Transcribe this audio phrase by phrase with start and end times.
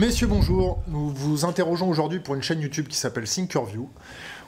[0.00, 0.82] Messieurs, bonjour.
[0.88, 3.86] Nous vous interrogeons aujourd'hui pour une chaîne YouTube qui s'appelle Thinkerview.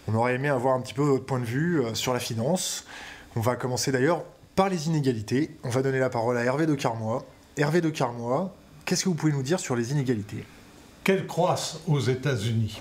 [0.08, 2.86] On aurait aimé avoir un petit peu votre point de vue euh, sur la finance.
[3.36, 4.24] On va commencer d'ailleurs
[4.56, 5.50] par les inégalités.
[5.62, 7.26] On va donner la parole à Hervé de Carmois.
[7.58, 8.54] Hervé de Carmois,
[8.86, 10.42] qu'est-ce que vous pouvez nous dire sur les inégalités?
[11.04, 12.80] Qu'elles croissent aux États-Unis.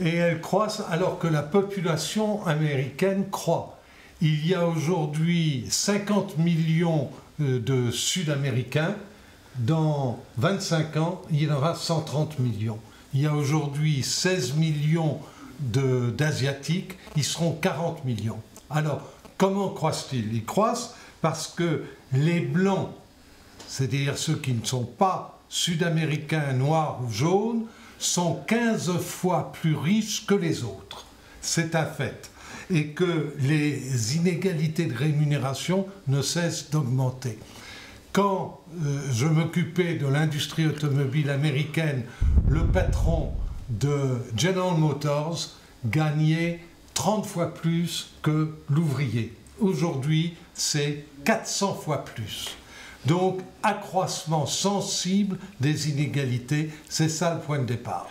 [0.00, 3.78] Et elles croissent alors que la population américaine croît.
[4.22, 7.10] Il y a aujourd'hui 50 millions
[7.42, 8.96] euh, de Sud-Américains
[9.58, 12.78] dans 25 ans, il y en aura 130 millions.
[13.12, 15.18] Il y a aujourd'hui 16 millions
[15.60, 18.40] d'Asiatiques, ils seront 40 millions.
[18.70, 19.02] Alors,
[19.36, 20.32] comment croissent-ils?
[20.32, 22.90] Ils croissent parce que les Blancs,
[23.66, 27.66] c'est-à-dire ceux qui ne sont pas sud-américains, noirs ou jaunes,
[27.98, 31.04] sont 15 fois plus riches que les autres.
[31.42, 32.30] C'est un fait.
[32.70, 37.38] Et que les inégalités de rémunération ne cessent d'augmenter
[38.12, 42.04] quand euh, je m'occupais de l'industrie automobile américaine,
[42.48, 43.32] le patron
[43.68, 45.50] de General Motors
[45.86, 46.60] gagnait
[46.94, 49.34] 30 fois plus que l'ouvrier.
[49.60, 52.56] Aujourd'hui, c'est 400 fois plus.
[53.06, 58.08] Donc, accroissement sensible des inégalités, c'est ça le point de départ.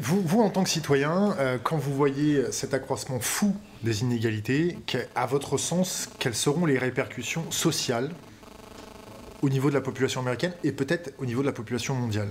[0.00, 4.78] vous, vous, en tant que citoyen, euh, quand vous voyez cet accroissement fou des inégalités,
[5.14, 8.10] à votre sens, quelles seront les répercussions sociales
[9.42, 12.28] au niveau de la population américaine et peut-être au niveau de la population mondiale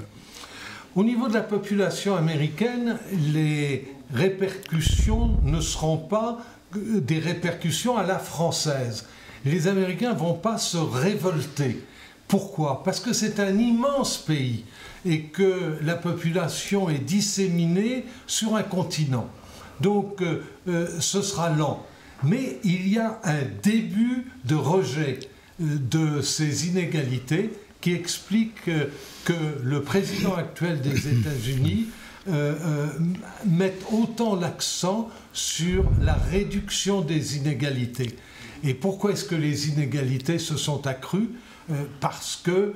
[0.95, 2.97] Au niveau de la population américaine,
[3.33, 6.39] les répercussions ne seront pas
[6.73, 9.05] des répercussions à la française.
[9.45, 11.83] Les Américains ne vont pas se révolter.
[12.27, 12.83] Pourquoi?
[12.83, 14.65] Parce que c'est un immense pays
[15.05, 19.27] et que la population est disséminée sur un continent.
[19.81, 21.85] Donc euh, euh, ce sera lent.
[22.23, 25.19] Mais il y a un début de rejet
[25.59, 27.51] de ces inégalités
[27.81, 28.71] qui expliquent
[29.25, 29.33] que
[29.63, 31.87] le président actuel des États-Unis
[32.27, 32.87] euh, euh,
[33.45, 38.15] mette autant l'accent sur la réduction des inégalités.
[38.63, 41.29] Et pourquoi est-ce que les inégalités se sont accrues?
[41.69, 42.73] Euh, Parce que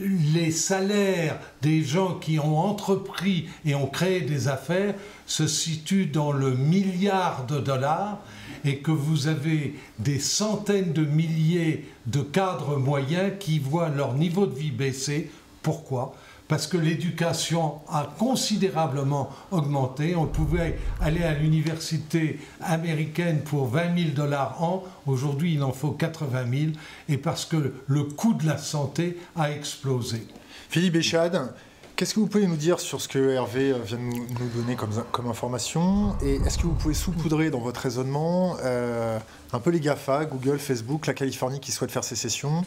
[0.00, 4.94] les salaires des gens qui ont entrepris et ont créé des affaires
[5.26, 8.20] se situent dans le milliard de dollars
[8.66, 14.46] et que vous avez des centaines de milliers de cadres moyens qui voient leur niveau
[14.46, 15.30] de vie baisser.
[15.62, 16.14] Pourquoi?
[16.48, 20.14] Parce que l'éducation a considérablement augmenté.
[20.14, 24.84] On pouvait aller à l'université américaine pour 20 000 dollars an.
[25.06, 26.72] Aujourd'hui, il en faut 80 000.
[27.08, 30.26] Et parce que le coût de la santé a explosé.
[30.68, 31.52] Philippe Béchade,
[31.96, 34.76] Qu'est-ce que vous pouvez nous dire sur ce que Hervé euh, vient de nous, donner
[34.76, 39.18] comme, information Et est-ce que vous pouvez saupoudrer dans votre raisonnement euh,
[39.54, 42.66] un peu les GAFA, Google, Facebook, la Californie qui souhaite faire sécession,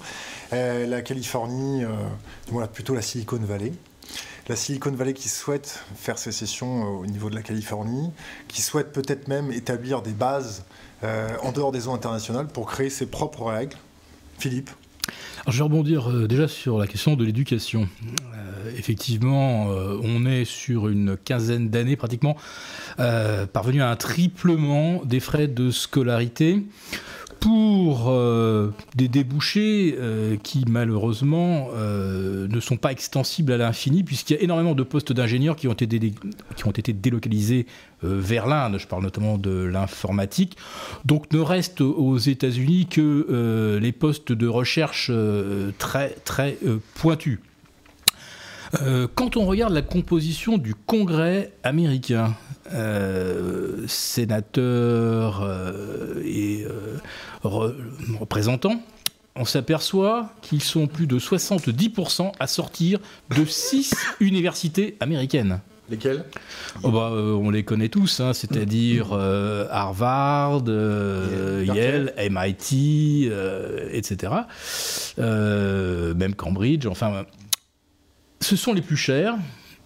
[0.52, 1.84] euh, la Californie,
[2.48, 3.72] voilà, plutôt la Silicon Valley
[4.48, 8.10] la Silicon Valley qui souhaite faire sécession au niveau de la Californie,
[8.48, 10.64] qui souhaite peut-être même établir des bases
[11.04, 13.78] en dehors des eaux internationales pour créer ses propres règles.
[14.40, 14.72] Philippe
[15.48, 17.88] je vais rebondir déjà sur la question de l'éducation.
[18.78, 22.38] Effectivement, euh, on est sur une quinzaine d'années pratiquement
[23.00, 26.64] euh, parvenu à un triplement des frais de scolarité
[27.40, 34.38] pour euh, des débouchés euh, qui malheureusement euh, ne sont pas extensibles à l'infini, puisqu'il
[34.38, 36.00] y a énormément de postes d'ingénieurs qui, ont été
[36.56, 37.66] qui ont été délocalisés
[38.02, 40.58] vers l'Inde, je parle notamment de l'informatique.
[41.06, 45.12] Donc ne reste aux États-Unis que les postes de recherche
[45.78, 46.58] très très
[46.96, 47.40] pointus.
[49.16, 52.36] Quand on regarde la composition du Congrès américain,
[52.74, 56.66] euh, sénateurs euh, et
[57.44, 58.82] représentants,
[59.36, 63.00] on s'aperçoit qu'ils sont plus de 70% à sortir
[63.36, 65.60] de six universités américaines.
[65.90, 66.24] Lesquelles?
[66.84, 69.14] Oh bah, On les connaît tous, hein, c'est-à-dire
[69.72, 73.32] Harvard, Yale, MIT,
[73.92, 74.34] etc.
[75.18, 77.26] même Cambridge, enfin
[78.42, 79.36] ce sont les plus chères.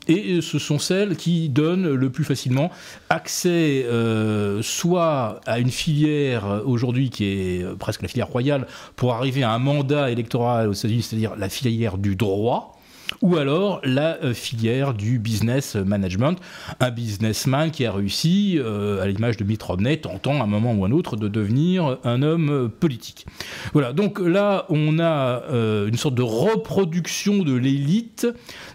[0.07, 2.71] Et ce sont celles qui donnent le plus facilement
[3.09, 9.13] accès euh, soit à une filière aujourd'hui qui est euh, presque la filière royale pour
[9.13, 12.77] arriver à un mandat électoral aux États-Unis, c'est-à-dire la filière du droit,
[13.21, 16.37] ou alors la euh, filière du business management,
[16.79, 20.73] un businessman qui a réussi, euh, à l'image de Mitt Romney, tentant à un moment
[20.73, 23.25] ou un autre de devenir un homme euh, politique.
[23.73, 25.43] Voilà, donc là on a
[25.87, 28.27] une sorte de reproduction de l'élite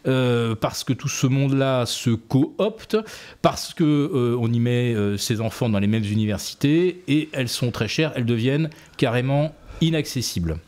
[0.05, 2.97] parce que tout ce monde-là se coopte,
[3.43, 7.89] parce que on y met ses enfants dans les mêmes universités et elles sont très
[7.89, 10.59] chères, elles deviennent carrément inaccessibles.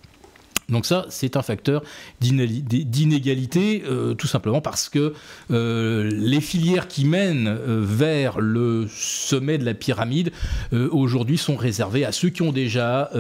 [0.71, 1.83] Donc ça, c'est un facteur
[2.21, 5.15] d'inégalité, euh, tout simplement parce que
[5.51, 10.33] euh, les filières qui mènent euh, vers le sommet de la pyramide,
[10.73, 13.11] aujourd'hui, sont réservées à ceux qui ont déjà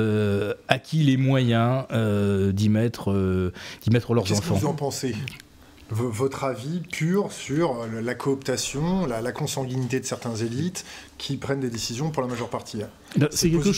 [0.69, 1.85] acquis les moyens
[2.52, 3.12] d'y mettre,
[3.91, 4.35] mettre leurs enfants.
[4.35, 5.14] Qu'est-ce que vous en pensez?
[5.90, 10.84] Votre avis pur sur la cooptation, la, consanguinité de certaines élites
[11.19, 12.82] qui prennent des décisions pour la majeure partie?
[13.16, 13.72] Bah, C'est quelque,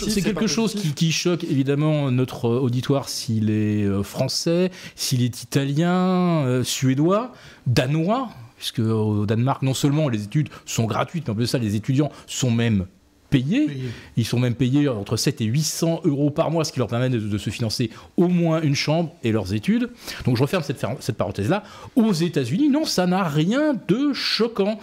[0.46, 7.32] chose qui, choque évidemment notre auditoire s'il est euh, français, s'il est italien, euh, suédois,
[7.66, 11.58] danois, puisque au Danemark, non seulement les études sont gratuites, mais en plus de ça,
[11.58, 12.86] les étudiants sont même
[13.32, 13.68] payés.
[14.16, 17.08] Ils sont même payés entre 7 et 800 euros par mois, ce qui leur permet
[17.08, 19.88] de, se financer au moins une chambre et leurs études.
[20.24, 21.64] Donc je referme cette, cette parenthèse-là.
[21.96, 24.78] Aux États-Unis, non, ça n'a rien de choquant.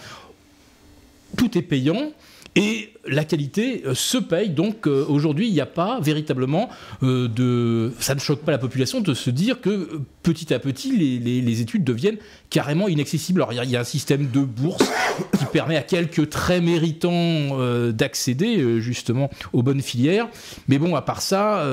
[1.36, 2.12] Tout est payant.
[2.56, 4.50] Et la qualité euh, se paye.
[4.50, 6.68] Donc euh, aujourd'hui, il n'y a pas véritablement
[7.02, 7.92] euh, de.
[8.00, 11.84] Ça ne choque pas la population de se dire que petit à petit, les, études
[11.84, 12.18] deviennent
[12.48, 13.40] carrément inaccessibles.
[13.42, 14.90] Alors il y, a un système de bourse
[15.38, 20.28] qui permet à quelques très méritants d'accéder justement aux bonnes filières.
[20.68, 21.66] Mais bon, à part ça,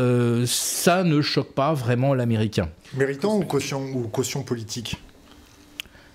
[0.45, 2.69] ça ne choque pas vraiment l'américain.
[2.95, 4.97] Méritant ou caution, ou caution politique?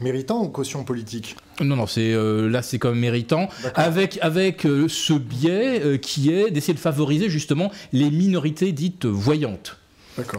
[0.02, 4.64] Méritant ou caution politique non, non, c'est euh, là c'est quand même méritant, avec avec
[4.66, 9.76] euh, ce biais euh, qui est d'essayer de favoriser justement les minorités dites voyantes.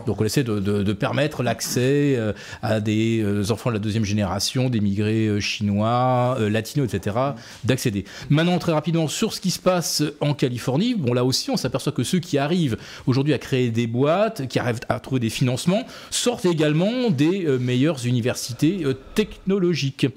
[0.05, 4.69] Donc on essaie de, permettre l'accès euh, à des euh, enfants de la deuxième génération,
[4.69, 7.17] des migrés euh, chinois, latinos, etc.,
[7.63, 8.05] d'accéder.
[8.29, 11.91] Maintenant, très rapidement, sur ce qui se passe en Californie, bon là aussi, on s'aperçoit
[11.91, 12.77] que ceux qui arrivent
[13.07, 18.05] aujourd'hui à créer des boîtes, qui arrivent à trouver des financements, sortent également des meilleures
[18.05, 18.83] universités
[19.15, 20.07] technologiques.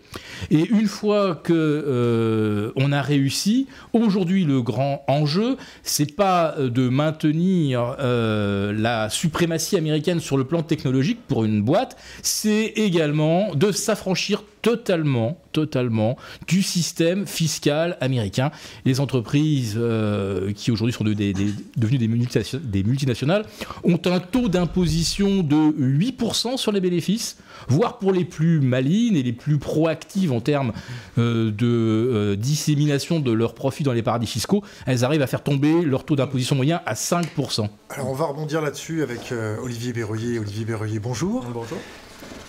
[0.51, 7.97] Et une fois que on a réussi, aujourd'hui le grand enjeu, c'est pas de maintenir
[7.99, 9.46] la suprématie
[9.77, 16.61] américaine sur le plan technologique pour une boîte, c'est également de s'affranchir totalement, totalement du
[16.61, 18.51] système fiscal américain.
[18.85, 23.47] Les entreprises euh, qui aujourd'hui sont devenues des, multinationales
[23.83, 27.39] ont un taux d'imposition de 8% sur les bénéfices,
[27.69, 30.75] voire pour les plus malines et les plus proactives en termes
[31.17, 35.43] euh, de euh, dissémination de leurs profits dans les paradis fiscaux, elles arrivent à faire
[35.43, 37.67] tomber leur taux d'imposition moyen à 5%.
[37.89, 39.33] Alors on va rebondir là-dessus avec
[39.63, 40.39] Olivier Berruyer.
[40.39, 41.47] Olivier Berruyer, bonjour.
[41.51, 41.79] Bonjour.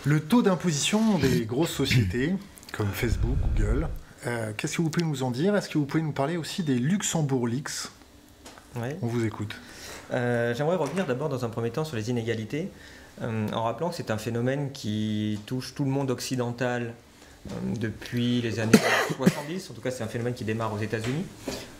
[0.03, 2.33] Le taux d'imposition des grosses sociétés
[2.73, 3.87] comme Facebook, Google,
[4.25, 5.55] euh, qu'est-ce que vous pouvez nous en dire?
[5.55, 7.89] Est-ce que vous pouvez nous parler aussi des Luxembourg Leaks?
[9.01, 9.55] On vous écoute.
[10.11, 12.69] Euh, j'aimerais revenir d'abord dans un premier temps sur les inégalités,
[13.21, 16.93] euh, en rappelant que c'est un phénomène qui touche tout le monde occidental
[17.79, 18.77] depuis les années
[19.17, 19.71] 70.
[19.71, 21.25] En tout cas, c'est un phénomène qui démarre aux États-Unis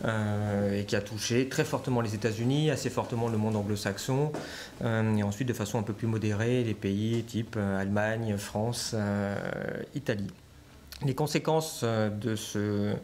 [0.04, 4.32] euh, et qui a touché très fortement les États-Unis, assez fortement le monde anglo-saxon,
[4.82, 8.94] euh, et ensuite de façon un peu plus modérée les pays type Allemagne, France,
[9.94, 10.30] Italie.
[11.04, 12.94] Les conséquences de ce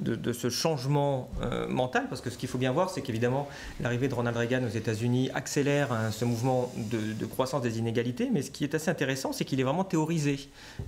[0.00, 3.48] de, ce changement euh, mental, parce que ce qu'il faut bien voir, c'est qu'évidemment,
[3.80, 8.42] l'arrivée de Ronald Reagan aux États-Unis accélère hein, ce mouvement de, croissance des inégalités, mais
[8.42, 10.38] ce qui est assez intéressant, c'est qu'il est vraiment théorisé.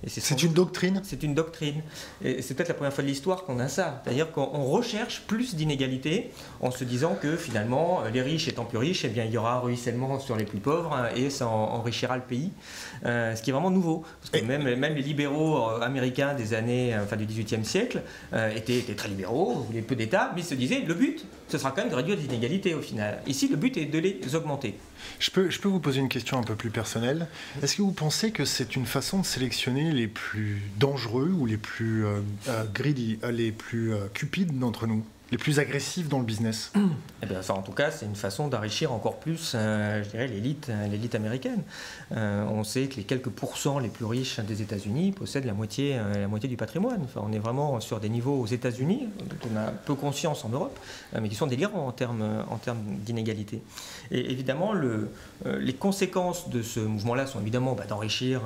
[0.07, 1.01] C'est une doctrine?
[1.05, 1.83] C'est une doctrine.
[2.23, 4.03] Et c'est peut-être la première fois de l'histoire qu'on a ça.
[4.05, 9.05] C'est-à-dire qu'on recherche plus d'inégalités en se disant que finalement, les riches étant plus riches,
[9.05, 12.17] eh bien, il y aura un ruissellement sur les plus pauvres hein, et ça enrichira
[12.17, 12.53] le pays.
[13.07, 14.05] Euh, ce qui est vraiment nouveau.
[14.21, 18.03] Parce que même, même les libéraux euh, américains des années, enfin du XVIIIe siècle,
[18.55, 21.83] étaient très libéraux, voulez peu d'État, mais ils se disaient le but, ce sera quand
[21.83, 23.23] même de réduire les inégalités au final.
[23.27, 24.75] Ici, le but est de les augmenter.
[25.19, 27.29] Je peux, je peux vous poser une question un peu plus personnelle.
[27.63, 31.57] Est-ce que vous pensez que c'est une façon de sélectionner les plus dangereux ou les
[31.57, 35.05] plus euh, euh, greedy, euh, les plus cupides d'entre nous?
[35.31, 36.73] Les plus agressifs dans le business
[37.23, 40.69] eh bien, En tout cas, c'est une façon d'enrichir encore plus, euh, je dirais, l'élite,
[40.71, 41.63] euh, l'élite américaine.
[42.13, 45.97] Euh, on sait que les quelques pourcents les plus riches des États-Unis possèdent la moitié,
[45.97, 47.01] la moitié du patrimoine.
[47.05, 50.49] Enfin, on est vraiment sur des niveaux aux États-Unis dont on a peu conscience en
[50.49, 50.79] Europe,
[51.21, 53.63] mais qui sont délirants en termes, en termes d'inégalité.
[54.11, 55.09] Et évidemment, le,
[55.45, 58.43] les conséquences de ce mouvement-là sont évidemment bah, d'enrichir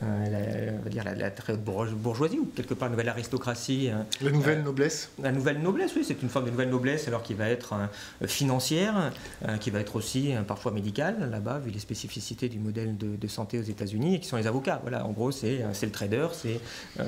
[0.00, 3.90] la, dire la, très haute bourgeoisie ou quelque part la nouvelle aristocratie.
[4.20, 7.34] La nouvelle noblesse La nouvelle noblesse, oui, c'est une forme de nouvelle noblesse alors qui
[7.34, 9.12] va être euh, financière,
[9.46, 13.28] euh, qui va être aussi euh, parfois médicale là-bas, vu les spécificités du modèle de,
[13.28, 14.80] santé aux États-Unis, et qui sont les avocats.
[14.82, 16.60] Voilà, en gros, c'est le trader, c'est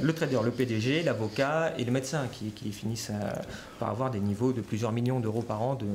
[0.02, 3.12] le trader, le PDG, l'avocat et le médecin qui, finissent
[3.78, 5.86] par avoir des niveaux de plusieurs millions d'euros par an de,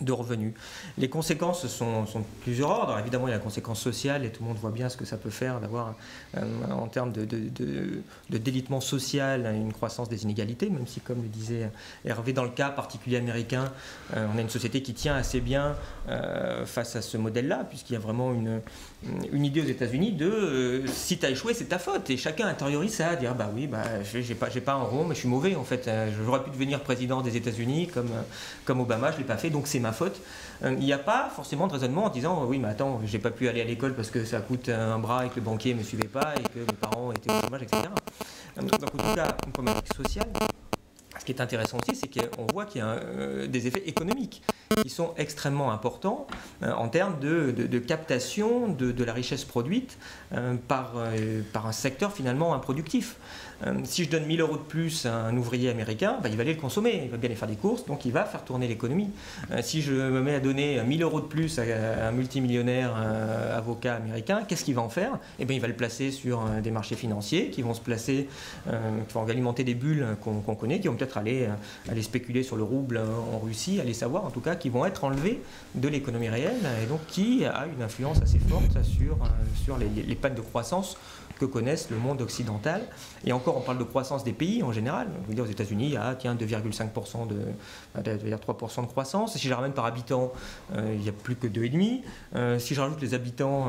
[0.00, 0.54] de revenus.
[0.98, 2.98] Les conséquences sont, de plusieurs ordres.
[2.98, 5.04] évidemment, il y a la conséquence sociale et tout le monde voit bien ce que
[5.04, 5.94] ça peut faire d'avoir,
[6.36, 11.28] euh, en termes de, de, délitement social, une croissance des inégalités, même si, comme le
[11.28, 11.70] disait
[12.04, 13.72] Hervé, dans le cas particulier américain,
[14.14, 15.76] euh, on a une société qui tient assez bien
[16.08, 18.60] euh, face à ce modèle-là, puisqu'il y a vraiment une,
[19.32, 22.10] une idée aux États-Unis de si tu as échoué, c'est ta faute.
[22.10, 25.14] Et chacun intériorise ça, à dire bah oui, bah, j'ai pas, pas un rond, mais
[25.14, 25.90] je suis mauvais en fait.
[26.24, 28.10] J'aurais pu devenir président des États-Unis comme,
[28.64, 30.20] comme Obama, je l'ai pas fait, donc c'est ma faute.
[30.62, 33.30] Euh, il n'y a pas forcément de raisonnement en disant oui, mais attends, j'ai pas
[33.30, 35.82] pu aller à l'école parce que ça coûte un bras et que le banquier me
[35.82, 37.82] suivait pas et que mes parents étaient au chômage, etc.
[38.58, 40.28] Euh, donc, en tout cas, une problématique sociale.
[41.30, 44.42] Qui est intéressant aussi, c'est qu'on voit qu'il y a euh, des effets économiques
[44.82, 46.26] qui sont extrêmement importants
[46.62, 49.96] en termes de, captation de, la richesse produite
[50.68, 50.92] par,
[51.52, 53.16] par un secteur finalement improductif.
[53.66, 56.42] Euh, si je donne 1000 euros de plus à un ouvrier américain, bah, il va
[56.42, 58.66] aller le consommer, il va bien aller faire des courses, donc il va faire tourner
[58.68, 59.10] l'économie.
[59.50, 63.56] Euh, si je me mets à donner 1000 euros de plus à, un multimillionnaire euh,
[63.56, 65.18] avocat américain, qu'est-ce qu'il va en faire?
[65.38, 68.28] Eh bien, il va le placer sur des marchés financiers qui vont se placer,
[68.66, 71.48] qui vont alimenter des bulles qu'on connaît, qui vont peut-être aller,
[72.00, 73.00] spéculer sur le rouble
[73.32, 75.40] en Russie, aller savoir en tout cas, qui vont être enlevés
[75.74, 79.18] de l'économie réelle et donc qui a une influence assez forte sur,
[79.62, 80.96] sur les, les pannes de croissance
[81.40, 82.82] que connaissent le monde occidental.
[83.24, 85.08] Et encore, on parle de croissance des pays en général.
[85.22, 87.36] Je veux dire, aux États-Unis, il y a 2,5% de,
[87.96, 89.36] 3% de croissance.
[89.36, 90.32] Si je ramène par habitant,
[90.74, 92.02] euh, il n'y a plus que 2,5%.
[92.36, 93.68] Euh, si je rajoute les habitants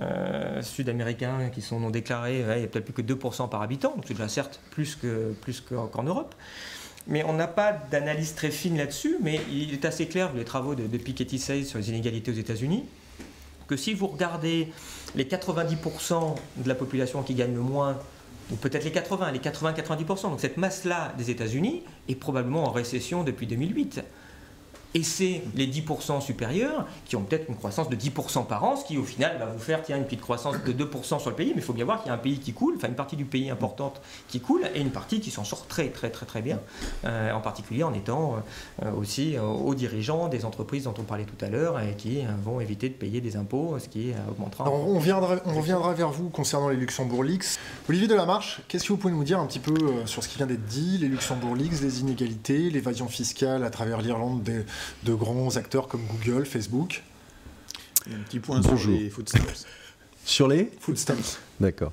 [0.00, 3.94] euh, sud-américains qui sont non déclarés, il n'y a peut-être plus que 2% par habitant.
[3.96, 6.34] Donc c'est déjà certes plus qu'en plus qu'en Europe.
[7.08, 10.74] Mais on n'a pas d'analyse très fine là-dessus, mais il est assez clair, les travaux
[10.74, 12.84] de, de Piketty Sayes sur les inégalités aux États-Unis,
[13.66, 14.68] que si vous regardez
[15.14, 17.98] les 90% de la population qui gagne le moins,
[18.50, 23.24] ou peut-être les 80, les 80-90%, donc cette masse-là des États-Unis est probablement en récession
[23.24, 24.02] depuis 2008.
[24.94, 28.84] Et c'est les 10% supérieurs qui ont peut-être une croissance de 10% par an, ce
[28.84, 31.52] qui au final va vous faire tiens, une petite croissance de 2% sur le pays,
[31.54, 33.16] mais il faut bien voir qu'il y a un pays qui coule, enfin une partie
[33.16, 36.42] du pays importante qui coule, et une partie qui s'en sort très très très très
[36.42, 36.58] bien,
[37.04, 38.42] euh, en particulier en étant
[38.82, 42.22] euh, aussi euh, aux dirigeants des entreprises dont on parlait tout à l'heure, et qui
[42.42, 44.68] vont éviter de payer des impôts, ce qui augmentera.
[44.70, 47.58] on reviendra vers vous concernant les Luxembourg Leaks.
[47.88, 49.74] Olivier Delamarche, qu'est-ce que vous pouvez nous dire un petit peu
[50.06, 54.00] sur ce qui vient d'être dit, les Luxembourg Leaks, les inégalités, l'évasion fiscale à travers
[54.00, 54.64] l'Irlande des
[55.04, 57.02] de grands acteurs comme Google, Facebook.
[58.10, 59.66] un petit point sur les food stamps.
[60.24, 61.38] Sur les Food stamps.
[61.60, 61.92] D'accord.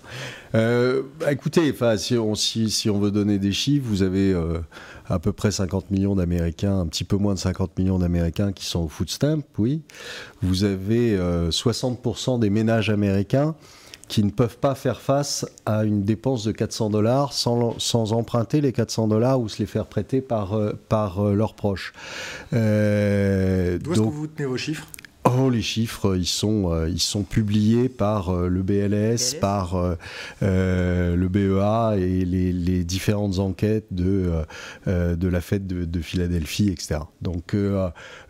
[0.53, 4.60] Euh, bah, écoutez, si on, si, on veut donner des chiffres, vous avez euh,
[5.08, 8.65] à peu près 50 millions d'Américains, un petit peu moins de 50 millions d'Américains qui
[8.65, 9.82] sont au food stamp, oui.
[10.41, 13.56] Vous avez 60% euh, des ménages américains
[14.08, 18.62] qui ne peuvent pas faire face à une dépense de 400 dollars sans, sans, emprunter
[18.62, 21.94] les 400 dollars ou se les faire prêter par, euh, par euh, leurs proches.
[22.54, 24.88] Euh, D'où est-ce que vous tenez vos chiffres?
[25.26, 29.76] Oh, les chiffres, ils sont, ils sont publiés par le BLS, par
[30.40, 34.32] le BEA et les, les différentes enquêtes de,
[34.86, 37.02] de la fête de, de Philadelphie, etc.
[37.22, 37.58] Donc,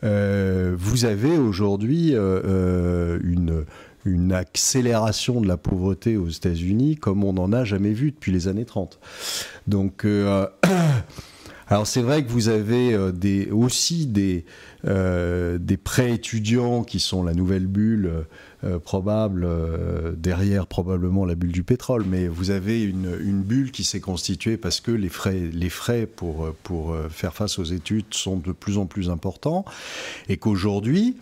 [0.01, 3.63] vous avez aujourd'hui une
[4.07, 8.47] une accélération de la pauvreté aux États-Unis comme on n'en a jamais vu depuis les
[8.47, 8.99] années 30.
[9.67, 10.47] Donc, euh,
[11.67, 13.11] alors c'est vrai que vous avez euh,
[13.51, 14.45] aussi des,
[14.85, 18.11] euh, des étudiants qui sont la nouvelle bulle
[18.83, 19.47] probable,
[20.17, 24.57] derrière probablement la bulle du pétrole, mais vous avez une, une bulle qui s'est constituée
[24.57, 28.79] parce que les frais, les frais pour, pour faire face aux études sont de plus
[28.79, 29.63] en plus importants
[30.27, 31.17] et qu'aujourd'hui,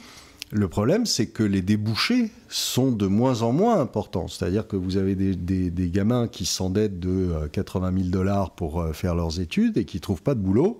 [0.51, 4.27] le problème, c'est que les débouchés sont de moins en moins importants.
[4.27, 8.93] C'est-à-dire que vous avez des, gamins qui s'endettent de 80 euh, 000 dollars pour euh,
[8.93, 10.77] faire leurs études et qui ne trouvent pas de boulot,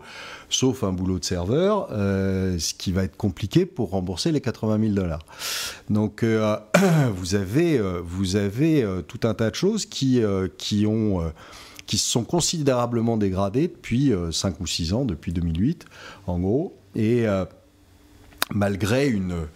[0.50, 4.80] sauf un boulot de serveur, euh, ce qui va être compliqué pour rembourser les 80
[4.80, 5.26] 000 dollars.
[5.90, 6.24] Donc
[7.16, 10.22] vous avez, vous avez tout un tas de choses qui,
[10.58, 15.86] qui se sont considérablement dégradées depuis 5 ou 6 ans, depuis 2008
[16.28, 16.78] en gros.
[16.96, 17.26] Et
[18.54, 19.48] malgré une,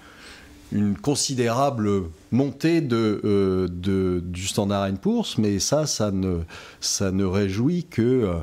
[0.72, 6.40] une considérable montée de, euh, de, du standard Poor's, mais ça, ça ne,
[6.80, 8.34] ça ne réjouit que euh,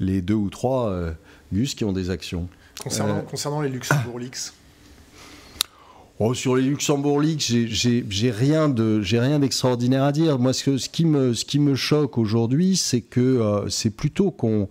[0.00, 1.12] les deux ou trois euh,
[1.52, 2.48] gus qui ont des actions.
[2.82, 4.52] Concernant, concernant les Luxembourg Leaks
[6.20, 10.38] Oh, sur les Luxembourg Leaks, j'ai rien d'extraordinaire à dire.
[10.38, 14.68] Moi, ce, ce, qui, me, ce qui me choque aujourd'hui, c'est que c'est plutôt qu'on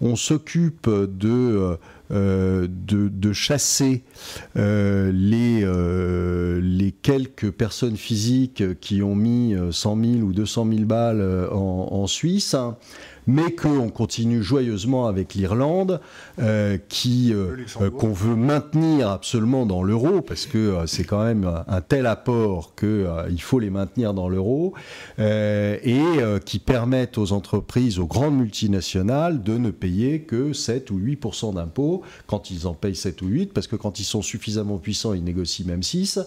[0.00, 1.76] on, s'occupe de
[2.10, 4.02] euh, de, chasser
[4.56, 10.84] euh, les, euh, les quelques personnes physiques qui ont mis 100 000 ou 200 000
[10.84, 12.56] balles en, Suisse,
[13.28, 16.00] mais qu'on continue joyeusement avec l'Irlande,
[16.88, 17.34] qui
[17.98, 23.42] qu'on veut maintenir absolument dans l'euro, parce que c'est quand même un tel apport qu'il
[23.42, 24.72] faut les maintenir dans l'euro,
[25.18, 26.00] et
[26.44, 32.02] qui permettent aux entreprises, aux grandes multinationales, de ne payer que 7 ou 8% d'impôts
[32.26, 35.22] quand ils en payent 7 ou 8, parce que quand ils sont suffisamment puissants, ils
[35.22, 36.18] négocient même 6.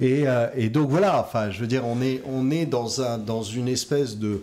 [0.00, 0.24] Et,
[0.56, 3.68] et donc voilà, enfin, je veux dire, on est, on est dans, un, dans une
[3.68, 4.40] espèce de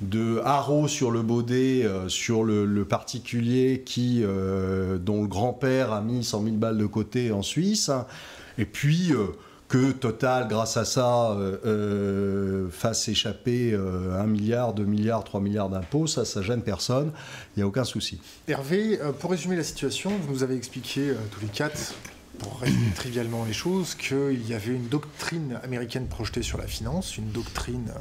[0.00, 6.00] de haro sur le baudet, euh, sur le, particulier qui, euh, dont le grand-père a
[6.00, 7.90] mis 100 000 balles de côté en Suisse,
[8.58, 9.26] et puis euh,
[9.68, 11.36] que Total, grâce à ça,
[12.70, 17.10] fasse échapper 1 milliard, 2 milliards, 3 milliards d'impôts, ça, ça gêne personne,
[17.56, 18.20] il n'y a aucun souci.
[18.46, 21.94] Hervé, pour résumer la situation, vous nous avez expliqué tous les quatre
[22.38, 27.16] pour résumer trivialement les choses, qu'il y avait une doctrine américaine projetée sur la finance,
[27.16, 27.92] une doctrine,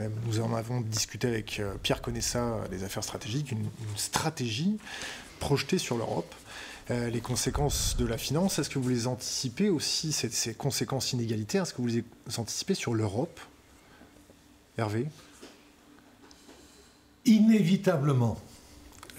[0.00, 4.78] même nous en avons discuté avec euh, Pierre Conessa des affaires stratégiques, une, stratégie
[5.40, 6.34] projetée sur l'Europe.
[6.90, 11.12] Euh, les conséquences de la finance, est-ce que vous les anticipez aussi, ces, ces conséquences
[11.12, 12.04] inégalitaires, est-ce que vous les
[12.36, 13.40] anticipez sur l'Europe?
[14.76, 15.06] Hervé?
[17.24, 18.38] Inévitablement.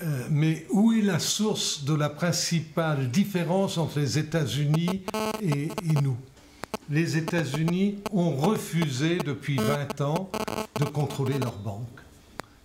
[0.04, 5.04] Euh, mais où est la source de la principale différence entre les États-Unis
[5.42, 5.70] et,
[6.02, 6.18] nous?
[6.90, 10.30] Les États-Unis ont refusé depuis 20 ans
[10.80, 11.88] de contrôler leurs banques.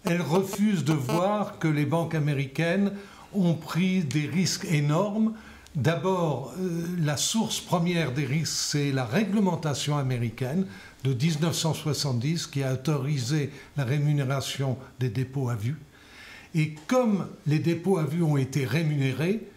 [0.04, 2.92] Elles refusent de voir que les banques américaines
[3.32, 5.34] ont pris des risques énormes.
[5.76, 10.66] D'abord, euh, la source première des risques, c'est la réglementation américaine
[11.04, 15.76] de 1970 qui a autorisé la rémunération des dépôts à vue
[16.54, 19.48] et comme les dépôts à vue ont été rémunérés,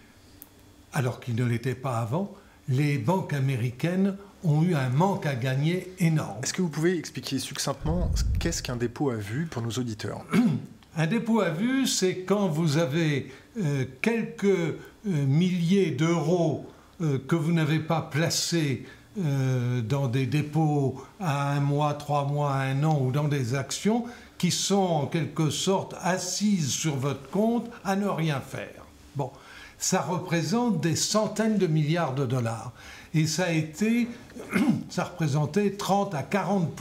[0.93, 2.35] alors qu'ils ne l'étaient pas avant,
[2.69, 6.38] les banques américaines ont eu un manque à gagner énorme.
[6.43, 10.25] Est-ce que vous pouvez expliquer succinctement qu'est-ce qu'un dépôt à vue pour nos auditeurs
[10.95, 14.75] Un dépôt à vue, c'est quand vous avez euh, quelques euh,
[15.06, 16.69] milliers d'euros
[17.01, 22.84] euh, que vous n'avez pas placés dans des dépôts à un mois, trois mois, un
[22.84, 24.06] an ou dans des actions
[24.43, 28.84] qui sont en quelque sorte assises sur votre compte à ne rien faire.
[29.15, 29.32] Bon,
[29.79, 32.73] ça représente des centaines de milliards de dollars.
[33.13, 34.10] Et ça a été,
[34.89, 36.77] ça représentait 30 à 40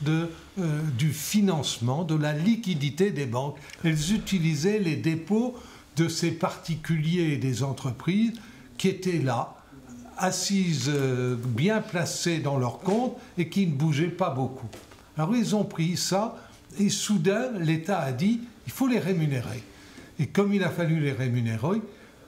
[0.00, 3.56] de, euh, du financement, de la liquidité des banques.
[3.84, 5.54] Elles utilisaient les dépôts
[5.94, 8.32] de ces particuliers et des entreprises
[8.78, 9.54] qui étaient là,
[10.18, 14.66] assises, euh, bien placées dans leur compte et qui ne bougeaient pas beaucoup.
[15.16, 16.36] Alors ils ont pris ça
[16.78, 19.62] et soudain, l'État a dit, il faut les rémunérer.
[20.18, 21.80] Et comme il a fallu les rémunérer,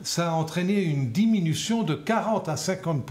[0.02, 3.10] ça a entraîné une diminution de 40 à 50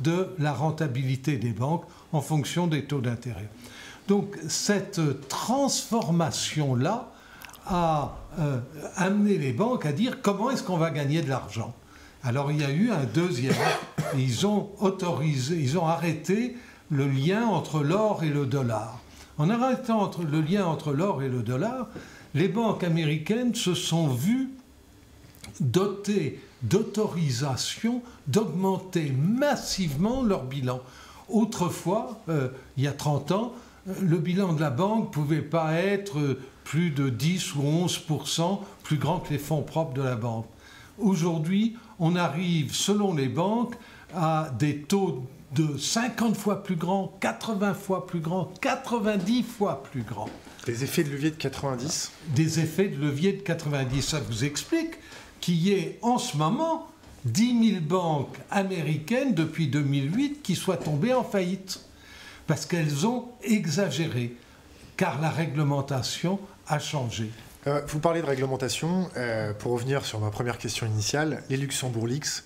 [0.00, 3.48] de la rentabilité des banques en fonction des taux d'intérêt.
[4.08, 7.12] Donc cette transformation-là
[7.66, 8.58] a euh,
[8.96, 11.72] amené les banques à dire comment est-ce qu'on va gagner de l'argent?
[12.24, 13.54] Alors il y a eu un deuxième,
[14.16, 16.56] ils ont autorisé, ils ont arrêté
[16.90, 19.01] le lien entre l'or et le dollar.
[19.42, 21.88] En arrêtant le lien entre l'or et le dollar,
[22.32, 24.50] les banques américaines se sont vues
[25.58, 30.80] dotées d'autorisation d'augmenter massivement leur bilan.
[31.28, 33.52] Autrefois, euh, il y a 30 ans,
[33.88, 38.60] euh, le bilan de la banque ne pouvait pas être plus de 10 ou 11%
[38.84, 40.46] plus grand que les fonds propres de la banque.
[41.00, 43.74] Aujourd'hui, on arrive, selon les banques,
[44.14, 50.02] à des taux de 50 fois plus grand, 80 fois plus grand, 90 fois plus
[50.02, 50.28] grand.
[50.66, 54.02] Des effets de levier de 90 Des effets de levier de 90.
[54.02, 54.92] Ça vous explique
[55.40, 56.88] qu'il y ait en ce moment
[57.24, 61.80] 10 000 banques américaines depuis 2008 qui soient tombées en faillite.
[62.46, 64.34] Parce qu'elles ont exagéré,
[64.96, 67.30] car la réglementation a changé.
[67.66, 69.08] Euh, vous parlez de réglementation.
[69.16, 72.42] Euh, pour revenir sur ma première question initiale, les Luxembourg Leaks,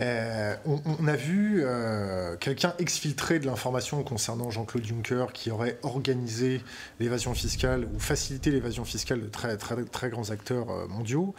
[0.00, 6.62] euh, on, a vu euh, quelqu'un exfiltrer de l'information concernant Jean-Claude Juncker qui aurait organisé
[7.00, 11.34] l'évasion fiscale ou facilité l'évasion fiscale de très, très, très grands acteurs euh, mondiaux.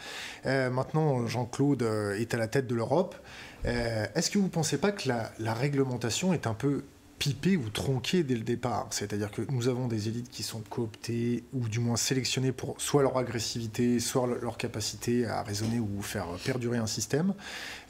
[0.46, 1.84] maintenant, Jean-Claude
[2.18, 3.16] est à la tête de l'Europe.
[3.64, 6.84] Est-ce que vous ne pensez pas que la réglementation est un peu
[7.22, 8.88] pipé ou tronqué dès le départ.
[8.90, 13.04] C'est-à-dire que nous avons des élites qui sont cooptées ou du moins sélectionnées pour soit
[13.04, 17.36] leur agressivité, soit leur capacité à raisonner ou faire perdurer un système.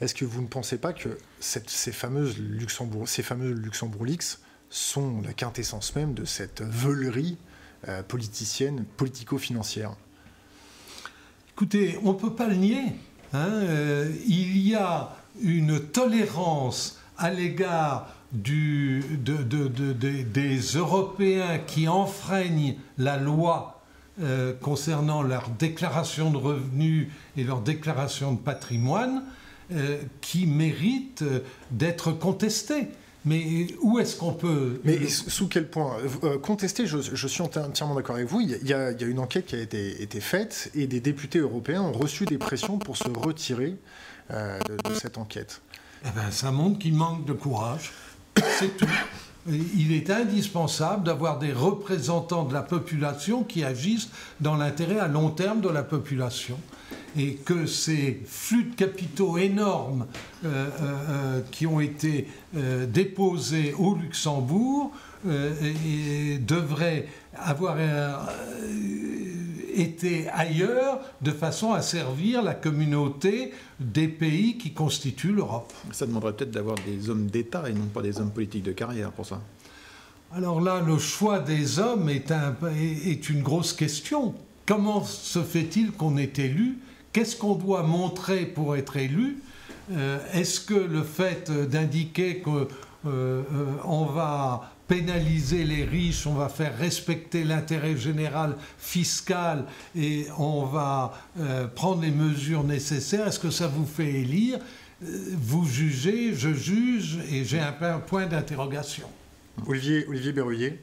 [0.02, 4.36] Est-ce que vous ne pensez pas que ces fameuses Luxembourg, ces fameux Luxembourg Leaks
[4.68, 7.38] sont la quintessence même de cette veulerie
[7.88, 9.96] euh, politicienne, politico-financière?
[11.54, 12.84] Écoutez, on ne peut pas le nier.
[13.32, 23.18] Hein, euh, il y a une tolérance à l'égard du, des Européens qui enfreignent la
[23.18, 23.82] loi
[24.20, 29.24] euh, concernant leur déclaration de revenus et leur déclaration de patrimoine
[29.72, 31.24] euh, qui méritent
[31.70, 32.88] d'être contestées.
[33.24, 34.80] Mais où est-ce qu'on peut...
[34.82, 35.96] Mais sous quel point
[36.42, 38.40] Contester, je, suis entièrement d'accord avec vous.
[38.40, 41.92] Il y, a, une enquête qui a été, été, faite et des députés européens ont
[41.92, 43.76] reçu des pressions pour se retirer
[44.28, 45.62] de, cette enquête.
[46.04, 47.92] Eh ben, ça montre qu'il manque de courage.
[48.36, 48.86] C'est tout.
[49.48, 54.08] Il est indispensable d'avoir des représentants de la population qui agissent
[54.40, 56.58] dans l'intérêt à long terme de la population.
[57.16, 60.06] Et que ces flux de capitaux énormes
[60.44, 62.28] euh, euh, euh, qui ont été
[62.86, 64.92] déposés au Luxembourg
[65.24, 67.76] devraient avoir
[69.74, 75.72] été ailleurs de façon à servir la communauté des pays qui constituent l'Europe.
[75.92, 79.10] Ça demanderait peut-être d'avoir des hommes d'État et non pas des hommes politiques de carrière
[79.12, 79.40] pour ça.
[80.34, 84.34] Alors là, le choix des hommes est, un, est une grosse question.
[84.66, 86.78] Comment se fait-il qu'on est élu?
[87.12, 89.42] Qu'est-ce qu'on doit montrer pour être élu?
[89.90, 92.66] Euh, Est-ce que le fait d'indiquer qu'on
[93.06, 99.64] euh, euh, va pénaliser les riches, on va faire respecter l'intérêt général fiscal
[99.96, 103.26] et on va euh, prendre les mesures nécessaires.
[103.26, 104.58] Est-ce que ça vous fait élire?
[105.02, 109.06] Euh, Vous jugez, je juge et j'ai un, point d'interrogation.
[109.66, 110.78] Olivier, Olivier Berruyer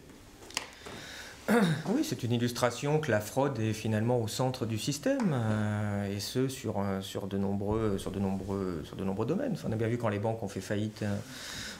[1.87, 6.19] oui, c'est une illustration que la fraude est finalement au centre du système, euh, et
[6.19, 9.55] ce sur, sur, de nombreux, sur, de nombreux, sur de nombreux domaines.
[9.67, 11.03] on a bien vu quand les banques ont fait faillite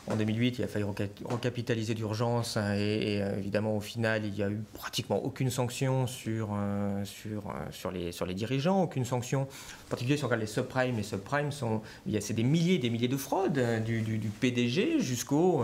[0.09, 0.85] en 2008, il a fallu
[1.25, 6.07] recapitaliser d'urgence hein, et, euh, évidemment au final il n'y a eu pratiquement aucune sanction
[6.07, 9.41] sur, euh, sur, euh, sur, les, sur les dirigeants, aucune sanction.
[9.41, 11.81] En particulier regarde les subprimes, les subprimes sont,
[12.19, 15.63] c'est des milliers des milliers de fraudes du, du, PDG jusqu'au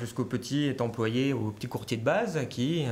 [0.00, 2.84] jusqu'au petit employé, au petit courtier de base qui,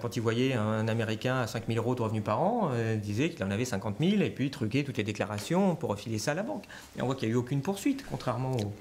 [0.00, 3.44] quand il voyait un Américain à 5 000 euros de revenus par an, disait qu'il
[3.44, 6.42] en avait 50 000 et puis truquait toutes les déclarations pour refiler ça à la
[6.42, 6.64] banque.
[6.96, 8.72] Et on voit qu'il n'y a eu aucune poursuite, contrairement au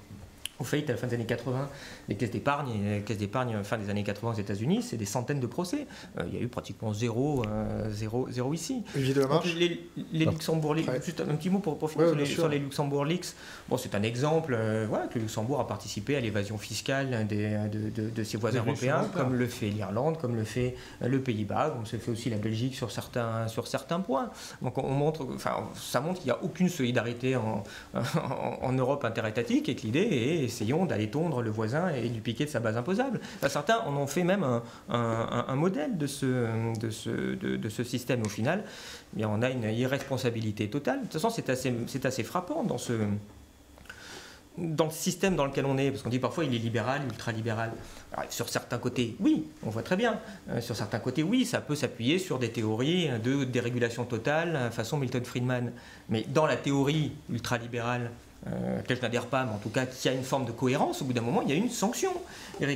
[0.59, 1.69] au faillite à la fin des années 80,
[2.09, 5.39] les caisses d'épargne, les caisses d'épargne fin des années 80 aux États-Unis, c'est des centaines
[5.39, 5.87] de procès.
[6.17, 8.83] Euh, il y a eu pratiquement zéro, euh, zéro, zéro ici.
[9.55, 13.33] les, les Luxembourg juste un petit mot pour, pour finir sur, les, Luxembourg Leaks.
[13.69, 17.57] Bon, c'est un exemple euh, voilà, que le Luxembourg a participé à l'évasion fiscale des,
[17.71, 21.85] de, de, ses voisins européens, comme le fait l'Irlande, comme le fait le Pays-Bas, comme
[21.85, 24.29] se fait aussi la Belgique sur certains, sur certains points.
[24.61, 29.05] Donc on montre, enfin, ça montre qu'il n'y a aucune solidarité en, en, en Europe
[29.05, 32.59] interétatique et que l'idée est essayons d'aller tondre le voisin et lui piquer de sa
[32.59, 33.19] base imposable.
[33.47, 34.45] certains en ont fait même
[34.89, 38.23] un, modèle de ce, système.
[38.23, 38.63] Au final,
[39.17, 40.99] eh on a une irresponsabilité totale.
[40.99, 42.93] De toute façon, c'est assez, frappant dans ce,
[44.57, 47.71] le système dans lequel on est, parce qu'on dit parfois il est libéral, ultra-libéral.
[48.29, 50.19] Sur certains côtés, oui, on voit très bien.
[50.49, 54.97] Euh, sur certains côtés, oui, ça peut s'appuyer sur des théories de dérégulation totale, façon
[54.97, 55.71] Milton Friedman.
[56.09, 58.11] Mais dans la théorie ultra-libérale
[58.53, 61.05] euh, je n'adhère pas, mais en tout cas qui a une forme de cohérence, au
[61.05, 62.11] bout d'un moment, il y a une sanction.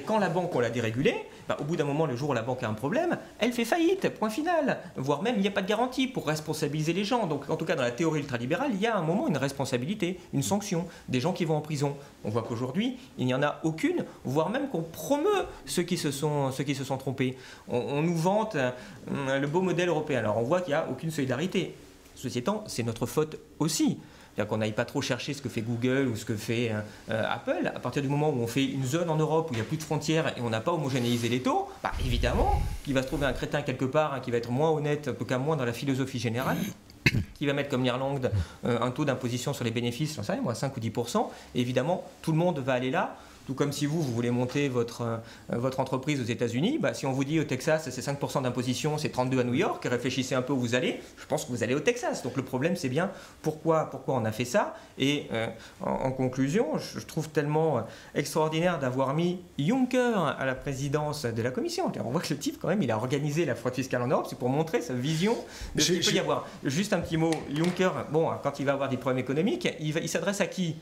[0.05, 1.15] Quand la banque, on l'a dérégulée,
[1.47, 3.65] bah, au bout d'un moment, le jour où la banque a un problème, elle fait
[3.65, 4.79] faillite, point final.
[4.95, 7.27] Voire même, il n'y a pas de garantie pour responsabiliser les gens.
[7.27, 10.19] Donc, en tout cas, dans la théorie ultralibérale, il y a un moment une responsabilité,
[10.33, 11.95] une sanction, des gens qui vont en prison.
[12.23, 16.11] On voit qu'aujourd'hui, il n'y en a aucune, voire même qu'on promeut ceux qui se
[16.11, 17.37] sont, ceux qui se sont trompés.
[17.67, 20.19] On, nous vante euh, le beau modèle européen.
[20.19, 21.75] Alors, on voit qu'il n'y a aucune solidarité.
[22.15, 23.99] Ceci étant, c'est notre faute aussi.
[24.35, 26.79] C'est-à-dire qu'on n'aille pas trop chercher ce que fait Google ou ce que fait euh,
[27.09, 27.71] euh, Apple.
[27.73, 29.65] À partir du moment où on fait une zone en Europe où il n'y a
[29.65, 33.07] plus de frontières et on n'a pas homogénéisé les taux, bah, évidemment qu'il va se
[33.07, 35.57] trouver un crétin quelque part hein, qui va être moins honnête, en tout cas moins
[35.57, 36.57] dans la philosophie générale,
[37.33, 38.31] qui va mettre comme l'Irlande
[38.65, 41.27] euh, un taux d'imposition sur les bénéfices, j'en sais rien, moi, 5 ou 10%.
[41.55, 43.17] Et évidemment, tout le monde va aller là
[43.51, 45.17] tout comme si vous, vous voulez monter votre, euh,
[45.49, 49.09] votre entreprise aux États-Unis, bah, si on vous dit au Texas c'est 5% d'imposition, c'est
[49.09, 51.75] 32 à New York, réfléchissez un peu où vous allez, je pense que vous allez
[51.75, 52.23] au Texas.
[52.23, 53.11] Donc le problème c'est bien
[53.41, 54.73] pourquoi, pourquoi on a fait ça.
[54.97, 55.47] Et euh,
[55.81, 57.81] en, conclusion, je, trouve tellement euh,
[58.15, 61.91] extraordinaire d'avoir mis Juncker à la présidence de la Commission.
[62.05, 64.27] On voit que le type quand même, il a organisé la fraude fiscale en Europe,
[64.29, 65.35] c'est pour montrer sa vision
[65.75, 66.47] de ce qu'il peut y avoir.
[66.63, 70.09] Juste un petit mot, Juncker, bon, quand il va avoir des problèmes économiques, il, il
[70.09, 70.77] s'adresse à qui?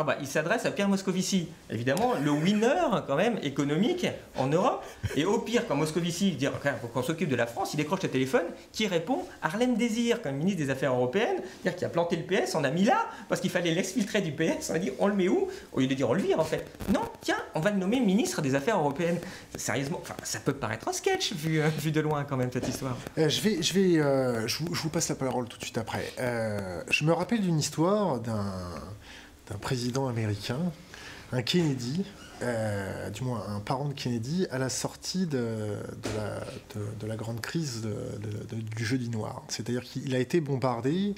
[0.00, 4.06] Ah bah, il s'adresse à Pierre Moscovici, évidemment le winner quand même économique
[4.36, 4.84] en Europe.
[5.16, 6.46] Et au pire, quand Moscovici dit
[6.94, 10.62] qu'on s'occupe de la France, il décroche le téléphone, qui répond Harlem Désir, comme ministre
[10.62, 13.50] des Affaires européennes, dire qui a planté le PS, on a mis là parce qu'il
[13.50, 14.70] fallait l'exfiltrer du PS.
[14.70, 15.48] On a dit on le met où?
[15.72, 16.64] Au lieu de dire on le vire en fait.
[16.94, 19.18] Non, tiens, on va le nommer ministre des Affaires européennes.
[19.56, 22.96] Sérieusement, ça peut paraître un sketch vu, euh, vu de loin quand même cette histoire.
[23.18, 26.04] Euh, je vais, je vais, euh, je, vous, passe la parole tout de suite après.
[26.88, 28.54] je me rappelle d'une histoire d'un
[29.50, 30.58] d'un président américain,
[31.32, 32.04] un Kennedy,
[32.42, 35.76] euh, du moins un parent de Kennedy, à la sortie de,
[37.00, 37.86] de, la, grande crise
[38.76, 39.42] du jeudi noir.
[39.48, 41.14] C'est-à-dire qu'il a été bombardé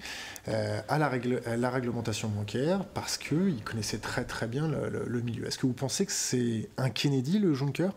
[0.49, 1.11] euh, à, la
[1.57, 5.47] la, réglementation bancaire parce qu'il connaissait très très bien le, milieu.
[5.47, 7.91] Est-ce que vous pensez que c'est un Kennedy, le Juncker?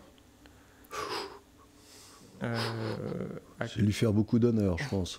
[2.44, 2.58] Euh,
[3.62, 5.18] Je vais lui faire beaucoup d'honneur, je pense.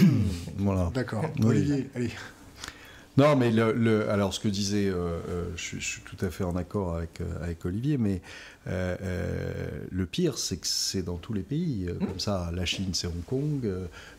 [0.58, 0.90] voilà.
[0.92, 1.24] D'accord.
[1.42, 2.10] Olivier, allez.
[3.18, 6.54] Non, mais le, alors ce que disait, euh, euh, je, suis tout à fait en
[6.54, 8.22] accord avec, euh, avec Olivier, mais
[9.90, 11.88] le pire, c'est que c'est dans tous les pays.
[11.88, 12.06] Mmh.
[12.06, 13.66] Comme ça, la Chine, c'est Hong Kong,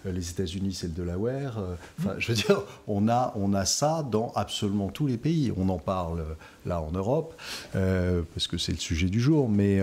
[0.06, 1.64] les États-Unis, c'est le Delaware.
[2.00, 5.54] Enfin, je veux dire, on a, on a ça dans absolument tous les pays.
[5.56, 6.26] On en parle
[6.66, 7.40] là en Europe,
[7.74, 9.82] parce que c'est le sujet du jour, mais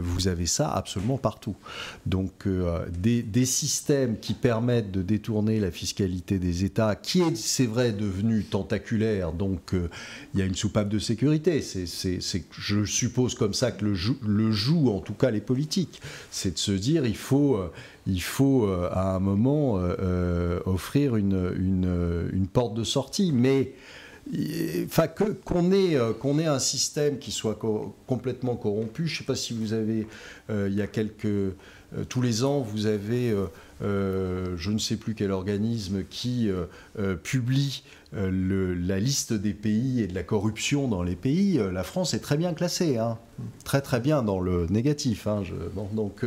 [0.00, 1.56] vous avez ça absolument partout.
[2.06, 2.48] Donc,
[2.90, 7.92] des, des systèmes qui permettent de détourner la fiscalité des États, qui est, c'est vrai,
[7.92, 9.88] de devenu tentaculaire, donc euh,
[10.34, 11.60] il y a une soupape de sécurité.
[11.60, 11.86] C'est,
[12.50, 13.94] je suppose comme ça que le,
[14.26, 16.00] le joue, en tout cas les politiques.
[16.30, 17.70] C'est de se dire, il faut, euh,
[18.06, 19.74] il faut euh, à un moment
[20.66, 23.32] offrir une, une, une, porte de sortie.
[23.32, 23.72] Mais
[24.84, 27.58] enfin qu'on ait qu'on ait un système qui soit
[28.06, 29.06] complètement corrompu.
[29.06, 30.06] Je ne sais pas si vous avez,
[30.50, 31.54] il y a quelques
[32.08, 33.34] tous les ans, vous avez
[33.82, 36.64] euh, je ne sais plus quel organisme qui euh,
[36.98, 41.60] euh, publie la liste des pays et de la corruption dans les pays.
[41.70, 43.18] la France est très bien classée, hein.
[43.64, 45.26] très très bien dans le négatif.
[45.26, 45.42] Hein,
[45.92, 46.24] donc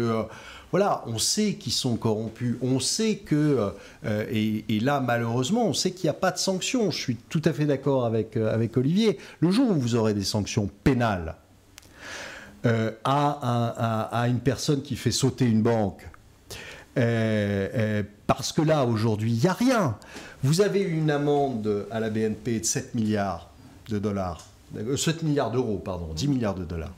[0.70, 3.74] voilà, on sait qu'ils sont corrompus, on sait que,
[4.06, 6.92] et, là malheureusement, on sait qu'il n'y a pas de sanctions.
[6.92, 9.18] Je suis tout à fait d'accord avec, avec Olivier.
[9.40, 11.36] Le jour où vous aurez des sanctions pénales
[12.64, 16.11] à, une personne qui fait sauter une banque,
[16.98, 19.98] euh, euh, parce que là, aujourd'hui, il n'y a rien.
[20.44, 23.50] Vous avez une amende à la BNP de 7 milliards
[23.90, 24.46] de dollars.
[24.74, 26.94] 7 euh, milliards d'euros, pardon, 10 milliards de dollars.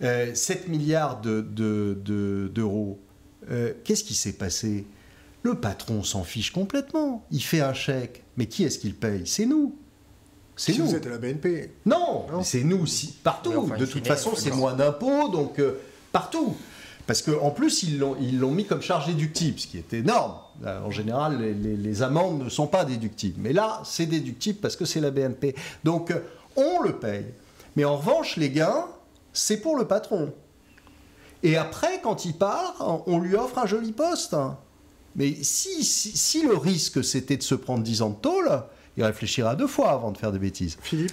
[0.00, 1.42] 7 milliards d'euros.
[1.50, 4.86] De, de, Qu'est-ce qui s'est passé?
[5.42, 7.24] Le patron s'en fiche complètement.
[7.32, 8.22] Il fait un chèque.
[8.36, 9.26] Mais qui est-ce qu'il paye?
[9.26, 9.76] C'est nous.
[10.54, 10.86] C'est nous.
[10.86, 13.72] Vous êtes à la BNP Non, c'est nous, si, partout.
[13.76, 15.60] de toute façon, c'est moins d'impôts, donc
[16.12, 16.56] partout.
[17.12, 20.32] Parce qu'en plus, ils l'ont mis comme charge déductible, ce qui est énorme.
[20.64, 23.38] Euh, en général, les, amendes ne sont pas déductibles.
[23.38, 25.54] Mais là, c'est déductible parce que c'est la BNP.
[25.84, 26.20] Donc, euh,
[26.56, 27.26] on le paye.
[27.76, 28.86] Mais en revanche, les gains,
[29.34, 30.32] c'est pour le patron.
[31.42, 34.34] Et après, quand il part, on lui offre un joli poste.
[35.14, 38.62] Mais si, si, le risque, c'était de se prendre 10 ans de tôle,
[38.96, 40.78] il réfléchira deux fois avant de faire des bêtises.
[40.80, 41.12] Philippe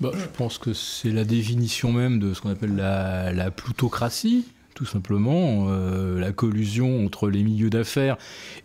[0.00, 4.46] bah, Je pense que c'est la définition même de ce qu'on appelle la, la plutocratie
[4.78, 8.16] tout simplement, euh, la collusion entre les milieux d'affaires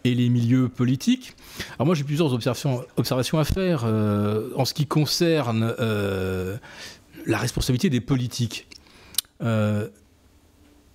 [0.03, 1.33] et les milieux politiques.
[1.79, 6.55] Alors moi j'ai plusieurs observations, à faire euh, en ce qui concerne euh,
[7.25, 8.67] la responsabilité des politiques.
[9.41, 9.89] il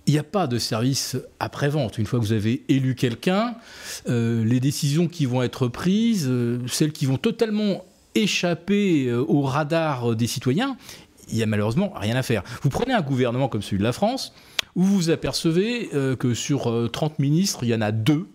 [0.07, 1.97] n'y a pas de service après-vente.
[1.97, 3.55] Une fois que vous avez élu quelqu'un,
[4.07, 6.31] les décisions qui vont être prises,
[6.67, 7.83] celles qui vont totalement
[8.15, 10.77] échapper au radar des citoyens,
[11.31, 12.43] il n'y a malheureusement rien à faire.
[12.61, 14.33] Vous prenez un gouvernement comme celui de la France,
[14.75, 18.27] où vous apercevez euh, que sur 30 euh, ministres, il y en a deux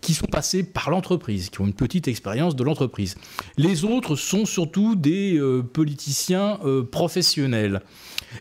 [0.00, 3.16] qui sont passés par l'entreprise, qui ont une petite expérience de l'entreprise.
[3.58, 6.58] Les autres sont surtout des euh, politiciens
[6.90, 7.82] professionnels.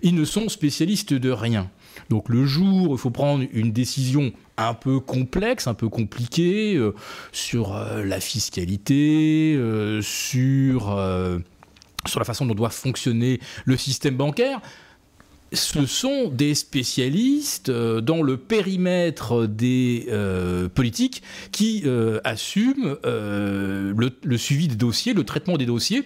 [0.01, 1.69] Ils ne sont spécialistes de rien.
[2.09, 6.79] Donc le jour où il faut prendre une décision un peu complexe, un peu compliquée
[7.33, 9.59] sur la fiscalité,
[10.01, 10.97] sur,
[12.07, 14.61] sur la façon dont doit fonctionner le système bancaire,
[15.53, 24.37] ce sont des spécialistes euh, dans le périmètre des euh, politiques qui euh, assument le,
[24.37, 26.03] suivi des dossiers, le traitement des dossiers.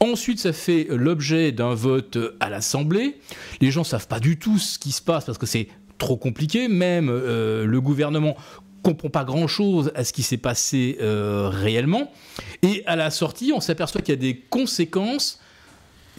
[0.00, 3.18] Ensuite, ça fait l'objet d'un vote à l'Assemblée.
[3.60, 6.16] Les gens ne savent pas du tout ce qui se passe parce que c'est trop
[6.16, 6.68] compliqué.
[6.68, 8.36] Même le gouvernement
[8.86, 12.12] comprend pas grand-chose à ce qui s'est passé réellement.
[12.62, 15.40] Et à la sortie, on s'aperçoit qu'il y a des conséquences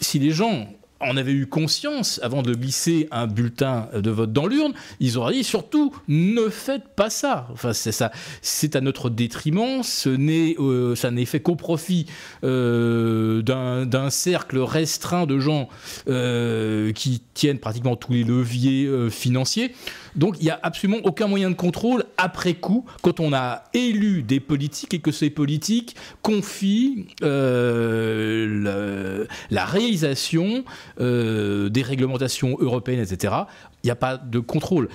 [0.00, 0.68] si les gens
[1.00, 5.34] en avaient eu conscience avant de glisser un bulletin de vote dans l'urne, ils auraient
[5.34, 7.46] dit surtout ne faites pas ça.
[7.52, 8.10] Enfin, c'est ça,
[8.42, 9.82] c'est à notre détriment.
[9.84, 12.06] Ce n'est, euh, ça n'est fait qu'au profit
[12.42, 15.68] euh, d'un cercle restreint de gens
[16.08, 19.74] euh, qui tiennent pratiquement tous les leviers financiers.
[20.16, 24.22] Donc il n'y a absolument aucun moyen de contrôle après coup quand on a élu
[24.22, 30.64] des politiques et que ces politiques confient euh, la réalisation
[31.00, 33.34] euh, des réglementations européennes, etc.
[33.82, 34.88] Il n'y a pas de contrôle.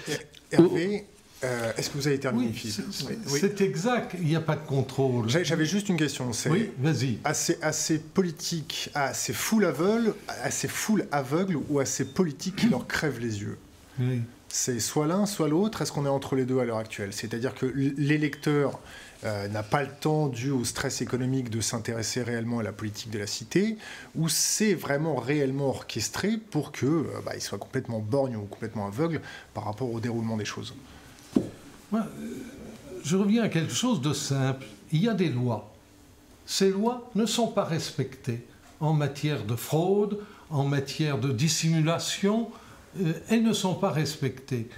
[0.51, 1.05] Hervé,
[1.43, 2.85] Euh, est-ce que vous avez terminé, Oui, Philippe
[3.27, 3.67] c'est Oui.
[3.67, 5.27] exact, il n'y a pas de contrôle.
[5.27, 6.31] J'avais juste une question.
[6.31, 7.17] C'est Oui, vas-y.
[7.25, 13.19] assez, assez politique, assez full aveugle, assez full aveugle ou assez politique qui leur crève
[13.19, 13.57] les yeux?
[13.99, 14.21] Oui.
[14.55, 15.81] C'est soit l'un, soit l'autre.
[15.81, 17.11] Est-ce qu'on est entre les deux à l'heure actuelle?
[17.11, 18.79] C'est-à-dire que l'électeur
[19.23, 23.09] euh, n'a pas le temps, dû au stress économique, de s'intéresser réellement à la politique
[23.09, 23.79] de la cité,
[24.13, 29.21] ou c'est vraiment réellement orchestré pour que euh, bah, soit complètement borgne ou complètement aveugle
[29.55, 30.75] par rapport au déroulement des choses?
[31.95, 31.97] Euh,
[33.03, 34.67] je reviens à quelque chose de simple.
[34.91, 35.73] Il y a des lois.
[36.45, 38.45] Ces lois ne sont pas respectées
[38.79, 40.19] en matière de fraude,
[40.51, 42.51] en matière de dissimulation.
[43.01, 44.69] Euh, elles ne sont pas respectées.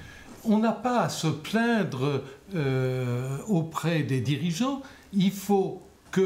[0.43, 2.23] On n'a pas à se plaindre
[2.53, 4.81] euh, auprès des dirigeants.
[5.11, 6.21] Il faut que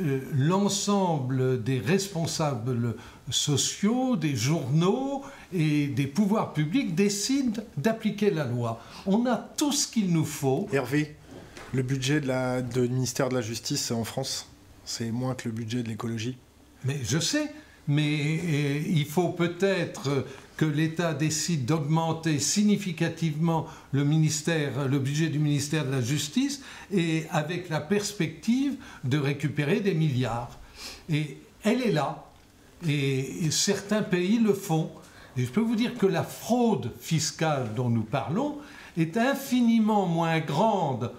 [0.00, 2.96] euh, l'ensemble des responsables
[3.30, 5.22] sociaux, des journaux
[5.52, 8.82] et des pouvoirs publics décident d'appliquer la loi.
[9.06, 10.68] On a tout ce qu'il nous faut.
[10.72, 11.16] Hervé,
[11.72, 14.48] le budget de la, du ministère de la Justice en France,
[14.84, 16.36] c'est moins que le budget de l'écologie?
[16.84, 17.52] Mais je sais,
[17.86, 20.26] mais il faut peut-être
[20.60, 26.60] que l'État décide d'augmenter significativement le, budget du ministère de la Justice
[26.92, 30.58] et avec la perspective de récupérer des milliards.
[31.08, 32.26] Et elle est là.
[32.86, 34.90] Et, et certains pays le font.
[35.38, 38.58] Et je peux vous dire que la fraude fiscale dont nous parlons
[38.98, 41.10] est infiniment moins grande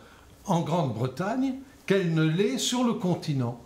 [0.45, 1.56] en Grande-Bretagne
[1.88, 3.60] qu'elle ne l'est sur le continent.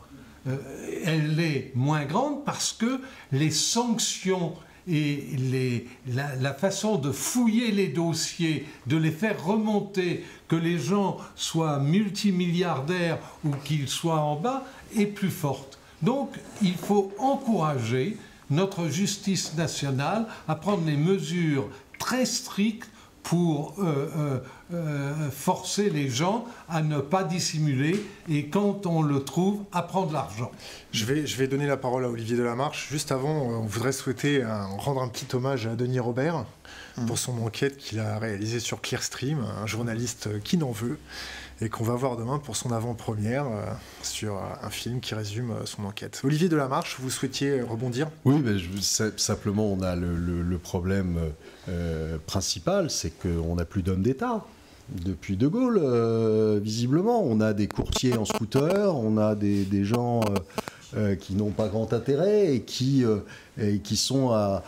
[0.47, 0.57] Euh,
[1.03, 3.01] elle est moins grande parce que
[3.33, 4.53] les sanctions
[4.87, 11.79] et la façon de fouiller les dossiers, de les faire remonter, que les gens soient
[11.79, 14.63] multimilliardaires ou qu'ils soient en bas,
[14.95, 15.79] est plus forte.
[16.01, 16.29] Donc
[16.61, 18.17] il faut encourager
[18.49, 22.89] notre justice nationale à prendre les mesures très strictes
[23.25, 24.39] pour euh, euh,
[24.73, 30.13] euh, forcer les gens à ne pas dissimuler et quand on le trouve, à prendre
[30.13, 30.51] l'argent.
[30.91, 32.87] Je vais, je vais donner la parole à Olivier Delamarche.
[32.91, 36.45] Juste avant, on voudrait souhaiter un- rendre un petit hommage à Denis Robert
[37.07, 40.97] pour son enquête qu'il a réalisée sur Clearstream, un journaliste qui n'en veut,
[41.61, 43.65] et qu'on va voir demain pour son avant-première euh,
[44.03, 46.21] sur un film qui résume euh, son enquête.
[46.23, 48.07] Olivier Delamarche, vous souhaitiez rebondir?
[48.23, 51.17] Oui, je- c'est- simplement, on a le, le- le problème
[51.69, 54.43] euh, principal, c'est qu'on n'a plus d'hommes d'État.
[54.89, 60.21] Depuis De Gaulle, euh, visiblement, on a des courtiers en scooter, on a des, gens
[60.95, 63.03] euh, qui n'ont pas grand intérêt et qui,
[63.83, 64.63] qui sont à,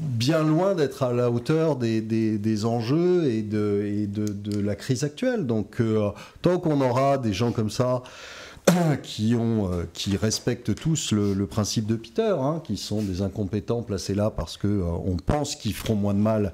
[0.00, 4.60] bien loin d'être à la hauteur des, des- des enjeux et, de, et de, de
[4.60, 5.46] la crise actuelle.
[5.46, 5.82] Donc,
[6.40, 8.02] tant qu'on aura des gens comme ça,
[9.02, 13.22] qui, ont, euh, qui respectent tous le, le principe de Peter, hein, qui sont des
[13.22, 16.52] incompétents placés là parce que euh, on pense qu'ils feront moins de mal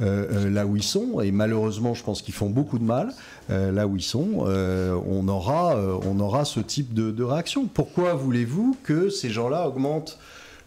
[0.00, 3.12] euh, euh, là où ils sont, et malheureusement, je pense qu'ils font beaucoup de mal
[3.50, 4.46] euh, là où ils sont.
[4.46, 7.66] on aura, on aura ce type de, de réaction.
[7.66, 10.18] Pourquoi voulez-vous que ces gens-là augmentent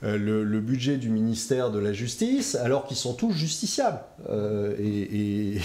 [0.03, 3.99] le, le budget du ministère de la Justice alors qu'ils sont tous justiciables?
[4.29, 5.61] Euh, et- et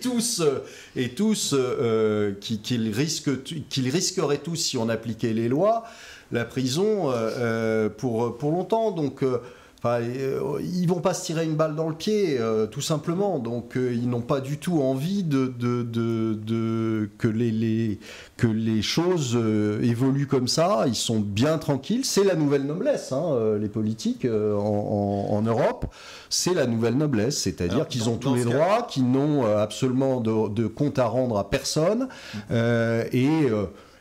[0.00, 0.58] tous, euh,
[0.96, 3.44] et tous euh, qui- qu'ils risquent-
[3.90, 5.84] risqueraient tous, si on appliquait les lois,
[6.32, 8.90] la prison euh, euh, pour, pour longtemps.
[8.90, 9.38] Donc, euh,
[9.82, 13.38] enfin, euh, ils vont pas se tirer une balle dans le pied, euh, tout simplement.
[13.38, 17.98] Donc, euh, ils n'ont pas du tout envie de, de- de- de- que, les, les-
[18.36, 20.84] que les choses euh, évoluent comme ça.
[20.86, 22.04] Ils sont bien tranquilles.
[22.04, 25.86] C'est la nouvelle noblesse, hein, les politiques en, en- en Europe.
[26.28, 30.98] C'est la nouvelle noblesse, c'est-à-dire qu'ils ont tous les droits, qu'ils n'ont absolument de, compte
[30.98, 32.08] à rendre à personne.
[32.50, 33.46] Euh, et.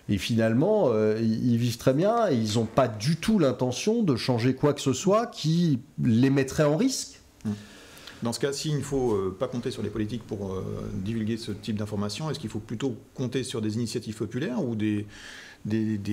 [0.10, 4.56] Et finalement, euh, ils vivent très bien ils n'ont pas du tout l'intention de changer
[4.56, 7.20] quoi que ce soit qui les mettrait en risque.
[8.24, 11.38] Dans ce cas, s'il ne faut euh, pas compter sur les politiques pour euh, divulguer
[11.38, 15.06] ce type d'informations, est-ce qu'il faut plutôt compter sur des initiatives populaires ou des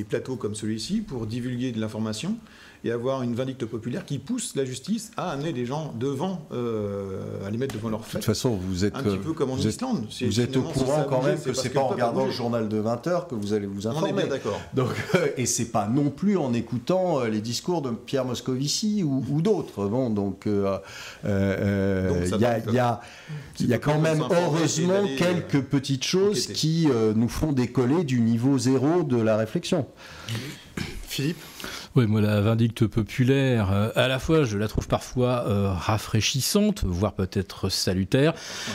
[0.09, 2.37] plateaux comme celui-ci pour divulguer de l'information?
[2.85, 7.47] Et avoir une vindicte populaire qui pousse la justice à amener des gens devant, euh,
[7.47, 9.51] à les mettre devant leur De fait toute façon, vous êtes, Un petit peu comme
[9.51, 10.07] en vous êtes, Islande.
[10.11, 12.81] C'est vous êtes au courant quand même que c'est pas en regardant le journal de
[12.81, 14.13] 20h que vous allez vous On est informer.
[14.23, 14.61] bien d'accord.
[14.75, 19.03] Donc, euh, et c'est pas non plus en écoutant euh, les discours de Pierre Moscovici
[19.03, 19.87] ou, ou d'autres.
[19.87, 20.79] Bon, donc euh,
[21.25, 23.01] euh, il y a, y a,
[23.61, 26.53] il y a quand même heureusement euh, quelques petites choses enquêter.
[26.55, 29.87] qui euh, nous font décoller du niveau zéro de la réflexion.
[31.09, 31.39] Philippe?
[31.97, 36.85] Oui, moi, la vindicte populaire, euh, à la fois, je la trouve parfois euh, rafraîchissante,
[36.85, 38.35] voire peut-être salutaire.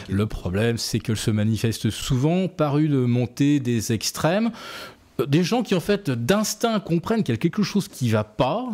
[0.10, 4.50] Le problème, c'est qu'elle se manifeste souvent par une montée des extrêmes.
[5.28, 8.68] Des gens qui en fait d'instinct comprennent qu'il y a quelque chose qui va pas,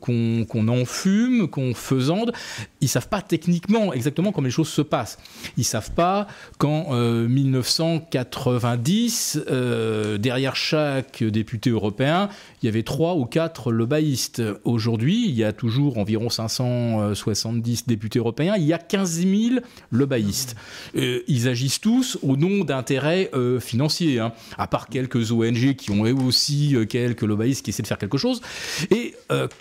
[0.00, 2.32] qu'on qu'on enfume, qu'on faisande.
[2.80, 5.18] Ils savent pas techniquement exactement comment les choses se passent.
[5.56, 6.26] Ils savent pas
[6.58, 9.40] qu'en 1990,
[10.18, 12.28] derrière chaque député européen,
[12.62, 14.42] il y avait trois ou quatre lobbyistes.
[14.64, 18.54] Aujourd'hui, il y a toujours environ 570 députés européens.
[18.56, 20.56] Il y a 15 000 lobbyistes.
[20.96, 24.32] Euh, ils agissent tous au nom d'intérêts euh, financiers, hein.
[24.58, 28.18] à part quelques ONG qui ont aussi euh, quelques lobbyistes qui essaient de faire quelque
[28.18, 28.40] chose.
[28.90, 29.14] Et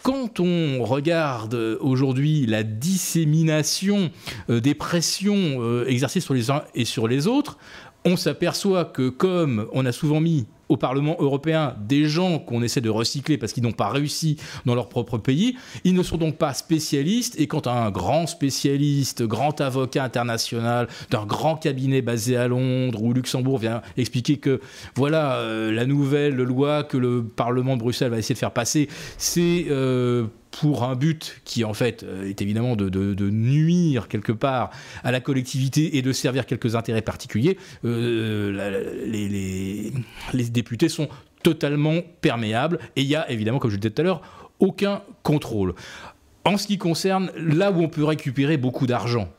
[0.03, 4.11] quand on regarde aujourd'hui la dissémination
[4.49, 7.57] des pressions exercées sur les uns et sur les autres,
[8.05, 12.81] on s'aperçoit que comme on a souvent mis au Parlement européen des gens qu'on essaie
[12.81, 15.55] de recycler parce qu'ils n'ont pas réussi dans leur propre pays.
[15.83, 21.25] Ils ne sont donc pas spécialistes et quand un grand spécialiste, grand avocat international d'un
[21.25, 24.61] grand cabinet basé à Londres ou Luxembourg vient expliquer que
[24.95, 28.89] voilà euh, la nouvelle loi que le Parlement de Bruxelles va essayer de faire passer,
[29.17, 30.25] c'est euh,
[30.59, 34.69] pour un but qui en fait euh, est évidemment de, nuire quelque part
[35.03, 39.91] à la collectivité et de servir quelques intérêts particuliers, euh, les,
[40.33, 41.09] les, députés sont
[41.41, 44.21] totalement perméables et il y a évidemment, comme je le disais tout à l'heure,
[44.59, 45.73] aucun contrôle.
[46.45, 49.29] En ce qui concerne là où on peut récupérer beaucoup d'argent,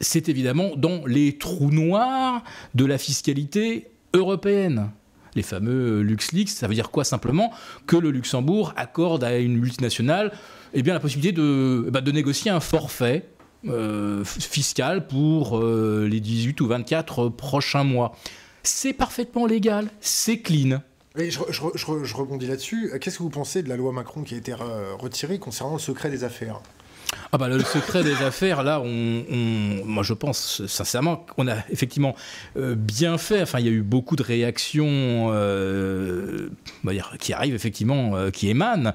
[0.00, 2.42] c'est évidemment dans les trous noirs
[2.74, 4.90] de la fiscalité européenne
[5.34, 6.50] les fameux LuxLeaks.
[6.50, 7.52] Ça veut dire quoi simplement
[7.86, 10.32] Que le Luxembourg accorde à une multinationale
[10.74, 13.28] eh bien, la possibilité de, eh ben, négocier un forfait
[13.66, 18.14] euh, fiscal pour euh, les 18 ou 24 prochains mois.
[18.62, 20.82] C'est parfaitement légal, c'est clean.
[21.16, 22.92] je, je, rebondis là-dessus.
[23.00, 26.10] Qu'est-ce que vous pensez de la loi Macron qui a été retirée concernant le secret
[26.10, 26.60] des affaires?
[27.32, 32.14] Ah bah le secret des affaires, là, moi je pense sincèrement qu'on a effectivement
[32.56, 33.42] euh, bien fait.
[33.42, 36.48] Enfin, il y a eu beaucoup de réactions euh,
[37.18, 38.92] qui arrivent effectivement, euh, qui émanent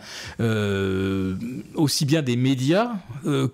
[1.76, 2.91] aussi bien des médias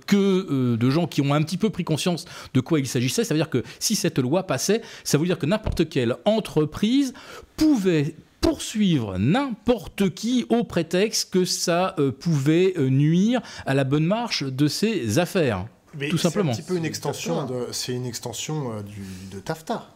[0.07, 3.23] que de gens qui ont un petit peu pris conscience de quoi il s'agissait.
[3.23, 7.13] Ça veut dire que si cette loi passait, ça veut dire que n'importe quelle entreprise
[7.57, 8.15] pouvait
[8.49, 14.43] poursuivre n'importe qui au prétexte que ça euh, pouvait euh, nuire à la bonne marche
[14.43, 15.67] de ses affaires.
[16.09, 16.53] tout simplement.
[16.53, 19.87] C'est un petit peu une extension de, c'est une extension euh, du, de TAFTA.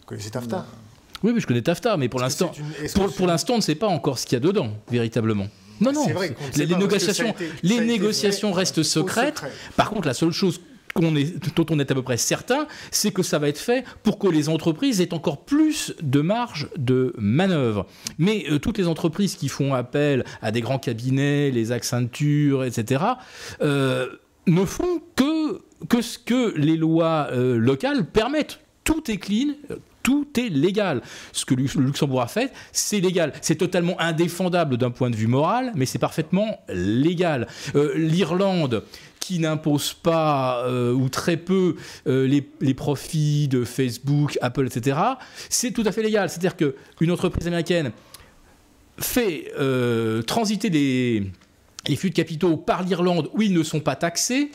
[0.00, 0.64] Vous connaissez TAFTA?
[1.22, 2.50] Oui, mais je connais TAFTA, mais pour l'instant,
[2.94, 5.48] pour, pour l'instant, on ne sait pas encore ce qu'il y a dedans, véritablement.
[5.82, 9.42] Non, non, vrai les, négociations, les négociations restent secrètes.
[9.76, 10.60] Par contre, la seule chose
[11.16, 14.18] est, dont on est à peu près certain, c'est que ça va être fait pour
[14.18, 17.86] que les entreprises aient encore plus de marge de manœuvre.
[18.18, 23.04] Mais euh, toutes les entreprises qui font appel à des grands cabinets, les Accenture, etc.,
[23.62, 24.06] euh,
[24.46, 28.60] ne font que, que ce que les lois euh, locales permettent.
[28.84, 29.54] Tout est clean,
[30.02, 31.00] tout est légal.
[31.32, 33.32] Ce que le Luxembourg a fait, c'est légal.
[33.40, 37.48] C'est totalement indéfendable d'un point de vue moral, mais c'est parfaitement légal.
[37.94, 38.84] L'Irlande,
[39.24, 44.98] qui n'impose pas euh, ou très peu euh, les, profits de Facebook, Apple, etc.,
[45.48, 46.28] c'est tout à fait légal.
[46.28, 47.92] C'est-à-dire qu'une entreprise américaine
[48.98, 51.30] fait euh, transiter les,
[51.88, 54.50] les, flux de capitaux par l'Irlande où ils ne sont pas taxés,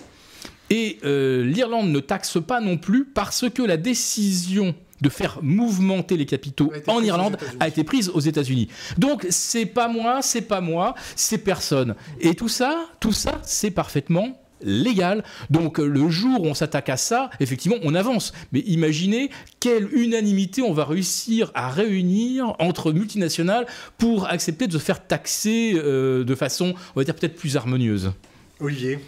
[0.70, 6.28] et l'Irlande ne taxe pas non plus parce que la décision de faire mouvementer les
[6.28, 8.68] capitaux en Irlande a été prise aux États-Unis.
[9.00, 11.96] Donc c'est pas moi, c'est pas moi, c'est personne.
[12.20, 15.24] Et tout ça, tout ça, c'est parfaitement légal.
[15.50, 18.34] Donc euh, le jour où on s'attaque à ça, effectivement, on avance.
[18.52, 19.30] Mais imaginez
[19.60, 23.66] quelle unanimité on va réussir à réunir entre multinationales
[23.98, 28.12] pour accepter de se faire taxer euh, de façon, on va dire, peut-être plus harmonieuse.
[28.60, 29.00] Olivier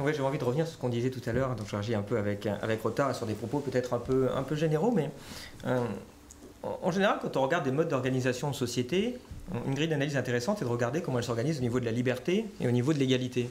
[0.00, 2.02] oui, j'ai envie de revenir sur ce qu'on disait tout à l'heure, donc je un
[2.02, 5.10] peu avec, avec retard sur des propos peut-être un peu, un peu généraux, mais
[5.66, 5.80] euh,
[6.82, 9.18] en général, quand on regarde des modes d'organisation de société,
[9.66, 12.46] une grille d'analyse intéressante, c'est de regarder comment elle s'organise au niveau de la liberté
[12.60, 13.48] et au niveau de l'égalité.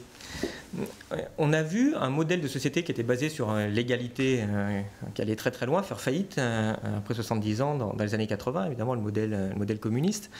[1.38, 4.82] On a vu un modèle de société qui était basé sur euh, l'égalité, euh,
[5.14, 8.66] qui allait très très loin, faire faillite euh, après 70 ans dans, les années 80,
[8.66, 10.30] évidemment le modèle, communiste,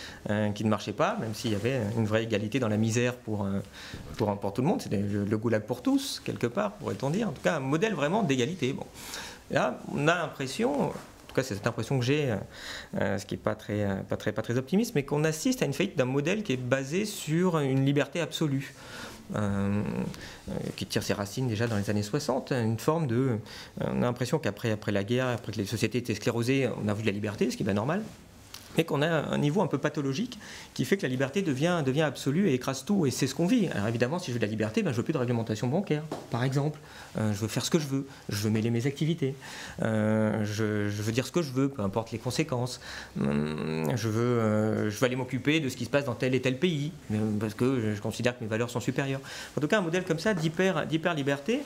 [0.54, 3.46] qui ne marchait pas, même s'il y avait une vraie égalité dans la misère pour,
[4.16, 4.82] pour, tout le monde.
[4.82, 7.28] C'était le, goulag pour tous, quelque part, pourrait-on dire.
[7.28, 8.74] En tout cas, un modèle vraiment d'égalité.
[9.50, 10.92] Là, on a l'impression,
[11.36, 12.36] cas, c'est cette impression que j'ai, euh,
[13.00, 15.62] euh, ce qui n'est pas très, euh, pas, très, pas très optimiste, mais qu'on assiste
[15.62, 18.74] à une faillite d'un modèle qui est basé sur une liberté absolue.
[20.76, 23.38] qui tire ses racines déjà dans les années 60, une forme de...
[23.80, 26.94] on a l'impression qu'après après la guerre, après que les sociétés étaient sclérosées, on a
[26.94, 28.02] vu de la liberté, ce qui est bien normal.
[28.76, 30.38] Mais qu'on a un niveau un peu pathologique
[30.74, 33.68] qui fait que la liberté devient, absolue et écrase tout, et c'est ce qu'on vit.
[33.68, 36.02] Alors évidemment, si je veux de la liberté, ben, je veux plus de réglementation bancaire,
[36.30, 36.78] par exemple.
[37.18, 39.34] Euh, je veux faire ce que je veux, je veux mêler mes activités,
[39.82, 42.80] euh, je, je, veux dire ce que je veux, peu importe les conséquences.
[43.20, 46.40] Hum, je euh, je veux aller m'occuper de ce qui se passe dans tel et
[46.40, 46.92] tel pays,
[47.40, 49.20] parce que je considère que mes valeurs sont supérieures.
[49.56, 51.62] En tout cas, un modèle comme ça d'hyper-liberté,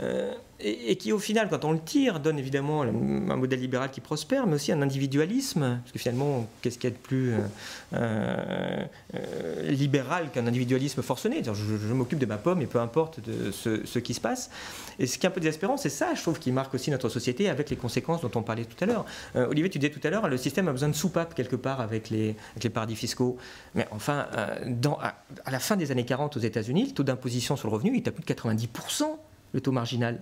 [0.00, 4.00] euh, et, qui au final, quand on le tire, donne évidemment un modèle libéral qui
[4.00, 7.34] prospère, mais aussi un individualisme, parce que finalement, qu'est-ce qu'il y a de plus
[7.92, 8.84] euh,
[9.14, 11.42] euh, libéral qu'un individualisme forcené?
[11.44, 14.48] Je, m'occupe de ma pomme et peu importe de ce, qui se passe.
[14.98, 17.08] Et ce qui est un peu désespérant, c'est ça, je trouve, qui marque aussi notre
[17.08, 19.04] société avec les conséquences dont on parlait tout à l'heure.
[19.34, 22.10] Olivier, tu disais tout à l'heure, le système a besoin de soupape quelque part avec
[22.10, 22.36] les,
[22.72, 23.36] paradis fiscaux.
[23.74, 27.74] Mais enfin, à, la fin des années 40 aux États-Unis, le taux d'imposition sur le
[27.74, 29.04] revenu est à plus de 90%
[29.54, 30.20] le taux marginal.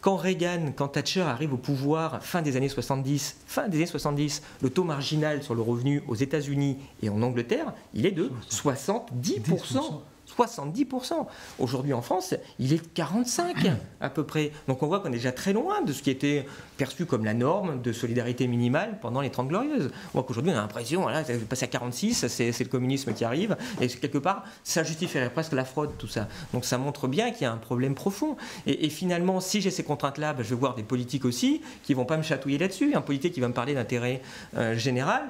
[0.00, 4.42] Quand Reagan, quand Thatcher arrive au pouvoir fin des années 70, fin des années 70,
[4.60, 10.00] le taux marginal sur le revenu aux États-Unis et en Angleterre, il est de 70%.
[10.38, 11.26] 70%.
[11.58, 13.56] Aujourd'hui en France, il est de 45
[14.00, 14.52] à peu près.
[14.68, 17.34] Donc on voit qu'on est déjà très loin de ce qui était perçu comme la
[17.34, 19.90] norme de solidarité minimale pendant les 30 glorieuses.
[20.08, 23.56] On voit qu'aujourd'hui on a l'impression, voilà, passer à 46, c'est le communisme qui arrive,
[23.80, 26.28] et quelque part, ça justifierait presque la fraude, tout ça.
[26.52, 28.36] Donc ça montre bien qu'il y a un problème profond.
[28.66, 32.04] Et, finalement, si j'ai ces contraintes-là, ben, je vais voir des politiques aussi qui vont
[32.04, 32.94] pas me chatouiller là-dessus.
[32.94, 34.22] Un politique qui va me parler d'intérêt
[34.56, 35.22] euh, général.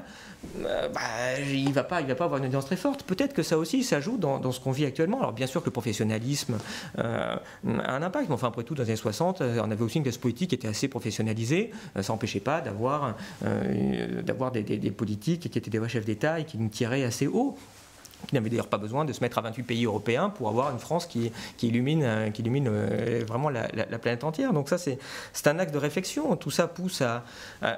[0.64, 1.00] Euh, bah,
[1.40, 3.02] il va, pas, va pas avoir une audience très forte.
[3.04, 5.18] Peut-être que ça aussi, ça joue dans, ce qu'on vit actuellement.
[5.18, 6.58] Alors bien sûr que le professionnalisme
[6.98, 7.36] euh,
[7.66, 9.98] a un impact, mais enfin après tout, dans les années 60, euh, on avait aussi
[9.98, 11.70] une classe politique qui était assez professionnalisée.
[12.00, 13.14] ça n'empêchait pas d'avoir
[14.52, 17.56] des, des, politiques qui étaient des chefs d'État et qui nous tiraient assez haut
[18.28, 20.78] qui n'avait d'ailleurs pas besoin de se mettre à 28 pays européens pour avoir une
[20.78, 23.68] France qui, qui illumine, euh, qui illumine euh, vraiment la,
[23.98, 24.52] planète entière.
[24.52, 24.98] Donc ça, c'est
[25.46, 26.36] un acte de réflexion.
[26.36, 27.24] Tout ça pousse à,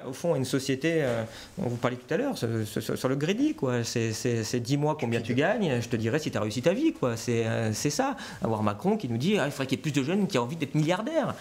[0.08, 1.22] au fond à une société, euh,
[1.58, 3.56] on vous parlait tout à l'heure, sur, le crédit.
[3.84, 6.94] C'est 10 mois combien tu gagnes, je te dirais si tu as réussi ta vie.
[7.16, 8.16] C'est ça.
[8.42, 10.38] Avoir Macron qui nous dit ah, il faudrait qu'il y ait plus de jeunes qui
[10.38, 11.34] ont envie d'être milliardaires.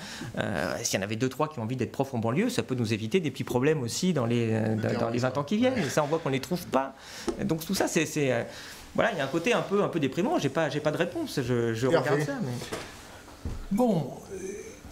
[0.81, 2.93] S'il y en avait 2-3 qui ont envie d'être profs en banlieue, ça peut nous
[2.93, 4.51] éviter des petits problèmes aussi dans les,
[4.99, 5.77] dans, les 20 ans qui viennent.
[5.77, 6.93] Et ça, on voit qu'on ne les trouve pas.
[7.43, 8.05] Donc tout ça, c'est
[8.95, 10.37] voilà, il y a un côté un peu, un peu déprimant.
[10.39, 11.39] J'ai pas, j'ai pas de réponse.
[11.41, 12.33] Je, je regarde ça.
[13.71, 14.11] Bon,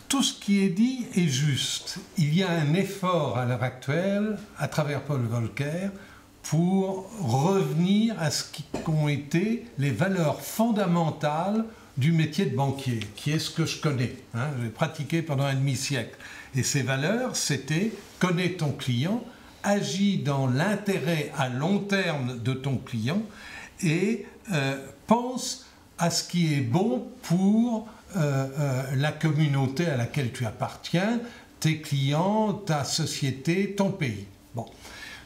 [0.09, 1.99] tout ce qui est dit est juste.
[2.17, 5.89] Il y a un effort à l'heure actuelle, à travers Paul Volcker,
[6.43, 8.43] pour revenir à ce
[8.83, 11.65] qu'ont été les valeurs fondamentales
[11.97, 14.15] du métier de banquier, qui est ce que je connais.
[14.33, 16.17] Hein, J'ai pratiqué pendant un demi-siècle.
[16.55, 19.23] Et ces valeurs, c'était connais ton client,
[19.63, 23.21] agis dans l'intérêt à long terme de ton client
[23.83, 24.77] et euh,
[25.07, 25.65] pense
[25.97, 31.19] à ce qui est bon pour euh, euh, la communauté à laquelle tu appartiens,
[31.59, 34.25] tes clients, ta société, ton pays.
[34.55, 34.65] Bon.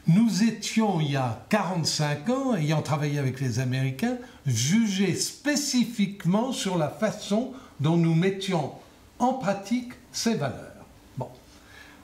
[0.08, 6.78] Nous étions, il y a 45 ans, ayant travaillé avec les Américains, jugés spécifiquement sur
[6.78, 8.72] la façon dont nous mettions
[9.18, 10.86] en pratique ces valeurs.
[11.18, 11.30] Bon.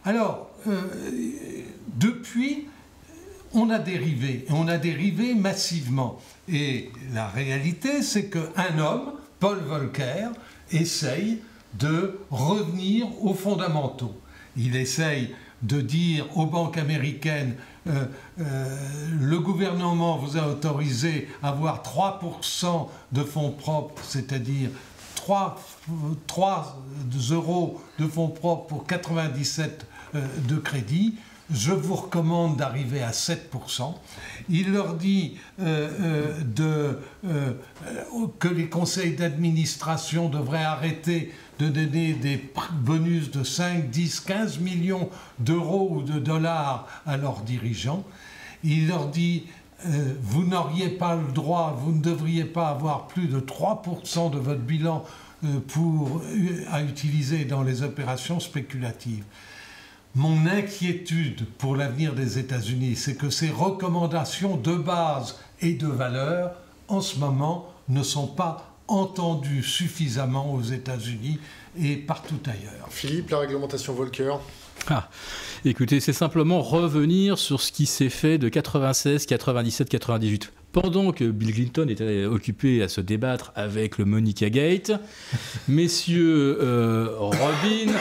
[0.03, 0.49] Alors,
[1.95, 2.65] depuis,
[3.53, 6.19] on a dérivé, et on a dérivé massivement.
[6.51, 10.29] Et la réalité, c'est qu'un homme, Paul Volcker,
[10.71, 11.39] essaye
[11.75, 14.19] de revenir aux fondamentaux.
[14.57, 17.55] Il essaye de dire aux banques américaines,
[17.87, 18.05] euh,
[18.39, 18.77] euh,
[19.19, 24.69] le gouvernement vous a autorisé à avoir 3% de fonds propres, c'est-à-dire
[25.15, 25.61] 3,
[26.27, 26.81] 3,
[27.31, 29.85] euros de fonds propres pour 97
[30.15, 31.15] euh, de crédit
[31.53, 33.93] je vous recommande d'arriver à 7%.
[34.49, 36.93] Il leur dit euh, euh,
[37.25, 37.53] euh,
[38.39, 42.41] que les conseils d'administration devraient arrêter de donner des
[42.73, 48.03] bonus de 5, 10, 15 millions d'euros ou de dollars à leurs dirigeants.
[48.63, 49.45] Il leur dit
[50.21, 54.61] vous n'auriez pas le droit, vous ne devriez pas avoir plus de 3% de votre
[54.61, 55.03] bilan
[56.71, 59.23] à utiliser dans les opérations spéculatives.
[60.13, 66.51] Mon inquiétude pour l'avenir des États-Unis, c'est que ces recommandations de base et de valeur,
[66.89, 71.39] en ce moment, ne sont pas entendues suffisamment aux États-Unis
[71.79, 72.87] et partout ailleurs.
[72.89, 74.33] Philippe, la réglementation Volcker?
[74.89, 75.07] Ah,
[75.63, 80.51] écoutez, c'est simplement revenir sur ce qui s'est fait de 96, 97, 98.
[80.73, 84.91] Pendant que Bill Clinton était occupé à se débattre avec le Monica Gate,
[85.69, 87.93] messieurs euh, Robin,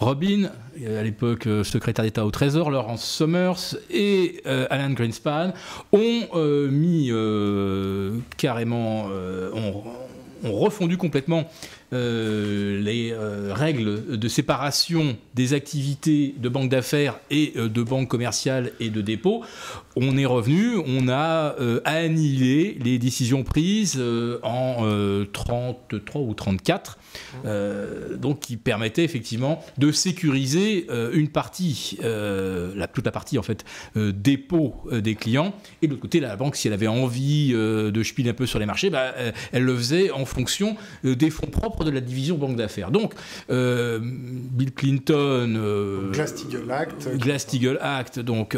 [0.00, 0.50] Robin,
[0.84, 5.52] à l'époque euh, secrétaire d'État au Trésor, Laurence Summers et euh, Alan Greenspan
[5.92, 7.10] ont euh, mis
[8.36, 9.06] carrément,
[9.54, 9.82] ont,
[10.52, 11.44] refondu complètement
[11.92, 18.08] euh, les euh, règles de séparation des activités de banque d'affaires et euh, de banque
[18.08, 19.44] commerciale et de dépôt,
[19.94, 24.02] on est revenu, on a annihilé les décisions prises
[24.42, 24.76] en
[25.32, 26.98] 33 ou 34,
[27.44, 33.64] donc qui permettaient effectivement de sécuriser une partie, la, toute la partie en fait
[33.96, 38.30] dépôt des clients, et de l'autre côté la banque si elle avait envie de spiler
[38.30, 39.14] un peu sur les marchés, bah,
[39.52, 42.90] elle le faisait en fonction des fonds propres de la division banque d'affaires.
[42.90, 43.14] Donc,
[43.50, 45.54] euh, Bill Clinton.
[45.56, 47.16] Euh, Glass-Steagall Act.
[47.18, 48.56] Glass-Steagall Act, donc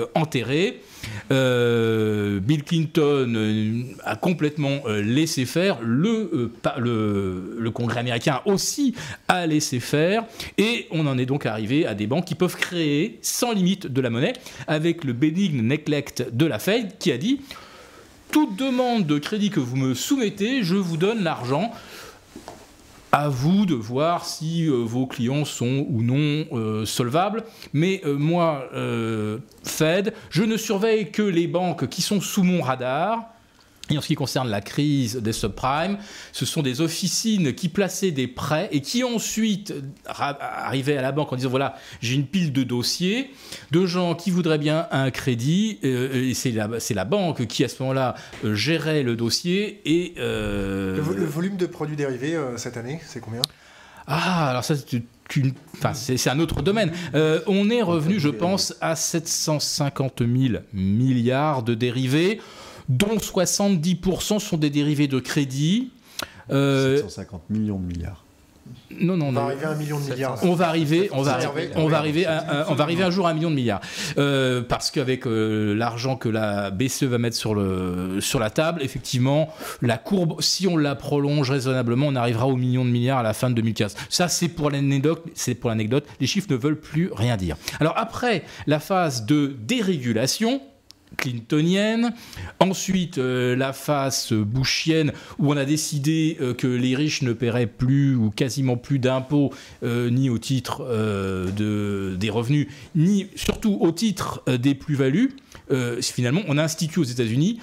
[1.30, 2.40] euh.
[2.40, 5.78] Bill Clinton a complètement laissé faire.
[5.80, 8.94] Le, le, le, Congrès américain aussi
[9.28, 10.24] a laissé faire.
[10.58, 14.00] Et on en est donc arrivé à des banques qui peuvent créer sans limite de
[14.00, 14.34] la monnaie,
[14.66, 17.40] avec le bénigne neglect de la Fed qui a dit
[18.32, 21.72] toute demande de crédit que vous me soumettez, je vous donne l'argent
[23.12, 27.44] à vous de voir si euh, vos clients sont ou non euh, solvables.
[27.72, 28.68] Mais euh, moi,
[29.62, 33.30] Fed, je ne surveille que les banques qui sont sous mon radar
[33.90, 35.98] et en ce qui concerne la crise des subprimes,
[36.32, 39.72] ce sont des officines qui plaçaient des prêts et qui ensuite
[40.06, 43.30] arrivaient à la banque en disant voilà, j'ai une pile de dossiers
[43.70, 45.78] de gens qui voudraient bien un crédit.
[45.84, 48.14] Euh, et c'est la, la, banque qui, à ce moment-là,
[48.44, 49.80] euh, gérait le dossier.
[49.84, 53.42] Et, euh, le, volume de produits dérivés cette année, c'est combien?
[54.06, 55.02] Ah, alors ça, c'est
[55.74, 56.92] Enfin, c'est un autre domaine.
[57.48, 62.40] on est revenu, je pense, à 750 000 milliards de dérivés
[62.88, 65.90] dont 70% sont des dérivés de crédit.
[66.48, 68.26] 750 euh, millions de milliards.
[69.00, 70.38] Non, non, on va arriver à un million de milliards.
[70.42, 71.38] On va arriver, on va,
[71.76, 72.26] on va arriver,
[72.68, 73.80] on va arriver un jour à un million de milliards,
[74.16, 78.82] euh, parce qu'avec euh, l'argent que la BCE va mettre sur le sur la table,
[78.82, 79.48] effectivement,
[79.82, 83.34] la courbe, si on la prolonge raisonnablement, on arrivera au million de milliards à la
[83.34, 83.94] fin de 2015.
[84.08, 85.24] Ça, c'est pour l'anecdote.
[85.34, 86.04] C'est pour l'anecdote.
[86.20, 87.56] Les chiffres ne veulent plus rien dire.
[87.80, 90.60] Alors après la phase de dérégulation
[91.16, 92.12] clintonienne.
[92.60, 97.66] Ensuite, euh, la face bushienne, où on a décidé euh, que les riches ne paieraient
[97.66, 99.52] plus ou quasiment plus d'impôts,
[99.82, 100.86] euh, ni au titre
[101.56, 105.36] de, des revenus, ni surtout au titre des plus-values.
[106.00, 107.58] finalement, on a institué aux États-Unis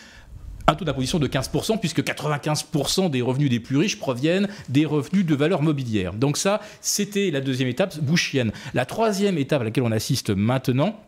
[0.67, 5.25] un taux d'imposition de 15%, puisque 95% des revenus des plus riches proviennent des revenus
[5.25, 6.13] de valeur mobilière.
[6.13, 8.51] Donc ça, c'était la deuxième étape bushienne.
[8.73, 10.99] La troisième étape à laquelle on assiste maintenant,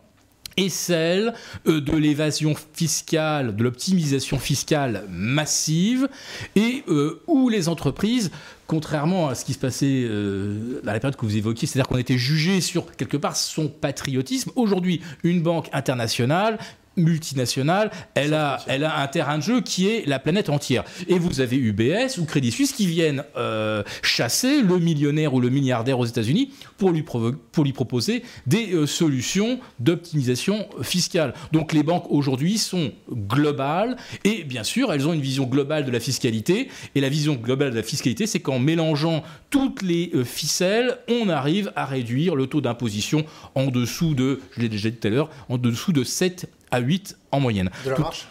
[0.56, 1.34] et celle
[1.66, 6.08] euh, de l'évasion fiscale, de l'optimisation fiscale massive,
[6.54, 8.30] et euh, où les entreprises,
[8.66, 11.98] contrairement à ce qui se passait euh, dans la période que vous évoquiez, c'est-à-dire qu'on
[11.98, 16.58] était jugé sur quelque part son patriotisme, aujourd'hui une banque internationale
[16.96, 20.84] multinationale, elle a, elle a un terrain de jeu qui est la planète entière.
[21.08, 25.50] Et vous avez UBS ou Crédit Suisse qui viennent euh, chasser le millionnaire ou le
[25.50, 31.34] milliardaire aux États-Unis pour lui, pour lui proposer des euh, solutions d'optimisation fiscale.
[31.52, 35.90] Donc les banques aujourd'hui sont globales et bien sûr elles ont une vision globale de
[35.90, 36.68] la fiscalité.
[36.94, 41.28] Et la vision globale de la fiscalité, c'est qu'en mélangeant toutes les euh, ficelles, on
[41.28, 43.24] arrive à réduire le taux d'imposition
[43.54, 46.80] en dessous de, je l'ai déjà dit tout à l'heure, en dessous de 7 à
[46.80, 47.70] 8 en moyenne.
[47.84, 48.28] De la marche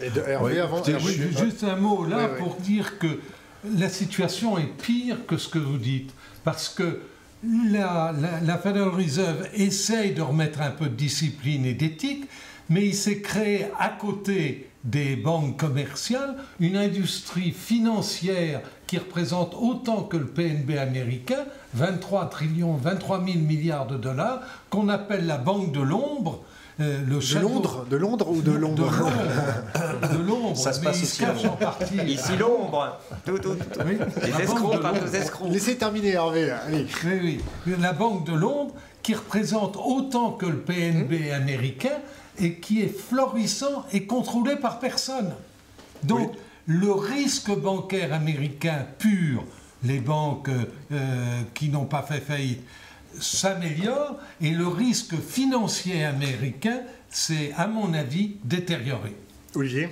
[0.00, 3.18] Et de Hervé avant Juste un mot là pour dire que
[3.78, 6.12] la situation est pire que ce que vous dites.
[6.44, 7.00] Parce que
[7.44, 8.14] la,
[8.44, 12.28] la, Federal Reserve essaye de remettre un peu de discipline et d'éthique,
[12.68, 20.02] mais il s'est créé à côté des banques commerciales une industrie financière qui représente autant
[20.02, 21.44] que le PNB américain,
[21.74, 26.44] 23 trillions, 23 000 milliards de dollars, qu'on appelle la banque de l'ombre,
[26.80, 28.90] euh, de Londres De Londres ou de Londres
[30.12, 30.56] De Londres.
[30.56, 31.96] Ça se passe aussi en partie.
[32.06, 32.98] Ici l'ombre.
[33.24, 33.80] Tout, tout, tout.
[33.86, 35.50] Les escrocs, les escrocs.
[35.50, 36.50] Laissez terminer Hervé.
[36.50, 36.86] Allez.
[37.04, 37.74] Oui, oui.
[37.80, 41.34] La Banque de Londres qui représente autant que le PNB hum.
[41.34, 41.98] américain
[42.38, 45.34] et qui est florissant et contrôlé par personne.
[46.02, 46.32] Donc
[46.66, 49.44] le risque bancaire américain pur,
[49.82, 50.50] les banques
[50.92, 52.62] euh, qui n'ont pas fait faillite,
[53.20, 59.14] s'améliore et le risque financier américain s'est, à mon avis, détérioré.
[59.54, 59.88] Olivier?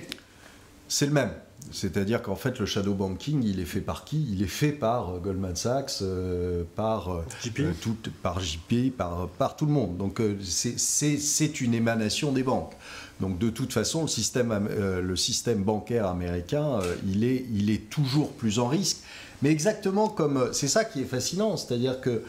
[0.87, 1.31] C'est le même.
[1.71, 4.27] C'est-à-dire qu'en fait, le shadow banking, il est fait par qui?
[4.31, 7.61] Il est fait par euh, Goldman Sachs, euh, par, euh, JP.
[7.79, 9.97] Tout, par JP, par, par tout le monde.
[9.97, 12.73] Donc c'est une émanation des banques.
[13.19, 18.31] Donc de toute façon, le système, le système bancaire américain, il, est, il est toujours
[18.31, 18.97] plus en risque.
[19.43, 20.49] Mais exactement comme...
[20.53, 22.23] C'est ça qui est fascinant, c'est-à-dire que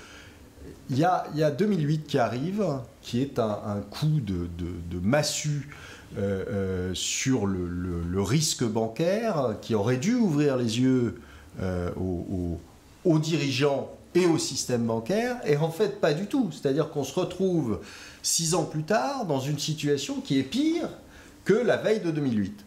[0.93, 1.05] il y,
[1.43, 2.64] a, 2008 qui arrive,
[3.01, 4.49] qui est un, coup de,
[5.03, 5.70] massue
[6.18, 11.20] euh, euh, sur le, risque bancaire, qui aurait dû ouvrir les yeux
[11.61, 12.59] euh, aux,
[13.05, 16.51] aux dirigeants et au système bancaire, et en fait pas du tout.
[16.53, 17.80] C'est-à-dire qu'on se retrouve
[18.22, 20.90] six ans plus tard dans une situation qui est pire
[21.45, 22.64] que la veille de 2008.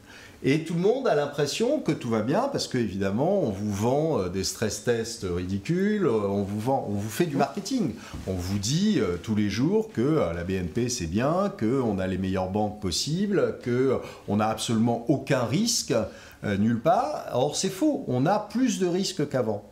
[0.48, 4.20] Et tout le monde a l'impression que tout va bien parce qu'évidemment, on vous vend
[4.20, 7.96] euh, des stress tests ridicules, euh, on vous, vend, on vous fait du marketing.
[8.28, 12.20] On vous dit euh, tous les jours que la BNP c'est bien, qu'on a les
[12.20, 15.96] meilleures banques possibles, qu'on n'a absolument aucun risque
[16.60, 17.26] nulle part.
[17.34, 18.06] Or, c'est faux.
[18.08, 19.64] On a plus de risques qu'avant.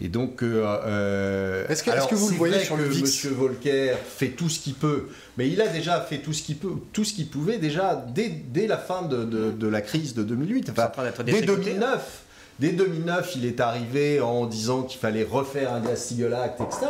[0.00, 4.30] Et donc, euh, euh, est-ce que, vous le voyez sur le VIX Monsieur Volcker fait
[4.30, 7.12] tout ce qu'il peut, mais il a déjà fait tout ce qu'il peut, tout ce
[7.12, 10.90] qu'il pouvait déjà dès, la fin de, la crise de 2008, enfin,
[11.24, 12.23] dès 2009.
[12.60, 16.86] Dès 2009, il est arrivé en disant qu'il fallait refaire un Glass-Steagall Act, etc.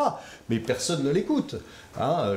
[0.50, 1.56] Mais personne ne l'écoute.
[1.98, 2.34] Hein.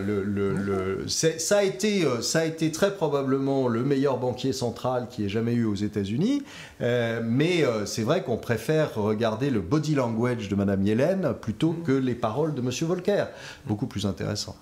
[1.07, 5.29] ça, a été, euh, ça a été très probablement le meilleur banquier central qui ait
[5.29, 6.43] jamais eu aux États-Unis.
[6.81, 11.73] Euh, mais euh, c'est vrai qu'on préfère regarder le body language de Madame Yellen plutôt
[11.73, 13.25] que les paroles de Monsieur Volcker.
[13.65, 14.55] Beaucoup plus intéressant.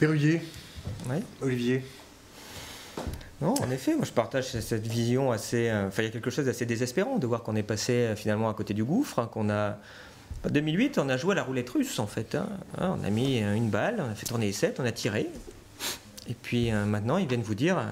[0.00, 0.40] Perruyer.
[1.40, 1.84] Olivier.
[3.40, 5.68] Non, en effet, moi je partage cette vision assez.
[5.68, 8.16] Euh, enfin, il y a quelque chose d'assez désespérant de voir qu'on est passé euh,
[8.16, 9.78] finalement à côté du gouffre, hein, qu'on a.
[10.46, 12.34] En 2008, on a joué à la roulette russe en fait.
[12.34, 12.48] Hein.
[12.78, 14.92] Hein, on a mis euh, une balle, on a fait tourner les 7, on a
[14.92, 15.28] tiré.
[16.28, 17.82] Et puis maintenant, ils viennent vous dire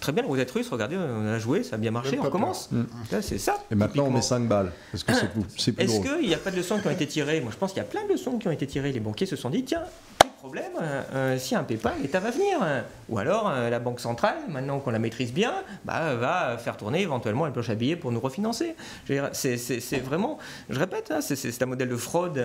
[0.00, 2.70] Très bien, la roulette russe, regardez, on a joué, ça a bien marché, on recommence.
[2.70, 2.84] Mm.
[3.22, 3.56] C'est ça.
[3.70, 4.72] Et maintenant, on met 5 balles.
[4.92, 5.12] Est-ce que
[5.56, 7.40] c'est plus, Est-ce qu'il n'y a pas de leçons qui ont été tirées?
[7.40, 8.92] Moi, je pense qu'il y a plein de leçons qui ont été tirées.
[8.92, 9.82] Les banquiers se sont dit tiens,
[10.46, 12.60] problème, euh, euh, si un pépin, l'État va venir.
[13.08, 15.52] Ou alors euh, la Banque centrale, maintenant qu'on la maîtrise bien,
[15.84, 18.76] bah, va faire tourner éventuellement une planche à billets pour nous refinancer.
[19.32, 20.38] C'est vraiment,
[20.70, 22.44] je répète, hein, c'est un modèle de fraude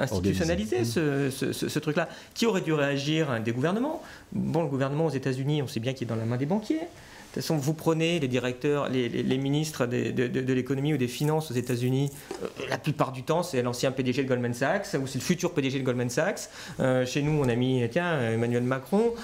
[0.00, 2.08] institutionnalisé, ce, ce truc-là.
[2.34, 4.02] Qui aurait dû réagir Des gouvernements?
[4.32, 6.88] Bon, le gouvernement aux États-Unis, on sait bien qu'il est dans la main des banquiers.
[7.34, 11.54] De toute façon, vous prenez les directeurs, les, ministres de, l'économie ou des finances aux
[11.54, 12.12] États-Unis,
[12.44, 15.52] euh, la plupart du temps, c'est l'ancien PDG de Goldman Sachs ou c'est le futur
[15.52, 16.48] PDG de Goldman Sachs.
[16.78, 19.14] Euh, chez nous, on a mis, tiens, Emmanuel Macron.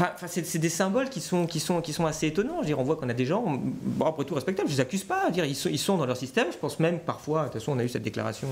[0.00, 2.60] Enfin, c'est des symboles qui sont, qui sont, qui sont assez étonnants.
[2.62, 5.02] Je dire, on voit qu'on a des gens, bon, après tout respectables, je les accuse
[5.02, 5.30] pas.
[5.30, 6.48] dire, ils, sont, ils sont dans leur système.
[6.52, 8.48] Je pense même parfois, de toute façon, on a eu cette déclaration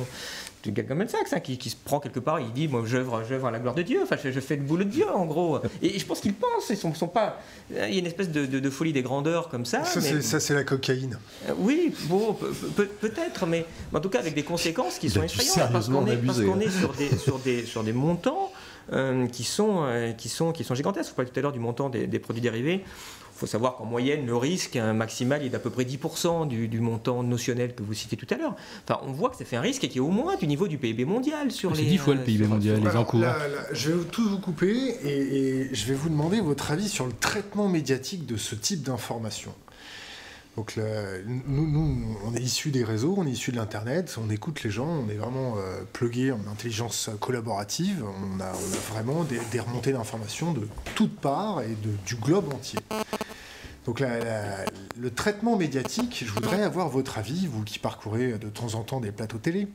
[0.65, 3.59] de Goldman Sachs hein, qui, se prend quelque part, il dit, moi, j'œuvre, à la
[3.59, 4.01] gloire de Dieu.
[4.03, 5.61] Enfin, je, fais le boulot de Dieu, en gros.
[5.83, 7.41] Et, je pense qu'ils pensent, ils sont, sont pas.
[7.71, 9.85] Il y a une espèce de, folie des grandeurs comme ça.
[9.85, 11.19] Ça, c'est la cocaïne.
[11.49, 12.37] Euh, oui, bon,
[13.01, 16.71] peut-être, mais en tout cas avec des conséquences qui sont effrayantes parce qu'on est, est,
[16.71, 18.51] sur des, sur des, sur des montants.
[18.93, 21.11] Euh, qui, sont, euh, qui, sont, qui sont gigantesques.
[21.11, 22.85] Vous parliez tout à l'heure du montant des, produits dérivés.
[22.85, 27.23] Il faut savoir qu'en moyenne, le risque maximal est d'à peu près 10% du, montant
[27.23, 28.55] notionnel que vous citez tout à l'heure.
[28.85, 30.79] Enfin, on voit que ça fait un risque qui est au moins du niveau du
[30.79, 31.83] PIB mondial sur les.
[31.83, 33.25] C'est 10 fois le PIB mondial, les encours.
[33.73, 37.13] je vais tous vous couper et, et, je vais vous demander votre avis sur le
[37.13, 39.53] traitement médiatique de ce type d'information.
[40.57, 40.79] Donc
[41.27, 44.89] nous, on est issu des réseaux, on est issu de l'Internet, on écoute les gens,
[44.89, 48.53] on est vraiment euh, plugué en intelligence collaborative, on a,
[48.91, 51.77] vraiment des, remontées d'informations de toutes parts et
[52.07, 52.79] du globe entier.
[53.85, 54.03] Donc
[54.99, 59.01] le traitement médiatique, je voudrais avoir votre avis, vous qui parcourez de temps en temps
[59.01, 59.69] des plateaux télé.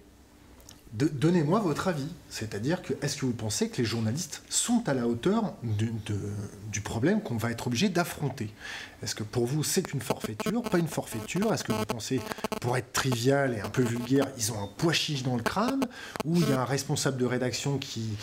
[0.93, 2.09] Donnez-moi votre avis.
[2.29, 7.21] C'est-à-dire que est-ce que vous pensez que les journalistes sont à la hauteur du problème
[7.21, 8.53] qu'on va être obligé d'affronter?
[9.03, 11.51] Est-ce que pour vous c'est une forfaiture, pas une forfaiture?
[11.53, 12.21] Est-ce que vous pensez,
[12.59, 15.87] pour être trivial et un peu vulgaire, ils ont un pois chiche dans le crâne?
[16.25, 18.17] Ou il y a un responsable de rédaction qui,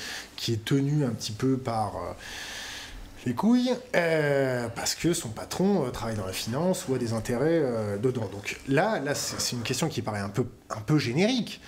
[0.49, 1.97] est tenu un petit peu par...
[1.97, 2.13] Euh,
[3.27, 7.13] les couilles euh, parce que son patron euh, travaille dans la finance ou a des
[7.13, 8.31] intérêts dedans?
[8.33, 11.61] Donc là, là c'est une question qui paraît un peu, un peu générique.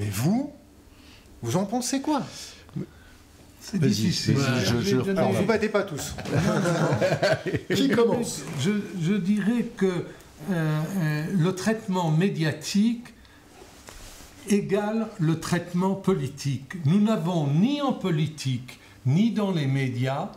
[0.00, 0.52] Mais vous,
[1.42, 2.22] vous en pensez quoi?
[3.70, 4.36] C'est difficile.
[5.16, 6.14] Alors, vous battez pas tous.
[7.74, 8.42] Qui commence?
[8.60, 10.00] Je, dirais que euh,
[10.50, 13.14] euh, le traitement médiatique
[14.48, 16.74] égale le traitement politique.
[16.84, 20.30] Nous n'avons ni en politique ni dans les médias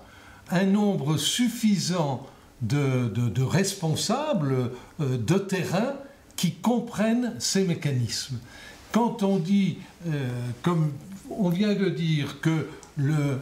[0.50, 2.26] un nombre suffisant
[2.62, 5.94] de, responsables euh, de terrain
[6.36, 8.40] qui comprennent ces mécanismes.
[8.92, 9.78] Quand on dit,
[10.08, 10.30] euh,
[10.64, 10.92] comme
[11.30, 12.68] on vient de dire, que
[13.00, 13.38] euh,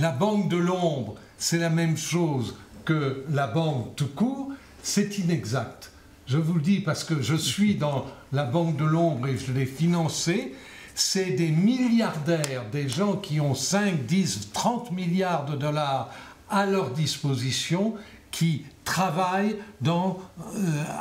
[0.00, 4.52] la, banque de l'ombre, c'est la même chose que la banque tout court,
[4.82, 5.90] c'est inexact.
[6.26, 9.52] Je vous le dis parce que je suis dans la banque de l'ombre et je
[9.52, 10.54] l'ai financée.
[10.94, 16.10] C'est des milliardaires, des gens qui ont 5, 10, 30 milliards de dollars
[16.48, 17.94] à leur disposition
[18.30, 20.12] qui travaillent euh,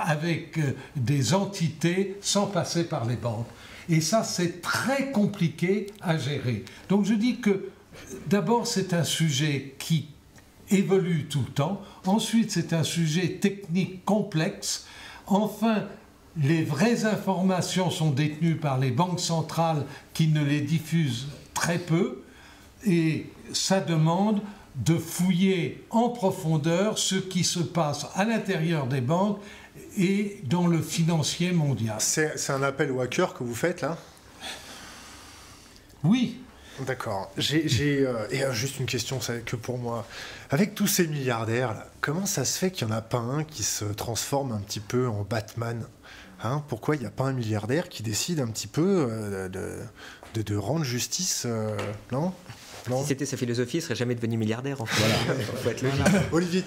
[0.06, 3.48] avec euh, des entités sans passer par les banques.
[3.90, 6.64] Et ça, c'est très compliqué à gérer.
[6.90, 7.70] Donc je dis que
[8.28, 10.08] d'abord, c'est un sujet qui
[10.70, 11.82] évolue tout le temps.
[12.06, 14.86] Ensuite, c'est un sujet technique complexe.
[15.28, 15.84] Enfin,
[16.42, 22.24] les vraies informations sont détenues par les banques centrales qui ne les diffusent très peu,
[22.86, 24.42] et ça demande
[24.76, 29.40] de fouiller en profondeur ce qui se passe à l'intérieur des banques
[29.98, 31.98] et dans le financier mondial.
[32.00, 33.98] C'est un appel aux hackers que vous faites là
[36.04, 36.40] Oui.
[36.88, 37.32] D'accord.
[37.38, 40.08] J'ai euh, euh, juste une question, que pour moi,
[40.50, 43.44] avec tous ces milliardaires là, comment ça se fait qu'il n'y en a pas un
[43.44, 45.86] qui se transforme un petit peu en Batman
[46.42, 46.64] hein?
[46.70, 50.56] Pourquoi il n'y a pas un milliardaire qui décide un petit peu euh, de, de,
[50.56, 51.46] rendre justice
[52.12, 52.34] Non?
[52.86, 54.82] Si c'était sa philosophie, il serait jamais devenu milliardaire.
[54.82, 55.04] En fait.
[55.82, 56.24] Voilà.
[56.32, 56.64] Olivier.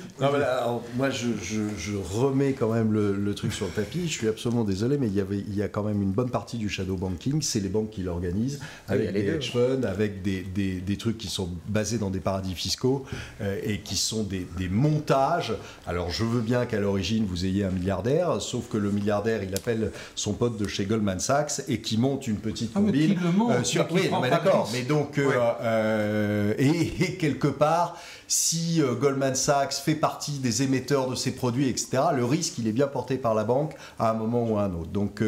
[0.96, 4.08] moi, je, remets quand même le, truc sur le tapis.
[4.08, 6.30] Je suis absolument désolé, mais il y, avait, il y a quand même une bonne
[6.30, 7.42] partie du shadow banking.
[7.42, 11.50] C'est les banques qui l'organisent, avec des hedge funds, avec des, des, trucs qui sont
[11.68, 13.04] basés dans des paradis fiscaux
[13.42, 15.54] euh, et qui sont des, montages.
[15.86, 19.54] Alors, je veux bien qu'à l'origine, vous ayez un milliardaire, sauf que le milliardaire, il
[19.54, 23.16] appelle son pote de chez Goldman Sachs et qui monte une petite ah, combine.
[23.50, 23.86] Euh, sur...
[23.92, 24.68] Oui, mais d'accord.
[24.72, 27.98] Mais donc, euh, euh, et, quelque part,
[28.28, 32.68] si euh, Goldman Sachs fait partie des émetteurs de ces produits, etc., le risque, il
[32.68, 34.90] est bien porté par la banque à un moment ou à un autre.
[34.90, 35.22] Donc,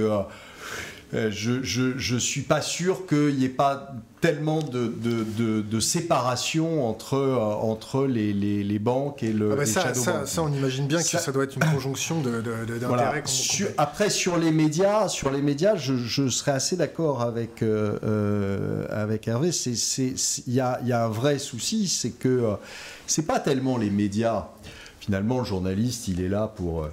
[1.14, 4.92] euh, je ne suis pas sûr qu'il n'y ait pas tellement de,
[5.62, 10.86] de, séparation entre, entre les, les, banques et le ah bah ça, ça, on imagine
[10.86, 13.22] bien que ça, doit être une conjonction d'intérêts.
[13.78, 18.86] après, sur les médias, sur les médias je, je serais assez d'accord avec, euh, euh,
[18.90, 19.50] avec Hervé.
[19.66, 22.54] Il y a, y a, un vrai souci, c'est que euh,
[23.06, 24.48] c'est pas tellement les médias.
[25.00, 26.88] Finalement, le journaliste, il est là pour euh,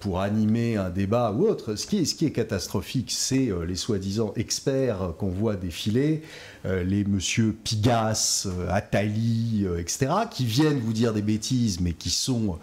[0.00, 1.74] pour animer un débat ou autre.
[1.76, 6.22] Ce qui est, ce qui est catastrophique, c'est euh, les soi-disant experts qu'on voit défiler,
[6.66, 12.58] euh, les monsieur Pigas, Attali, etc., qui viennent vous dire des bêtises, mais qui sont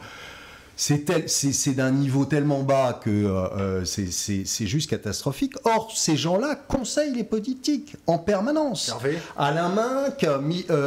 [0.78, 5.53] c'est d'un niveau tellement bas que c'est juste catastrophique.
[5.65, 8.95] Or, ces gens-là conseillent les politiques en permanence.
[9.38, 10.25] Alain Minck,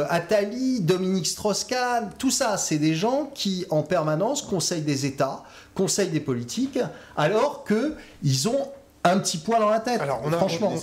[0.09, 5.43] Attali, Dominique Strauss-Kahn, tout ça, c'est des gens qui en permanence conseillent des États
[5.75, 6.79] conseil des politiques,
[7.17, 8.71] alors qu'ils ont
[9.03, 9.99] un petit poids dans la tête.
[9.99, 10.73] Alors, on a, franchement,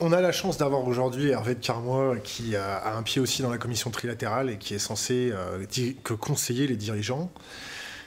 [0.00, 3.50] on, a la chance d'avoir aujourd'hui Hervé de Carmois qui a, un pied aussi dans
[3.50, 5.64] la commission trilatérale et qui est censé euh,
[6.02, 7.30] que conseiller les dirigeants.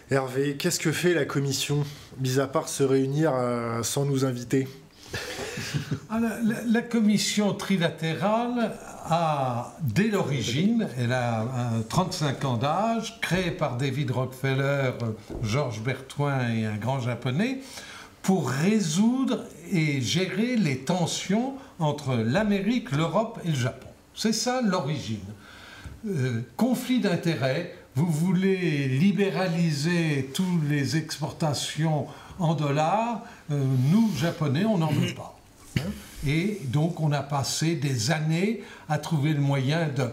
[0.09, 1.85] Hervé, qu'est-ce que fait la commission,
[2.19, 4.67] mis à part se réunir euh, sans nous inviter?
[6.09, 6.19] Ah,
[6.67, 8.73] la, commission trilatérale
[9.05, 11.45] a, dès l'origine, elle a
[11.89, 14.91] 35 ans d'âge, créée par David Rockefeller,
[15.43, 17.59] Georges Bertoin et un grand japonais,
[18.21, 23.87] pour résoudre et gérer les tensions entre l'Amérique, l'Europe et le Japon.
[24.13, 25.19] C'est ça l'origine.
[26.07, 32.07] Euh, conflit d'intérêts, vous voulez libéraliser toutes les exportations
[32.39, 33.21] en dollars,
[33.51, 35.37] euh, nous, Japonais, on n'en veut pas.
[36.25, 40.09] Et donc, on a passé des années à trouver le moyen de...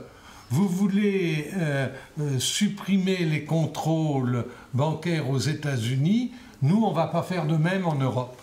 [0.51, 1.89] Vous voulez euh,
[2.21, 7.87] euh, supprimer les contrôles bancaires aux États-Unis, nous, on ne va pas faire de même
[7.87, 8.37] en Europe.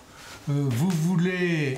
[0.48, 1.78] vous voulez,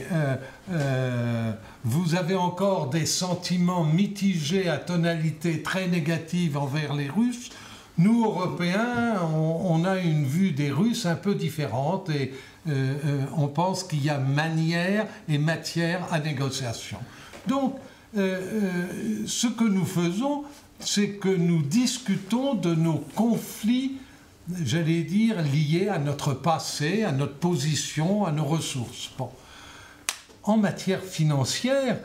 [0.70, 7.50] vous avez encore des sentiments mitigés à tonalité très négative envers les Russes.
[7.98, 12.32] Nous, Européens, on, a une vue des Russes un peu différente et
[12.68, 17.00] euh, euh, on pense qu'il y a manière et matière à négociation.
[17.48, 17.76] Donc,
[18.16, 20.44] euh, ce que nous faisons,
[20.80, 23.98] c'est que nous discutons de nos conflits,
[24.64, 29.10] j'allais dire, liés à notre passé, à notre position, à nos ressources.
[29.18, 29.30] Bon.
[30.48, 32.00] En matière financière,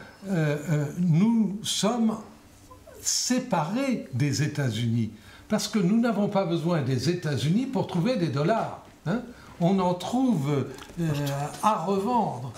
[0.98, 2.16] nous sommes
[3.00, 5.10] séparés des États-Unis
[5.52, 8.86] parce que nous n'avons pas besoin des États-Unis pour trouver des dollars.
[9.04, 9.20] Hein.
[9.60, 10.66] on en trouve
[11.00, 11.10] euh,
[11.62, 12.52] à revendre.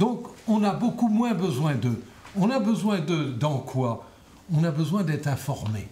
[0.00, 2.02] Donc on a beaucoup moins besoin d'eux.
[2.38, 4.06] On a besoin d'eux dans quoi?
[4.50, 5.88] On a besoin d'être informés.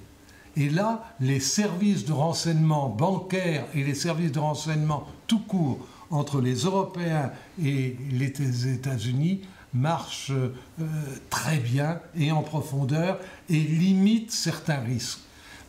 [0.56, 5.80] Et là, les services de renseignement bancaires et les services de renseignement tout court
[6.10, 7.30] entre les Européens
[7.62, 9.40] et les États-Unis
[9.74, 10.84] marchent euh,
[11.30, 15.20] très bien et en profondeur et limitent certains risques.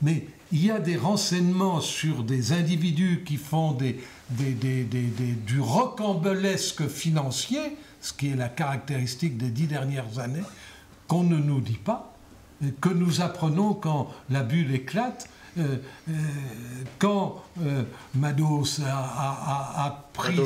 [0.02, 3.78] Mais il y a des renseignements sur des individus qui font
[4.30, 7.60] du rocambolesque financier,
[8.00, 10.44] ce qui est la caractéristique des dix dernières années,
[11.08, 12.14] qu'on ne nous dit pas,
[12.80, 15.30] que nous apprenons quand la bulle éclate.
[15.58, 15.78] Euh,
[16.10, 16.14] euh,
[17.00, 17.84] quand euh,
[18.16, 20.38] Mados a, pris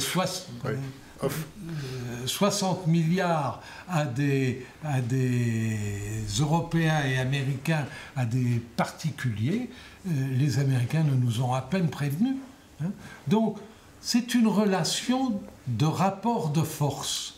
[2.26, 7.86] 60 milliards à des, à des Européens et Américains,
[8.16, 9.70] à des particuliers,
[10.05, 12.38] les Américains ne nous ont à peine prévenus.
[12.82, 12.91] Hein.
[13.28, 13.59] Donc,
[14.01, 17.36] c'est une relation de rapport de force.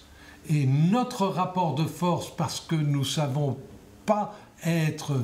[0.50, 3.58] Et notre rapport de force, parce que nous ne savons
[4.06, 5.24] pas être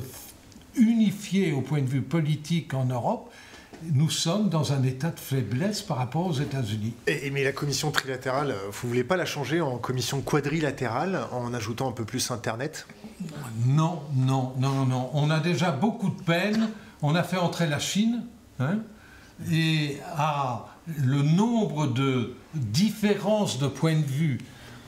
[0.76, 3.30] unifiés au point de vue politique en Europe,
[3.92, 6.92] nous sommes dans un état de faiblesse par rapport aux États-Unis.
[7.32, 11.88] Mais la commission trilatérale, vous ne voulez pas la changer en commission quadrilatérale en ajoutant
[11.88, 12.86] un peu plus Internet?
[13.66, 15.10] Non, non, non, non.
[15.14, 16.68] On a déjà beaucoup de peine.
[17.00, 18.24] On a fait entrer la Chine.
[18.58, 18.80] Hein,
[19.50, 20.66] et à
[20.98, 24.38] le nombre de différences de point de vue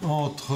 [0.02, 0.54] entre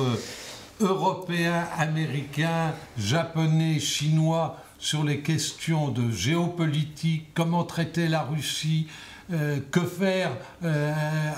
[0.81, 8.87] Européens, Américains, Japonais, Chinois sur les questions de géopolitique, comment traiter la Russie,
[9.33, 10.31] euh, que faire
[10.63, 10.93] euh,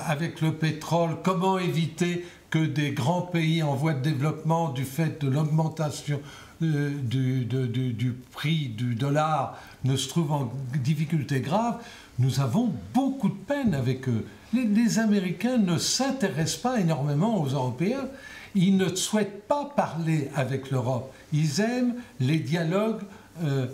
[0.07, 5.23] avec le pétrole, comment éviter que des grands pays en voie de développement, du fait
[5.25, 6.21] de l'augmentation
[6.61, 10.53] euh, du, du, prix du dollar, ne se trouvent en
[10.85, 11.79] difficulté grave,
[12.19, 14.27] nous avons beaucoup de peine avec eux.
[14.53, 18.09] Les, Américains ne s'intéressent pas énormément aux Européens.
[18.55, 21.15] Ils ne souhaitent pas parler avec l'Europe.
[21.33, 23.03] Ils aiment les dialogues
[23.43, 23.67] euh,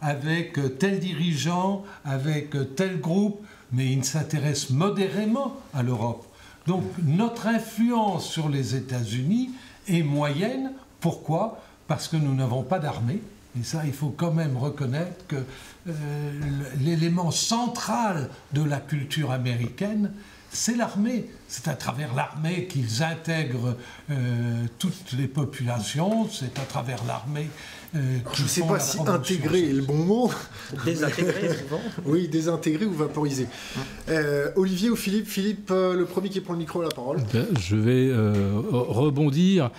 [0.00, 3.40] avec euh, tel dirigeant, avec euh, tel groupe,
[3.72, 6.26] mais ils s'intéressent modérément à l'Europe.
[6.66, 9.50] Donc notre influence sur les États-Unis
[9.86, 10.72] est moyenne.
[11.00, 11.60] Pourquoi?
[11.86, 13.20] Parce que nous n'avons pas d'armée.
[13.58, 15.36] Et ça, il faut quand même reconnaître que
[15.88, 16.40] euh,
[16.80, 20.12] l'élément central de la culture américaine,
[20.50, 21.30] c'est l'armée.
[21.48, 23.76] C'est à travers l'armée qu'ils intègrent
[24.78, 27.50] toutes les populations, c'est à travers l'armée
[27.96, 30.30] euh, je ne sais pas si intégrer est le bon mot.
[30.84, 31.80] Désintégrer souvent.
[32.04, 33.46] oui, désintégrer ou vaporiser.
[34.10, 37.18] Euh, Olivier ou Philippe Philippe, euh, le premier qui prend le micro, la parole.
[37.32, 38.12] Ben, je vais
[38.70, 39.70] rebondir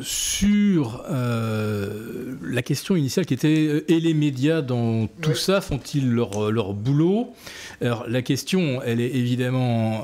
[0.00, 6.74] sur la question initiale qui était et les médias dans tout ça font-ils leur, leur
[6.74, 7.32] boulot?
[7.80, 10.02] Alors la question, elle est évidemment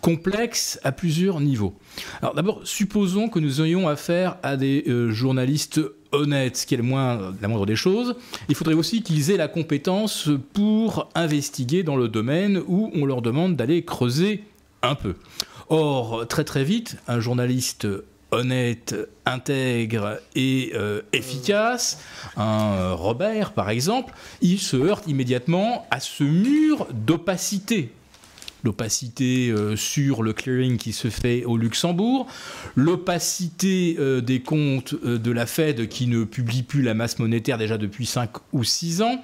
[0.00, 1.74] complexe à plusieurs niveaux.
[2.20, 5.80] Alors d'abord, supposons que nous ayons affaire à des journalistes
[6.12, 8.16] honnêtes, ce qui est le moins, la moindre des choses.
[8.48, 13.22] Il faudrait aussi qu'ils aient la compétence pour investiguer dans le domaine où on leur
[13.22, 14.44] demande d'aller creuser
[14.82, 15.14] un peu.
[15.68, 17.86] Or, très très vite, un journaliste
[18.30, 18.96] honnête,
[19.26, 22.00] intègre et euh, efficace,
[22.36, 27.92] un euh, Robert par exemple, il se heurte immédiatement à ce mur d'opacité
[28.62, 32.26] l'opacité euh, sur le clearing qui se fait au Luxembourg,
[32.76, 37.58] l'opacité euh, des comptes euh, de la Fed qui ne publie plus la masse monétaire
[37.58, 39.22] déjà depuis 5 ou 6 ans,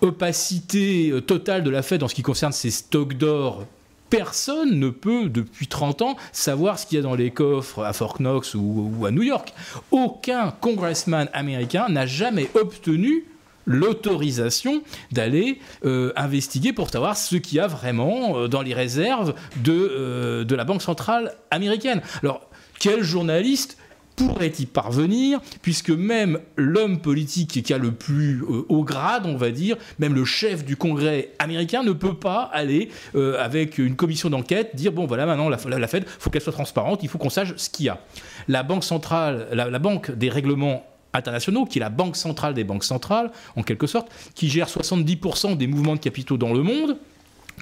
[0.00, 3.66] opacité totale de la Fed en ce qui concerne ses stocks d'or
[4.10, 7.92] personne ne peut, depuis 30 ans, savoir ce qu'il y a dans les coffres à
[7.92, 9.52] Fort Knox ou, ou à New York.
[9.90, 13.24] Aucun congressman américain n'a jamais obtenu
[13.66, 19.34] l'autorisation d'aller euh, investiguer pour savoir ce qu'il y a vraiment euh, dans les réserves
[19.56, 22.02] de, euh, de la Banque centrale américaine.
[22.22, 22.48] Alors,
[22.78, 23.78] quel journaliste
[24.16, 29.50] pourrait y parvenir, puisque même l'homme politique qui a le plus haut grade, on va
[29.50, 34.76] dire, même le chef du Congrès américain ne peut pas aller avec une commission d'enquête
[34.76, 37.54] dire bon voilà maintenant la, la, Fed, faut qu'elle soit transparente, il faut qu'on sache
[37.56, 37.98] ce qu'il y a.
[38.46, 42.84] La banque centrale, la banque des règlements internationaux, qui est la banque centrale des banques
[42.84, 46.96] centrales, en quelque sorte, qui gère 70% des mouvements de capitaux dans le monde,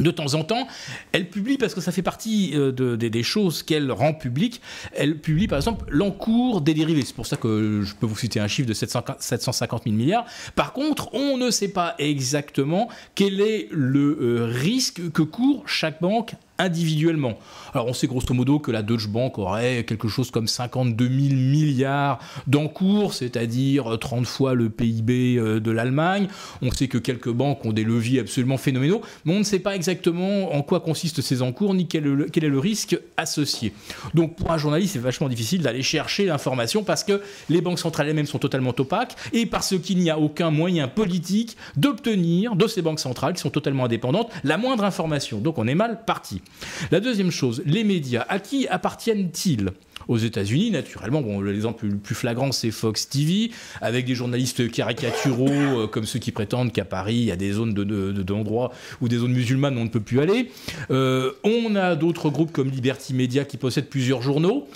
[0.01, 0.67] de temps en temps,
[1.13, 4.61] elle publie, parce que ça fait partie euh, des choses qu'elle rend publiques,
[4.95, 7.03] elle publie par exemple l'encours des dérivés.
[7.05, 10.25] C'est pour ça que je peux vous citer un chiffre de 750 000 milliards.
[10.55, 16.01] Par contre, on ne sait pas exactement quel est le euh, risque que court chaque
[16.01, 17.39] banque individuellement.
[17.75, 21.19] Alors on sait grosso modo que la Deutsche Bank aurait quelque chose comme 52 000
[21.35, 26.29] milliards d'encours, c'est-à-dire 30 fois le PIB euh, de l'Allemagne.
[26.61, 29.75] On sait que quelques banques ont des leviers absolument phénoménaux, mais on ne sait pas
[29.75, 33.73] exactement en quoi consistent ces encours ni quel est le risque associé.
[34.15, 38.09] Donc pour un journaliste, c'est vachement difficile d'aller chercher l'information parce que les banques centrales
[38.09, 42.83] elles-mêmes sont totalement opaques et parce qu'il n'y a aucun moyen politique d'obtenir de ces
[42.83, 45.39] banques centrales qui sont totalement indépendantes la moindre information.
[45.39, 46.43] Donc on est mal parti.
[46.91, 49.71] La deuxième chose, les médias, à qui appartiennent-ils?
[50.09, 53.51] Aux États-Unis, naturellement, l'exemple le plus flagrant, c'est Fox TV,
[53.81, 57.53] avec des journalistes caricaturaux euh, comme ceux qui prétendent qu'à Paris, il y a des
[57.53, 60.51] zones d'endroits de, ou des zones musulmanes où on ne peut plus aller.
[60.91, 64.67] Euh, on a d'autres groupes comme Liberty Media qui possèdent plusieurs journaux.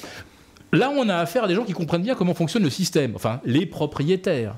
[0.72, 3.40] Là, on a affaire à des gens qui comprennent bien comment fonctionne le système, enfin,
[3.44, 4.56] les propriétaires.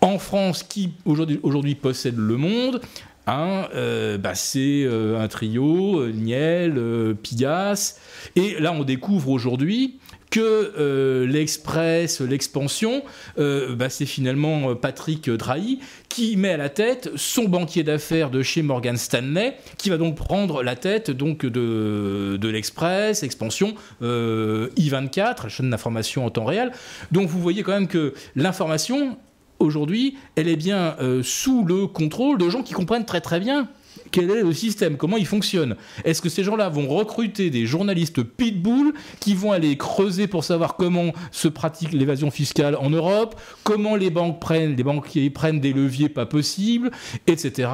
[0.00, 2.80] En France, qui aujourd'hui possède Le Monde,
[3.28, 3.68] Hein,
[4.18, 7.96] bah, c'est un trio, Niel, Pigas.
[8.36, 9.98] Et là, on découvre aujourd'hui
[10.30, 13.02] que euh, l'Express, l'expansion,
[13.38, 18.30] euh, bah, c'est finalement euh, Patrick Drahi qui met à la tête son banquier d'affaires
[18.30, 25.42] de chez Morgan Stanley, qui va donc prendre la tête donc de, l'Express, expansion, I24,
[25.44, 26.72] la chaîne d'information en temps réel.
[27.12, 29.18] Donc vous voyez quand même que l'information,
[29.58, 33.68] aujourd'hui, elle est bien sous le contrôle de gens qui comprennent très très bien
[34.10, 35.76] quel est le système, comment il fonctionne.
[36.04, 40.76] Est-ce que ces gens-là vont recruter des journalistes pitbull qui vont aller creuser pour savoir
[40.76, 45.72] comment se pratique l'évasion fiscale en Europe, comment les banques prennent, les banquiers prennent des
[45.72, 46.90] leviers pas possibles,
[47.26, 47.68] etc.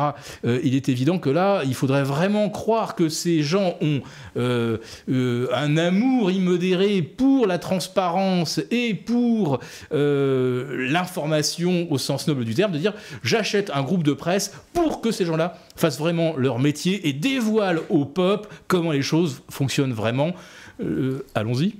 [0.44, 4.00] Euh, il est évident que là, il faudrait vraiment croire que ces gens ont
[4.36, 4.78] euh,
[5.08, 9.60] euh, un amour immodéré pour la transparence et pour
[9.90, 15.10] l'information au sens noble du terme, de dire j'achète un groupe de presse pour que
[15.10, 20.32] ces gens-là fassent vraiment leur métier et dévoilent au peuple comment les choses fonctionnent vraiment.
[20.80, 21.76] Euh, allons-y.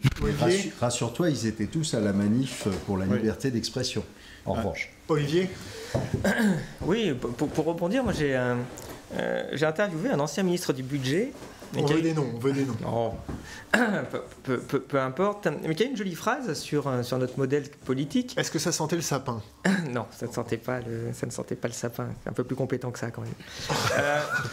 [0.81, 4.05] Rassure-toi, ils étaient tous à la manif pour la liberté d'expression,
[4.47, 4.59] en ah.
[4.59, 4.91] revanche.
[5.09, 5.49] Olivier
[6.83, 8.37] Oui, pour, pour rebondir, moi j'ai
[9.17, 11.33] euh, j'ai interviewé un ancien ministre du budget
[11.77, 12.75] on veut des noms, on veut des noms.
[12.87, 13.13] Oh.
[14.89, 15.49] peu, importe.
[15.67, 18.35] Mais qui a une jolie phrase sur, euh, sur notre modèle politique.
[18.37, 19.43] Est-ce que ça sentait le sapin?
[19.91, 22.09] Non, ça ne, sentait pas le, ça ne sentait pas le sapin.
[22.23, 23.35] C'est un peu plus compétent que ça quand même.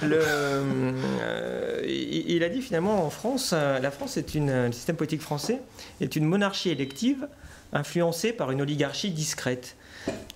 [0.03, 0.91] Euh,
[1.21, 5.61] euh, il, a dit finalement en France, la France est une, le système politique français
[5.99, 7.27] est une monarchie élective
[7.73, 9.75] influencée par une oligarchie discrète.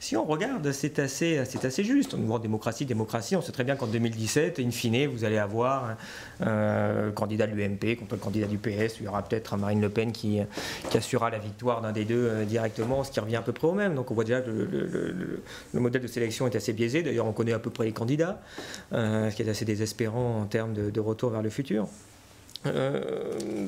[0.05, 2.13] Si on regarde, c'est assez, juste.
[2.13, 3.35] On nous voit démocratie, démocratie.
[3.35, 5.97] On sait très bien qu'en 2017, in fine, vous allez avoir
[6.41, 8.99] un euh, candidat de l'UMP contre le candidat du PS.
[8.99, 10.41] Il y aura peut-être un Marine Le Pen qui,
[10.91, 13.67] qui assurera la victoire d'un des deux euh, directement, ce qui revient à peu près
[13.67, 13.95] au même.
[13.95, 17.01] Donc on voit déjà que le, modèle de sélection est assez biaisé.
[17.01, 18.41] D'ailleurs, on connaît à peu près les candidats,
[18.93, 21.87] euh, ce qui est assez désespérant en termes de retour vers le futur.
[22.65, 23.01] Euh,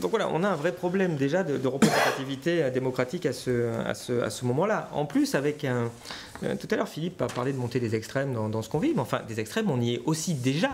[0.01, 4.21] donc voilà, on a un vrai problème déjà de, représentativité démocratique à ce, à ce,
[4.21, 4.89] à ce moment-là.
[4.93, 5.89] En plus, avec un.
[6.43, 8.93] Euh, tout à l'heure, Philippe a parlé de monter des extrêmes dans, ce qu'on vit,
[8.93, 10.73] mais enfin, des extrêmes, on y est aussi déjà.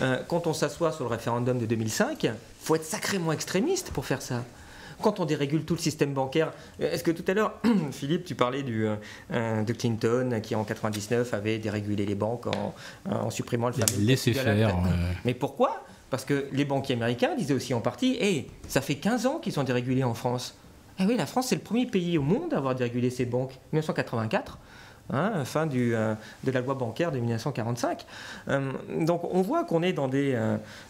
[0.00, 4.06] Euh, quand on s'assoit sur le référendum de 2005, il faut être sacrément extrémiste pour
[4.06, 4.42] faire ça
[5.00, 7.58] quand on dérégule tout le système bancaire, est-ce que tout à l'heure,
[7.90, 8.86] Philippe, tu parlais du,
[9.30, 12.72] de Clinton qui en 99 avait dérégulé les banques en,
[13.10, 14.76] en supprimant le fameux laisser faire.
[15.24, 15.82] Mais pourquoi
[16.12, 19.54] parce que les banquiers américains disaient aussi en partie Hé, ça fait 15 ans qu'ils
[19.54, 20.58] sont dérégulés en France.
[20.98, 23.58] Eh oui, la France, c'est le premier pays au monde à avoir dérégulé ses banques.
[23.72, 24.58] 1984.
[25.10, 28.06] Hein, fin euh, de la loi bancaire de 1945.
[28.48, 30.34] Euh, donc on voit qu'on est dans des,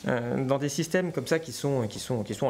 [0.07, 1.83] euh, systèmes comme ça qui sont,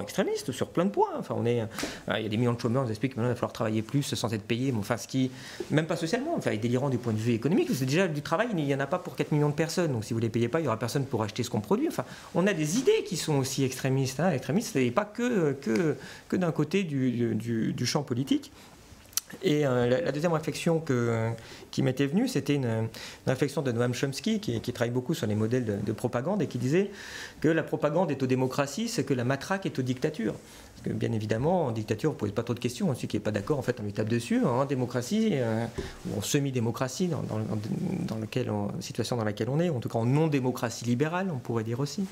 [0.02, 1.08] extrémistes sur plein de points.
[1.18, 1.62] Enfin, on est,
[2.08, 3.52] il y a des millions de chômeurs, on nous explique que maintenant il va falloir
[3.52, 5.30] travailler plus sans être payé, mais enfin, ce qui,
[5.70, 8.48] même pas socialement, enfin, est délirant du point de vue économique, c'est déjà du travail,
[8.52, 10.30] il n'y en a pas pour 4 millions de personnes, donc si vous ne les
[10.30, 11.88] payez pas, il n'y aura personne pour acheter ce qu'on produit.
[11.88, 12.04] Enfin,
[12.34, 14.20] on a des idées qui sont aussi extrémistes.
[14.20, 15.96] Hein, extrémistes, et pas que, que,
[16.28, 18.52] que d'un côté du champ politique.
[19.42, 20.82] Et la, deuxième réflexion
[21.70, 22.88] qui m'était venue, c'était une,
[23.26, 26.90] réflexion de Noam Chomsky, qui, travaille beaucoup sur les modèles de, propagande, et qui disait
[27.40, 30.34] que la propagande est aux démocraties, c'est que la matraque est aux dictatures.
[30.86, 32.92] Bien évidemment, en dictature, on ne pose pas trop de questions.
[32.94, 34.44] Celui qui n'est pas d'accord, en fait, on lui tape dessus.
[34.44, 35.64] En démocratie, euh,
[36.08, 40.84] ou en semi-démocratie, dans, dans, situation dans laquelle on est, en tout cas en non-démocratie
[40.84, 42.04] libérale, on pourrait dire aussi,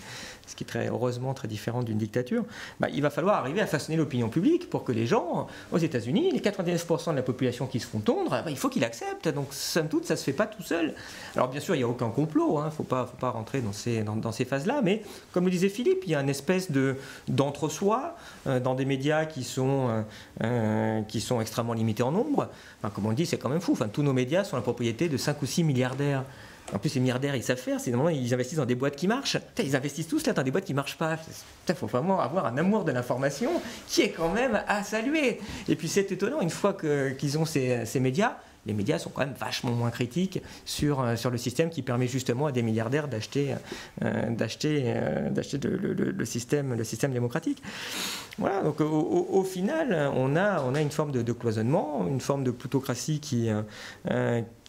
[0.47, 2.45] ce qui est très heureusement très différent d'une dictature,
[2.79, 6.31] bah, il va falloir arriver à façonner l'opinion publique pour que les gens, aux États-Unis,
[6.33, 9.29] les 99% de la population qui se font tondre, bah, il faut qu'ils acceptent.
[9.29, 10.95] Donc, somme toute, ça ne se fait pas tout seul.
[11.35, 13.73] Alors, bien sûr, il n'y a aucun complot, il hein, ne faut pas, rentrer dans
[13.73, 15.03] ces, phases-là, mais
[15.33, 16.97] comme le disait Philippe, il y a une espèce de,
[17.29, 18.17] d'entre-soi
[18.47, 20.03] euh, dans des médias qui sont, euh,
[20.43, 22.51] euh, qui sont extrêmement limités en nombre.
[22.95, 23.73] Comme on dit, c'est quand même fou.
[23.73, 26.25] Enfin, tous nos médias sont la propriété de 5 ou 6 milliardaires.
[26.73, 27.81] En plus, les milliardaires, ils savent faire.
[27.81, 29.39] C'est ils investissent dans des boîtes qui marchent.
[29.59, 31.17] ils investissent tous là dans des boîtes qui marchent pas.
[31.69, 33.51] Il faut vraiment avoir un amour de l'information
[33.89, 35.41] qui est quand même à saluer.
[35.69, 36.77] Et puis, c'est étonnant, une fois
[37.19, 38.37] qu'ils ont ces médias,
[38.67, 42.07] les médias sont quand même vachement moins critiques sur, euh, sur le système qui permet
[42.07, 43.55] justement à des milliardaires d'acheter
[44.03, 47.63] euh, euh, le, système, le système démocratique.
[48.39, 52.51] Voilà, donc au, final, on a, on a une forme de, cloisonnement, une forme de
[52.51, 53.51] plutocratie qui,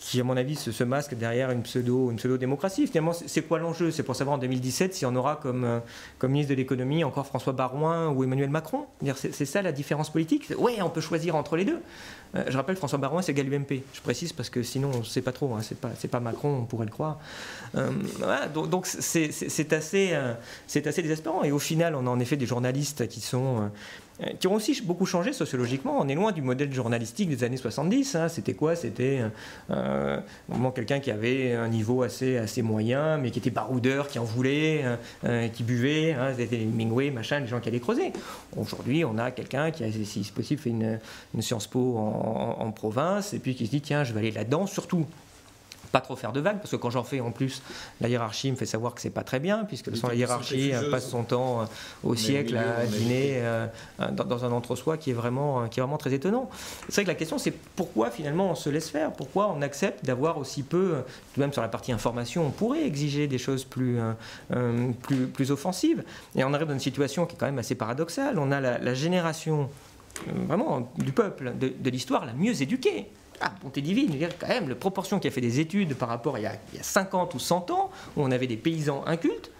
[0.01, 2.87] qui, à mon avis, se, masque derrière une pseudo, une pseudo-démocratie.
[2.87, 3.91] Finalement, c'est quoi l'enjeu?
[3.91, 5.79] C'est pour savoir en 2017 si on aura comme, euh,
[6.17, 8.87] comme ministre de l'économie encore François Barouin ou Emmanuel Macron?
[9.15, 10.51] C'est ça la différence politique?
[10.57, 11.79] Ouais, on peut choisir entre les deux.
[12.33, 13.83] Euh, je rappelle, François Barouin, c'est égal UMP.
[13.93, 15.53] Je précise parce que sinon, on ne sait pas trop.
[15.53, 17.19] Hein, c'est pas, pas Macron, on pourrait le croire.
[17.75, 17.91] Euh,
[18.69, 19.29] donc, c'est
[19.71, 20.17] assez,
[20.65, 21.43] c'est assez désespérant.
[21.43, 23.71] Et au final, on a en effet des journalistes qui sont ont
[24.39, 25.97] qui ont aussi beaucoup changé sociologiquement.
[25.99, 28.15] On est loin du modèle journalistique des années 70.
[28.15, 28.29] Hein.
[28.29, 28.75] C'était quoi?
[28.75, 29.21] C'était
[29.69, 30.19] euh,
[30.75, 34.81] quelqu'un qui avait un niveau assez, assez moyen, mais qui était baroudeur, qui en voulait,
[34.83, 36.13] euh, euh, qui buvait.
[36.13, 36.33] Hein.
[36.37, 38.13] C'était Mingway, machin, les gens qui allaient creuser.
[38.57, 40.99] Aujourd'hui, on a quelqu'un qui a, si possible, fait une,
[41.33, 44.31] une Sciences Po en, en, province, et puis qui se dit tiens, je vais aller
[44.31, 45.05] là-dedans, surtout
[45.91, 47.61] pas trop faire de vagues, parce que quand j'en fais en plus,
[47.99, 51.09] la hiérarchie me fait savoir que c'est pas très bien, puisque sans la hiérarchie passe
[51.09, 51.65] son temps euh,
[52.03, 53.67] au siècle à dîner euh,
[54.11, 56.49] dans, un entre-soi qui est vraiment qui est vraiment très étonnant.
[56.87, 60.05] C'est vrai que la question c'est pourquoi finalement on se laisse faire, pourquoi on accepte
[60.05, 61.03] d'avoir aussi peu,
[61.33, 63.99] tout même sur la partie information, on pourrait exiger des choses plus
[64.51, 66.03] euh, plus, plus offensives,
[66.35, 68.39] et on arrive dans une situation qui est quand même assez paradoxale.
[68.39, 69.69] On a la, génération
[70.47, 73.07] vraiment du peuple, de, de l'histoire la mieux éduquée
[73.41, 76.39] ah, bonté divine, quand même, la proportion qui a fait des études par rapport à
[76.39, 79.51] il y, a, 50 ou 100 ans, où on avait des paysans incultes,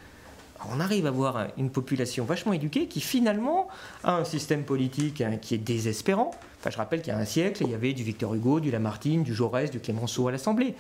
[0.72, 3.68] on arrive à avoir une population vachement éduquée qui finalement
[4.04, 6.32] a un système politique hein, qui est désespérant.
[6.60, 8.70] Enfin, je rappelle qu'il y a un siècle, il y avait du Victor Hugo, du
[8.70, 10.76] Lamartine, du Jaurès, du Clémenceau à l'Assemblée.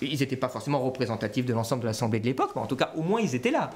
[0.00, 2.92] Ils n'étaient pas forcément représentatifs de l'ensemble de l'Assemblée de l'époque, mais en tout cas,
[2.96, 3.70] au moins, ils étaient là.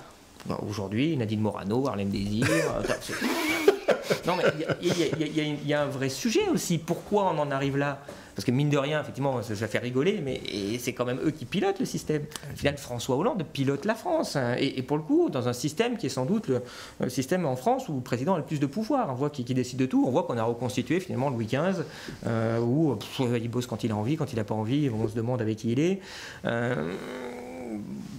[0.68, 2.46] Aujourd'hui, Nadine Morano, Harlem Désir.
[4.26, 4.44] non, mais
[4.82, 6.78] il y, a un vrai sujet aussi.
[6.78, 7.98] Pourquoi on en arrive là?
[8.34, 10.40] Parce que mine de rien, effectivement, ça faire rigoler, mais
[10.78, 12.22] c'est quand même eux qui pilotent le système.
[12.52, 14.36] Au François Hollande pilote la France.
[14.36, 14.56] Hein.
[14.58, 16.62] et, pour le coup, dans un système qui est sans doute le,
[17.08, 19.08] système en France où le président a le plus de pouvoir.
[19.10, 20.04] On voit qui, décide de tout.
[20.06, 21.84] On voit qu'on a reconstitué finalement Louis XV,
[22.26, 25.14] euh, où il bosse quand il a envie, quand il n'a pas envie, on se
[25.14, 26.00] demande avec qui il est.
[26.44, 26.92] Euh,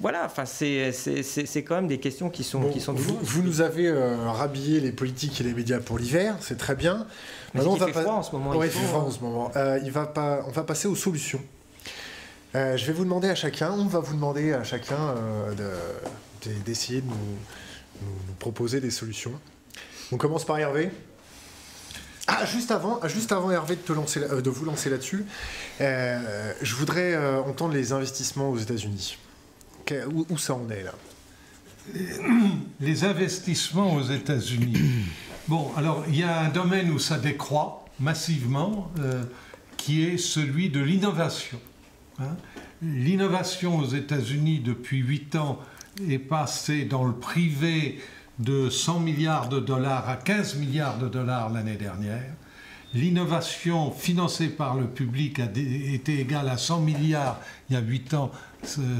[0.05, 3.87] voilà, enfin, c'est quand même des questions qui sont, qui sont vous, vous, nous avez
[3.87, 7.07] euh, rhabillé les politiques et les médias pour l'hiver, c'est très bien.
[7.55, 8.53] Maintenant, on va froid en ce moment.
[8.63, 9.51] il fait froid en ce moment.
[9.55, 11.41] Euh, il va pas, on va passer aux solutions.
[12.53, 15.15] Euh, je vais vous demander à chacun, on va vous demander à chacun
[16.67, 17.15] d'essayer de, nous,
[18.03, 19.33] nous, proposer des solutions.
[20.11, 20.91] On commence par Hervé.
[22.27, 25.25] Ah, juste avant, juste avant Hervé de, te lancer, de vous lancer là-dessus,
[25.79, 29.17] je voudrais entendre les investissements aux États-Unis.
[30.29, 30.93] Où, ça en est là
[32.79, 34.77] Les investissements aux États-Unis.
[35.47, 39.23] Bon, alors il y a un domaine où ça décroît massivement, euh,
[39.77, 41.59] qui est celui de l'innovation.
[42.17, 42.35] Hein.
[42.81, 45.59] L'innovation aux États-Unis depuis 8 ans
[46.09, 47.99] est passée dans le privé
[48.39, 52.33] de 100 milliards de dollars à 15 milliards de dollars l'année dernière.
[52.93, 57.39] L'innovation financée par le public a été égale à 100 milliards
[57.69, 58.31] il y a 8 ans,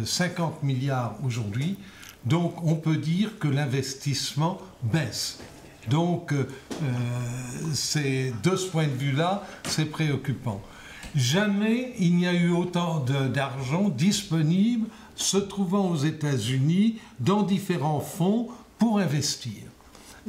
[0.06, 1.78] 50 milliards aujourd'hui.
[2.26, 5.40] Donc on peut dire que l'investissement baisse.
[5.90, 6.48] Donc euh,
[8.44, 10.62] de ce point de vue-là, c'est préoccupant.
[11.16, 18.50] Jamais il n'y a eu autant d'argent disponible se trouvant aux États-Unis dans différents fonds
[18.78, 19.64] pour investir.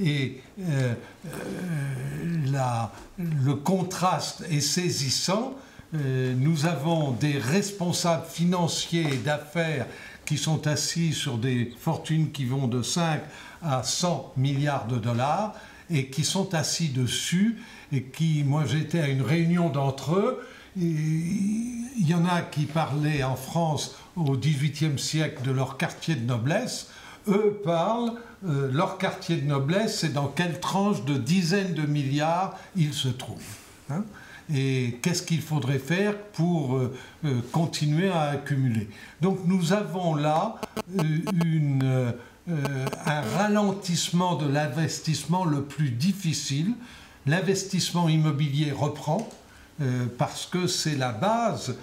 [0.00, 0.94] Et euh,
[1.26, 2.86] euh,
[3.18, 5.54] le contraste est saisissant.
[5.94, 9.86] Euh, nous avons des responsables financiers et d'affaires
[10.24, 13.20] qui sont assis sur des fortunes qui vont de 5
[13.62, 15.54] à 100 milliards de dollars
[15.88, 17.58] et qui sont assis dessus
[17.92, 20.46] et qui, moi j'étais à une réunion d'entre eux,
[20.76, 26.26] il y en a qui parlaient en France au XVIIIe siècle de leur quartier de
[26.26, 26.90] noblesse,
[27.28, 28.12] eux parlent
[28.46, 33.08] euh, leur quartier de noblesse, c'est dans quelle tranche de dizaines de milliards ils se
[33.08, 33.38] trouvent.
[33.90, 34.04] Hein.
[34.54, 36.94] Et qu'est-ce qu'il faudrait faire pour euh,
[37.24, 38.88] euh, continuer à accumuler?
[39.20, 40.56] Donc nous avons là
[41.44, 42.14] une,
[42.48, 46.74] un ralentissement de l'investissement le plus difficile.
[47.26, 49.28] L'investissement immobilier reprend
[50.16, 51.76] parce que c'est la base,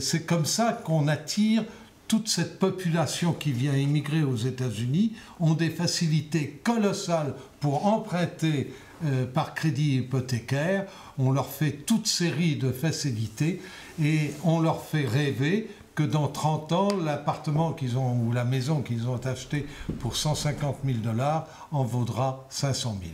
[0.00, 1.64] c'est comme ça qu'on attire
[2.10, 8.74] toute cette population qui vient immigrer aux États-Unis ont des facilités colossales pour emprunter
[9.04, 10.86] euh, par crédit hypothécaire.
[11.18, 13.62] On leur fait toute série de facilités
[14.02, 18.82] et on leur fait rêver que dans 30 ans, l'appartement qu'ils ont ou la maison
[18.82, 19.68] qu'ils ont acheté
[20.00, 23.12] pour 150 000 dollars en vaudra 500 000.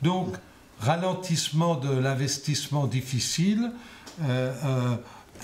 [0.00, 0.34] Donc,
[0.80, 3.70] ralentissement de l'investissement difficile.
[4.22, 4.96] Euh, euh,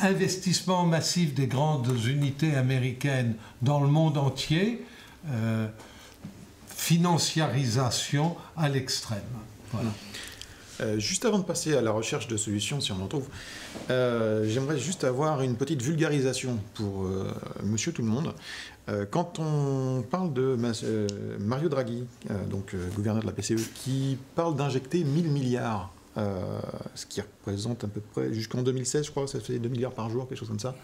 [0.03, 4.85] investissement massif des grandes unités américaines dans le monde entier,
[5.29, 5.67] euh,
[6.69, 9.19] financiarisation à l'extrême.
[9.73, 9.91] Voilà.
[10.83, 13.29] Euh, juste avant de passer à la recherche de solutions, si on en trouve,
[13.91, 17.09] euh, j'aimerais juste avoir une petite vulgarisation pour
[17.63, 18.35] monsieur tout le monde.
[19.11, 20.57] quand on parle de
[21.41, 22.05] Mario Draghi,
[22.51, 26.61] donc gouverneur de la PCE, qui parle d'injecter 1000 milliards euh,
[26.95, 30.11] ce qui représente à peu près, jusqu'en 2016, je crois, ça fait 2 milliards par
[30.11, 30.75] jour, quelque chose comme ça.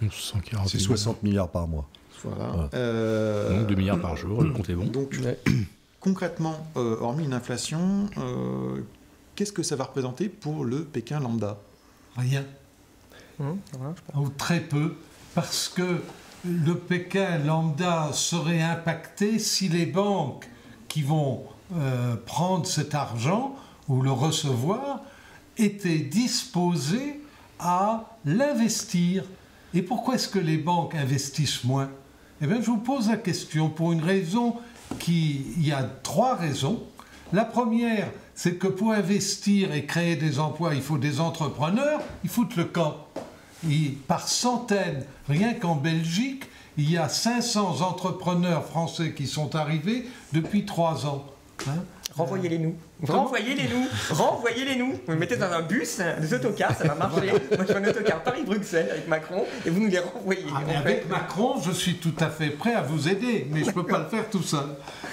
[0.67, 1.89] C'est 60 milliards par mois.
[2.25, 2.69] Voilà.
[2.75, 4.85] Euh, donc 2 milliards par jour, le compte est bon.
[4.85, 5.19] Donc,
[6.01, 8.09] concrètement, hormis une inflation,
[9.35, 11.59] qu'est-ce que ça va représenter pour le Pékin lambda?
[12.17, 12.45] Rien.
[13.41, 13.59] Hum,
[14.15, 14.95] Ou très peu,
[15.35, 16.03] parce que
[16.45, 20.49] le Pékin lambda serait impacté si les banques
[20.89, 21.45] qui vont
[21.75, 23.57] euh, prendre cet argent
[23.89, 25.01] ou le recevoir
[25.59, 27.21] étaient disposées
[27.59, 29.25] à l'investir.
[29.75, 31.91] Et pourquoi est-ce que les banques investissent moins?
[32.41, 34.57] Eh bien, je vous pose la question pour une raison
[34.99, 35.47] qui...
[35.57, 36.83] Il y a trois raisons.
[37.33, 42.31] La première, c'est que pour investir et créer des emplois, il faut des entrepreneurs, ils
[42.31, 42.97] foutent le camp.
[44.09, 46.45] par centaines, rien qu'en Belgique,
[46.77, 51.27] il y a 500 entrepreneurs français qui sont arrivés depuis trois ans.
[51.69, 51.85] Hein
[52.15, 52.75] Renvoyez-les nous.
[53.03, 53.87] Renvoyez-les nous.
[54.11, 54.93] Renvoyez-les nous.
[55.07, 57.31] Vous me mettez dans un bus, des autocars, ça va marcher.
[57.31, 60.45] Moi, je fais un autocar Paris-Bruxelles avec Macron et vous nous les renvoyez.
[60.55, 63.73] Ah, avec Macron, je suis tout à fait prêt à vous aider, mais je ne
[63.73, 64.67] peux pas le faire tout seul.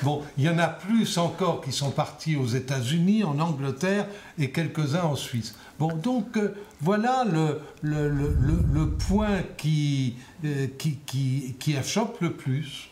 [0.03, 4.05] Bon, il y en a plus encore qui sont partis aux États-Unis, en Angleterre
[4.37, 5.55] et quelques-uns en Suisse.
[5.79, 8.35] Bon, donc euh, voilà le, le, le,
[8.73, 12.89] le, point qui, euh, qui, qui, qui achoppe le plus.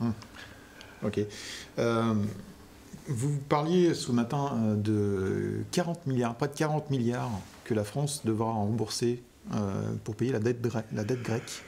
[0.00, 0.12] Hum.
[1.04, 1.20] Ok.
[1.78, 2.14] Euh,
[3.08, 7.30] vous parliez ce matin euh, de 40 milliards, pas de 40 milliards
[7.64, 9.22] que la France devra rembourser
[9.54, 11.62] euh, pour payer la dette, la dette grecque.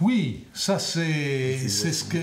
[0.00, 2.18] Oui, ça c'est ce que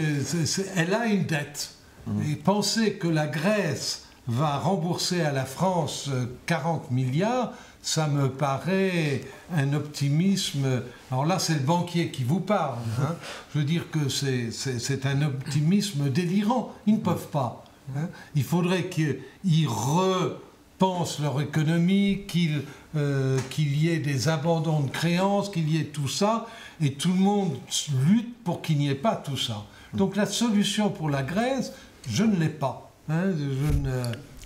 [0.76, 1.72] elle a une dette.
[2.08, 2.22] Hum.
[2.22, 6.10] Et penser que la Grèce va rembourser à la France
[6.46, 9.22] 40 milliards, ça me paraît
[9.54, 10.82] un optimisme.
[11.12, 12.80] Alors là, c'est le banquier qui vous parle.
[13.02, 13.16] Hein.
[13.54, 16.74] Je veux dire que c'est un optimisme délirant.
[16.88, 17.66] Ils ne peuvent pas.
[17.96, 18.08] Hein.
[18.36, 22.26] Il faudrait qu'ils repensent leur économie,
[22.96, 26.48] euh, qu'il y ait des abandons de créances, qu'il y ait tout ça,
[26.80, 27.58] et tout le monde
[28.08, 29.66] lutte pour qu'il n'y ait pas tout ça.
[29.94, 31.74] Donc la solution pour la Grèce,
[32.08, 32.92] je ne l'ai pas.
[33.10, 33.32] Hein.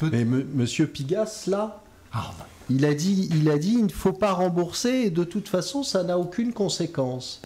[0.02, 2.34] Mais Monsieur Pigas, là, ah,
[2.70, 5.84] il a dit, il a dit, il ne faut pas rembourser et de toute façon,
[5.84, 7.42] ça n'a aucune conséquence.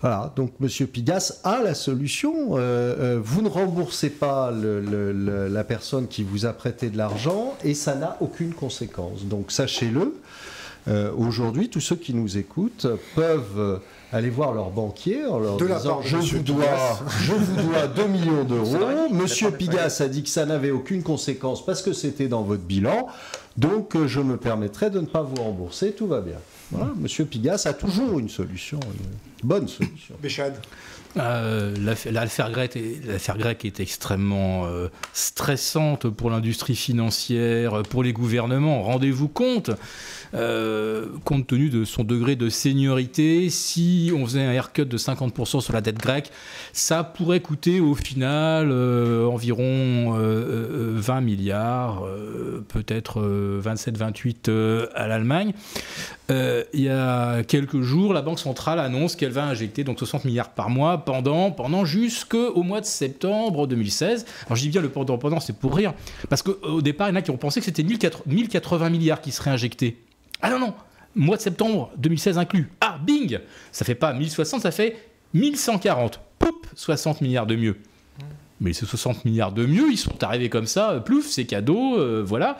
[0.00, 0.68] Voilà, donc M.
[0.88, 2.56] Pigas a la solution.
[2.56, 7.74] Euh, euh, vous ne remboursez pas la personne qui vous a prêté de l'argent et
[7.74, 9.24] ça n'a aucune conséquence.
[9.24, 10.14] Donc sachez-le,
[10.88, 13.80] euh, aujourd'hui, tous ceux qui nous écoutent peuvent
[14.12, 18.44] aller voir leur banquier en leur disant je vous, dois, je vous dois 2 millions
[18.44, 19.08] d'euros.
[19.10, 23.06] Monsieur Pigas a dit que ça n'avait aucune conséquence parce que c'était dans votre bilan.
[23.56, 26.38] Donc je me permettrai de ne pas vous rembourser, tout va bien.
[26.70, 30.14] Voilà, Monsieur Pigas a toujours une solution, une bonne solution.
[30.22, 30.54] Béchade.
[31.18, 31.74] Euh,
[32.10, 32.78] L'affaire grecque,
[33.38, 38.82] grecque, est extrêmement euh, stressante pour l'industrie financière, pour les gouvernements.
[38.82, 39.70] Rendez-vous compte,
[40.34, 45.60] euh, compte tenu de son degré de seniorité, si on faisait un haircut de 50%
[45.60, 46.30] sur la dette grecque,
[46.72, 52.04] ça pourrait coûter au final euh, environ 20 milliards,
[52.68, 53.20] peut-être
[53.62, 55.52] 27-28 à l'Allemagne.
[56.30, 60.50] il y a quelques jours, la Banque centrale annonce qu'elle va injecter donc 60 milliards
[60.50, 64.26] par mois pendant, pendant jusqu'au mois de septembre 2016.
[64.46, 65.94] Alors je dis bien le pendant, pendant, c'est pour rire,
[66.28, 69.32] parce qu'au départ, il y en a qui ont pensé que c'était 1080 milliards qui
[69.32, 69.98] seraient injectés.
[70.42, 70.74] Ah non, non,
[71.14, 72.70] mois de septembre 2016 inclus.
[72.80, 73.38] Ah, bing
[73.70, 74.96] Ça fait pas 1060, ça fait
[75.34, 76.20] 1140.
[76.38, 77.76] Poup 60 milliards de mieux.
[78.60, 82.22] Mais ces 60 milliards de mieux, ils sont arrivés comme ça, plouf, c'est cadeau, euh,
[82.24, 82.58] voilà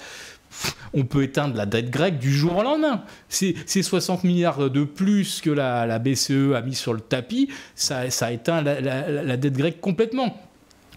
[0.95, 3.05] on peut éteindre la dette grecque du jour au lendemain.
[3.29, 8.63] Ces, 60 milliards de plus que la, BCE a mis sur le tapis, ça, éteint
[8.63, 10.41] la, dette grecque complètement.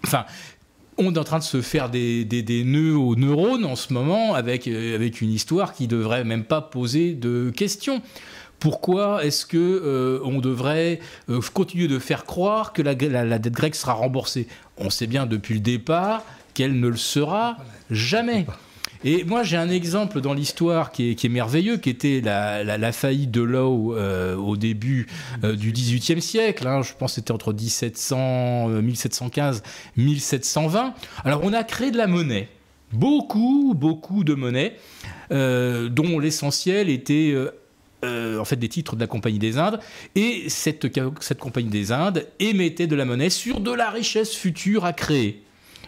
[0.04, 0.24] Enfin,
[0.98, 4.34] on est en train de se faire des, des, nœuds aux neurones en ce moment
[4.34, 8.02] avec, avec une histoire qui devrait même pas poser de questions.
[8.58, 13.74] Pourquoi est-ce que euh, on devrait euh, continuer de faire croire que la, dette grecque
[13.74, 14.48] sera remboursée?
[14.78, 16.24] On sait bien depuis le départ
[16.54, 17.58] qu'elle ne le sera
[17.90, 18.46] jamais.
[19.08, 23.40] Et moi, j'ai un exemple dans l'histoire qui est, merveilleux, qui était la, faillite de
[23.40, 25.06] l'eau euh, au début
[25.44, 26.66] euh, du XVIIIe siècle.
[26.66, 26.82] Hein.
[26.82, 29.62] je pense que c'était entre 1700, 1715,
[29.96, 30.92] 1720.
[31.24, 32.48] Alors, on a créé de la monnaie.
[32.92, 34.74] Beaucoup, beaucoup de monnaie,
[35.30, 37.32] euh, dont l'essentiel était
[38.02, 39.78] en fait des titres de la Compagnie des Indes.
[40.16, 40.88] Et cette,
[41.20, 45.45] cette Compagnie des Indes émettait de la monnaie sur de la richesse future à créer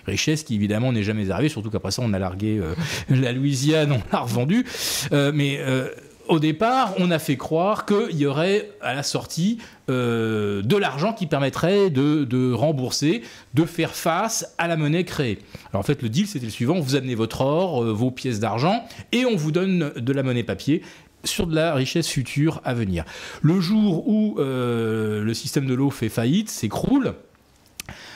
[0.09, 2.75] richesse qui évidemment n'est jamais arrivée, surtout qu'après ça on a largué euh,
[3.09, 4.65] la Louisiane, on l'a revendue.
[5.13, 5.89] Euh, mais euh,
[6.29, 9.59] au départ, on a fait croire qu'il y aurait à la sortie
[9.89, 13.23] de l'argent qui permettrait de, rembourser,
[13.55, 15.39] de faire face à la monnaie créée.
[15.71, 18.85] Alors en fait, le deal, c'était le suivant, vous amenez votre or, vos pièces d'argent,
[19.13, 20.83] et on vous donne de la monnaie papier
[21.25, 23.07] sur de la richesse future à venir.
[23.41, 27.15] Le jour où le système de l'eau fait faillite, s'écroule,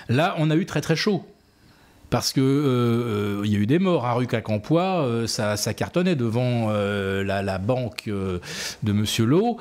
[0.09, 1.25] Là, on a eu très très chaud
[2.13, 6.15] parce que euh, il y a eu des morts à rue Quincampoix, euh, ça, cartonnait
[6.15, 9.57] devant euh, la, banque de Monsieur Lowe,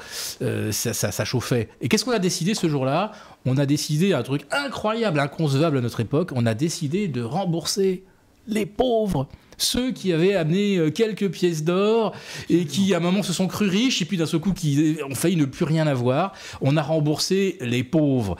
[0.72, 1.70] ça, ça, chauffait.
[1.80, 3.14] Et qu'est-ce qu'on a décidé ce jour-là?
[3.46, 6.32] On a décidé un truc incroyable, inconcevable à notre époque.
[6.36, 8.04] On a décidé de rembourser
[8.48, 9.28] les pauvres
[9.62, 12.14] ceux qui avaient amené euh, quelques pièces d'or
[12.50, 14.98] et qui à un moment se sont crus riches et puis d'un seul coup qui
[15.10, 16.34] ont failli ne plus rien avoir.
[16.62, 18.38] On a remboursé les pauvres.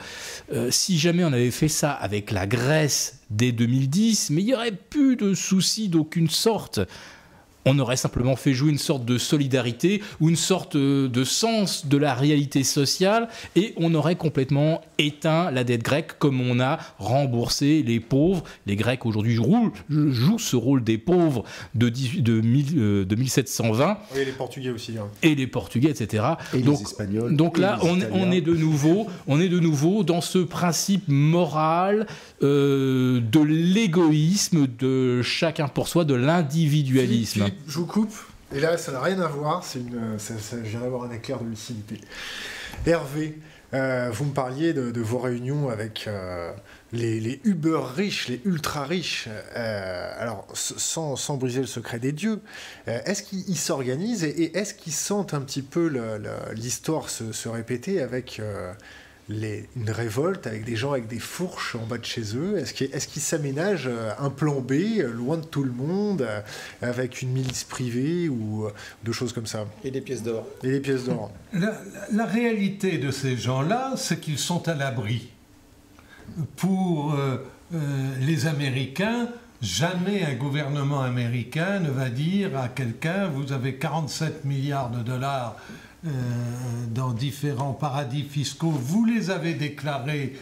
[0.52, 4.54] Euh, si jamais on avait fait ça avec la Grèce dès 2010, mais il n'y
[4.54, 6.80] aurait plus de soucis d'aucune sorte
[7.64, 11.86] on aurait simplement fait jouer une sorte de solidarité ou une sorte euh, de sens
[11.86, 16.78] de la réalité sociale et on aurait complètement éteint la dette grecque comme on a
[16.98, 18.44] remboursé les pauvres.
[18.66, 21.44] Les Grecs aujourd'hui jouent, ce rôle des pauvres
[21.74, 23.98] de, de, 1720.
[24.14, 24.98] Euh, et les Portugais aussi.
[24.98, 25.08] Hein.
[25.22, 26.24] Et les Portugais, etc.
[26.54, 27.36] Et donc, les Espagnols.
[27.36, 32.06] Donc là, on, est de nouveau, on est de nouveau dans ce principe moral
[32.42, 38.14] euh, de l'égoïsme de chacun pour soi, de l'individualisme je vous coupe.
[38.54, 39.64] Et là, ça n'a rien à voir.
[39.64, 42.00] C'est une, ça, je viens d'avoir un éclair de lucidité.
[42.86, 43.38] Hervé,
[43.74, 46.52] euh, vous me parliez de, vos réunions avec euh,
[46.92, 49.28] les, Uber riches, les ultra riches.
[49.56, 52.40] Euh, alors, sans, sans, briser le secret des dieux,
[52.86, 55.90] est-ce qu'ils s'organisent et, est-ce qu'ils sentent un petit peu
[56.54, 58.40] l'histoire se, répéter avec
[59.28, 63.22] une révolte avec des gens avec des fourches en bas de chez eux Est-ce qu'ils
[63.22, 66.40] s'aménagent euh, un plan B, euh, loin de tout le monde, euh,
[66.80, 68.68] avec une milice privée ou
[69.04, 69.66] de choses comme ça?
[69.84, 70.46] Et des pièces d'or.
[70.62, 71.30] Et des pièces d'or.
[71.52, 75.28] La, réalité de ces gens-là, c'est qu'ils sont à l'abri.
[76.56, 77.16] Pour
[78.20, 79.28] les Américains,
[79.60, 85.56] jamais un gouvernement américain ne va dire à quelqu'un, vous avez 47 milliards de dollars
[86.04, 86.10] euh,
[86.88, 90.34] dans différents paradis fiscaux, vous les avez déclarés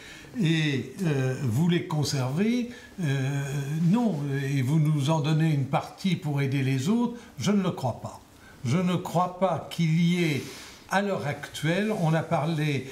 [0.43, 2.71] et euh, vous les conservez,
[3.05, 3.43] euh,
[3.91, 7.73] non, et vous nous en donnez une partie pour aider les autres, je ne le
[7.73, 8.21] crois pas.
[8.65, 10.43] Je ne crois pas qu'il y ait,
[10.89, 12.91] à l'heure actuelle, on a parlé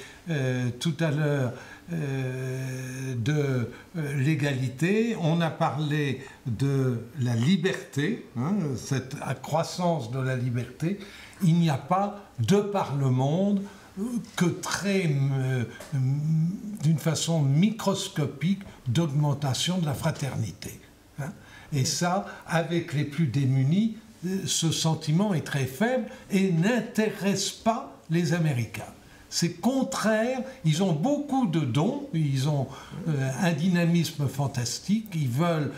[0.79, 1.53] tout à l'heure
[1.91, 3.71] de
[4.15, 10.99] l'égalité, on a parlé de la liberté, hein, cette accroissance de la liberté,
[11.43, 13.61] il n'y a pas de par le monde
[14.35, 15.63] que très, euh,
[16.83, 20.79] d'une façon microscopique, d'augmentation de la fraternité.
[21.19, 21.31] Hein.
[21.73, 27.99] Et ça, avec les plus démunis, euh, ce sentiment est très faible et n'intéresse pas
[28.09, 28.83] les Américains.
[29.31, 32.67] C'est contraire, ils ont beaucoup de dons, ils ont
[33.07, 35.71] euh, un dynamisme fantastique, ils veulent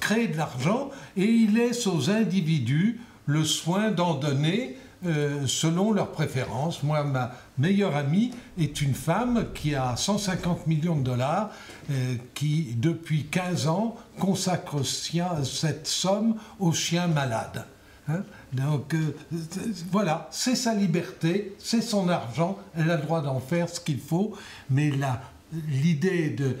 [0.00, 6.12] créer de l'argent et ils laissent aux individus le soin d'en donner euh, selon leurs
[6.12, 6.82] préférences.
[6.82, 11.50] Moi, ma meilleure amie est une femme qui a 150 millions de dollars,
[11.90, 17.66] euh, qui depuis 15 ans consacre cette somme aux chiens malades.
[18.08, 18.22] Hein.
[18.54, 19.14] Donc euh,
[19.92, 24.00] voilà, c'est sa liberté, c'est son argent, elle a le droit d'en faire ce qu'il
[24.00, 24.34] faut,
[24.70, 24.90] mais
[25.68, 26.56] l'idée de,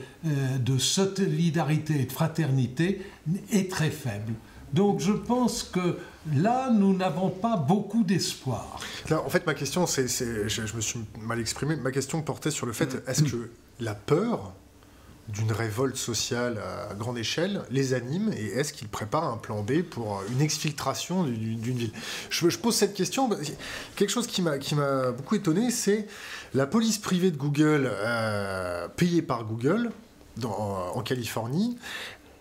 [0.58, 3.06] de solidarité et de fraternité
[3.50, 4.34] est très faible.
[4.74, 5.98] Donc je pense que
[6.34, 8.80] là, nous n'avons pas beaucoup d'espoir.
[9.10, 12.72] En fait, ma question, c'est, je, me suis mal exprimé, ma question portait sur le
[12.72, 14.52] fait, est-ce que la peur
[15.28, 16.58] d'une révolte sociale
[16.90, 21.22] à grande échelle les anime et est-ce qu'ils préparent un plan B pour une exfiltration
[21.22, 21.92] d'une ville?
[22.28, 23.30] Je, pose cette question,
[23.94, 26.08] quelque chose qui m'a, qui m'a beaucoup étonné, c'est
[26.52, 29.92] la police privée de Google, euh, payée par Google,
[30.42, 31.78] en Californie,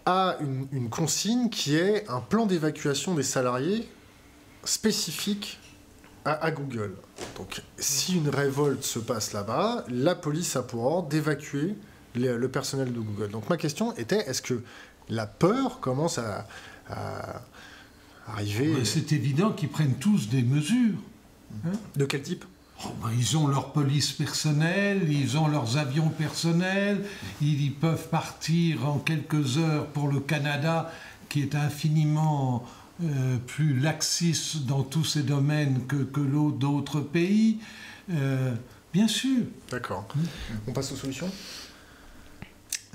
[0.06, 3.88] a une, consigne qui est un plan d'évacuation des salariés
[4.64, 5.60] spécifique
[6.26, 6.96] à, Google.
[7.38, 11.76] Donc, si une révolte se passe là-bas, la police a pour ordre d'évacuer
[12.16, 13.30] le personnel de Google.
[13.30, 14.64] Donc, ma question était est-ce que
[15.10, 16.48] la peur commence à,
[18.28, 18.86] arriver?
[18.86, 20.98] C'est évident qu'ils prennent tous des mesures.
[21.66, 21.72] Hein.
[21.96, 22.46] de quel type?
[22.86, 27.06] Oh, ben, ils ont leur police personnelle, ils ont leurs avions personnels,
[27.42, 30.92] ils, peuvent partir en quelques heures pour le Canada,
[31.30, 32.66] qui est infiniment
[33.04, 37.60] euh, plus laxiste dans tous ces domaines que, que l'autre d'autres pays.
[38.12, 38.54] Euh,
[38.94, 39.40] bien sûr.
[39.72, 40.08] D'accord.
[40.68, 41.30] On passe aux solutions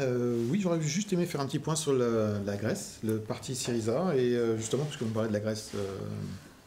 [0.01, 4.15] euh, oui, j'aurais juste aimé faire un petit point sur la, Grèce, le parti Syriza,
[4.15, 5.73] et justement, puisque vous me parlez de la Grèce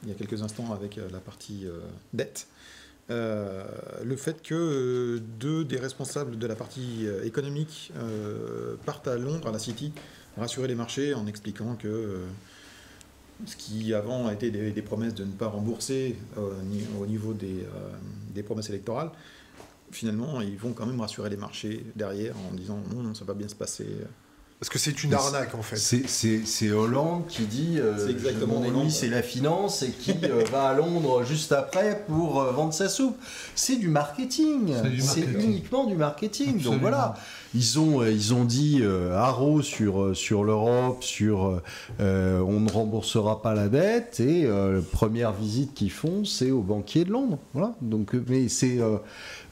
[0.04, 1.66] il y a quelques instants avec la partie
[2.12, 2.48] dette,
[3.12, 3.64] euh,
[4.04, 7.92] le fait que euh, deux des responsables de la partie euh, économique
[8.86, 9.92] partent à Londres, à la City,
[10.38, 12.22] rassurer les marchés en expliquant que
[13.46, 18.70] ce qui avant a été des, promesses de ne pas rembourser au niveau des, promesses
[18.70, 19.12] électorales,
[19.92, 23.34] finalement, ils vont quand même rassurer les marchés derrière en disant non, non ça va
[23.34, 23.88] bien se passer.
[24.62, 25.76] Parce que c'est une arnaque en fait.
[26.06, 30.70] C'est Hollande qui dit euh, exactement mon ennemi c'est la finance et qui euh, va
[30.70, 33.18] à Londres juste après pour euh, vendre sa soupe.
[33.56, 34.72] C'est du marketing.
[35.00, 36.62] C'est uniquement du marketing.
[36.62, 37.16] Donc voilà.
[37.53, 38.82] Ils ont, ils ont dit
[39.14, 41.61] haro sur, sur l'Europe, sur
[41.99, 44.48] on ne remboursera pas la dette et
[44.94, 47.40] première visite qu'ils font c'est au banquier de Londres.
[47.53, 47.76] Voilà.
[47.82, 48.80] Donc mais c'est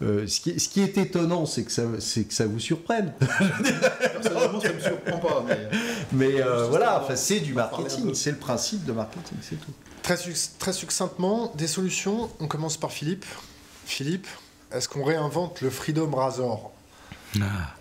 [0.02, 3.12] euh, ce, qui, est étonnant, c'est que, ça, que ça vous surprenne.
[3.20, 5.46] Personnellement, ça ne me surprend pas.
[6.14, 9.74] Mais, euh, voilà, enfin, c'est du marketing, c'est le principe de marketing, c'est tout.
[10.02, 10.16] Très,
[10.58, 12.30] très succinctement, des solutions.
[12.40, 13.26] On commence par Philippe.
[13.86, 14.28] Philippe,
[14.72, 16.72] est-ce qu'on réinvente le Freedom Razor?
[17.42, 17.76] Ah.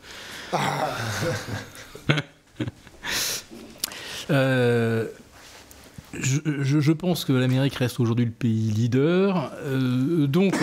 [4.31, 5.07] euh,
[6.15, 9.53] je, pense que l'Amérique reste aujourd'hui le pays leader.
[9.65, 10.55] Euh, donc,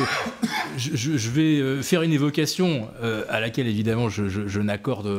[0.77, 2.87] je, vais euh, faire une évocation
[3.29, 5.11] à laquelle, évidemment, je, n'accorde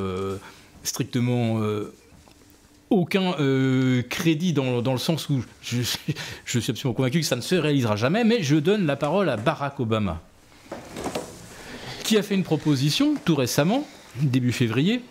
[0.82, 1.60] strictement
[2.90, 3.34] aucun
[4.08, 8.24] crédit dans, le sens où je, suis absolument convaincu que ça ne se réalisera jamais,
[8.24, 10.20] mais je donne la parole à Barack Obama,
[12.04, 13.86] qui a fait une proposition tout récemment,
[14.22, 15.02] début février,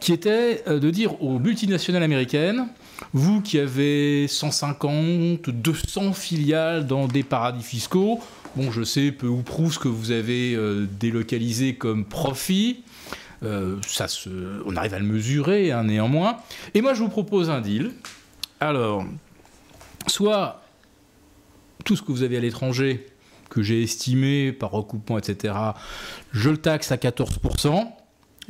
[0.00, 2.66] qui était de dire aux multinationales américaines
[3.12, 8.20] vous qui avez 150, 200 filiales dans des paradis fiscaux,
[8.56, 12.82] bon, je sais peu ou prou ce que vous avez euh, délocalisé comme profit.
[13.42, 14.30] Euh, ça se,
[14.64, 16.38] on arrive à le mesurer, hein, néanmoins.
[16.72, 17.92] Et moi, je vous propose un deal.
[18.60, 19.04] Alors,
[20.06, 20.62] soit
[21.84, 23.06] tout ce que vous avez à l'étranger,
[23.50, 25.54] que j'ai estimé par recoupement, etc.,
[26.32, 27.88] je le taxe à 14%.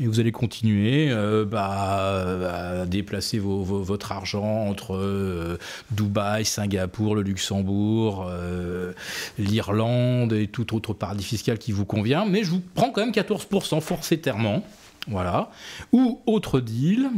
[0.01, 5.57] Et vous allez continuer euh, bah, à déplacer votre argent entre euh,
[5.93, 8.93] Dubaï, Singapour, le Luxembourg, euh,
[9.39, 12.25] l'Irlande et tout autre paradis fiscal qui vous convient.
[12.25, 14.65] Mais je vous prends quand même 14% forfaitairement.
[15.07, 15.51] Voilà.
[15.93, 17.11] Ou autre deal,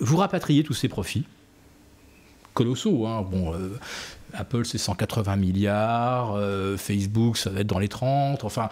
[0.00, 1.24] vous rapatriez tous ces profits
[2.54, 3.06] colossaux.
[3.06, 3.26] Hein.
[3.30, 3.52] Bon,
[4.36, 8.44] Apple, c'est 180 milliards, euh, Facebook, ça va être dans les 30.
[8.44, 8.68] Enfin,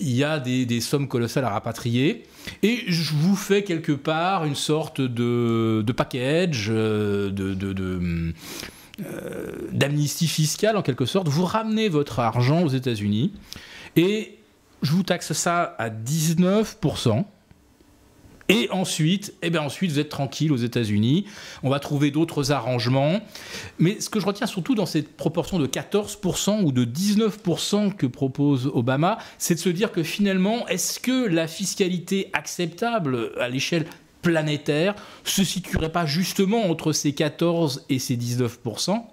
[0.00, 2.24] il y a des, sommes colossales à rapatrier.
[2.62, 8.34] Et je vous fais quelque part une sorte de, package, euh, de,
[9.00, 11.28] euh, d'amnistie fiscale en quelque sorte.
[11.28, 13.32] Vous ramenez votre argent aux États-Unis
[13.96, 14.38] et
[14.82, 17.24] je vous taxe ça à 19%.
[18.48, 21.24] Et ensuite, eh bien ensuite, vous êtes tranquille aux États-Unis.
[21.62, 23.20] On va trouver d'autres arrangements.
[23.78, 28.06] Mais ce que je retiens surtout dans cette proportion de 14% ou de 19% que
[28.06, 33.86] propose Obama, c'est de se dire que finalement, est-ce que la fiscalité acceptable à l'échelle
[34.20, 39.04] planétaire se situerait pas justement entre ces 14 et ces 19%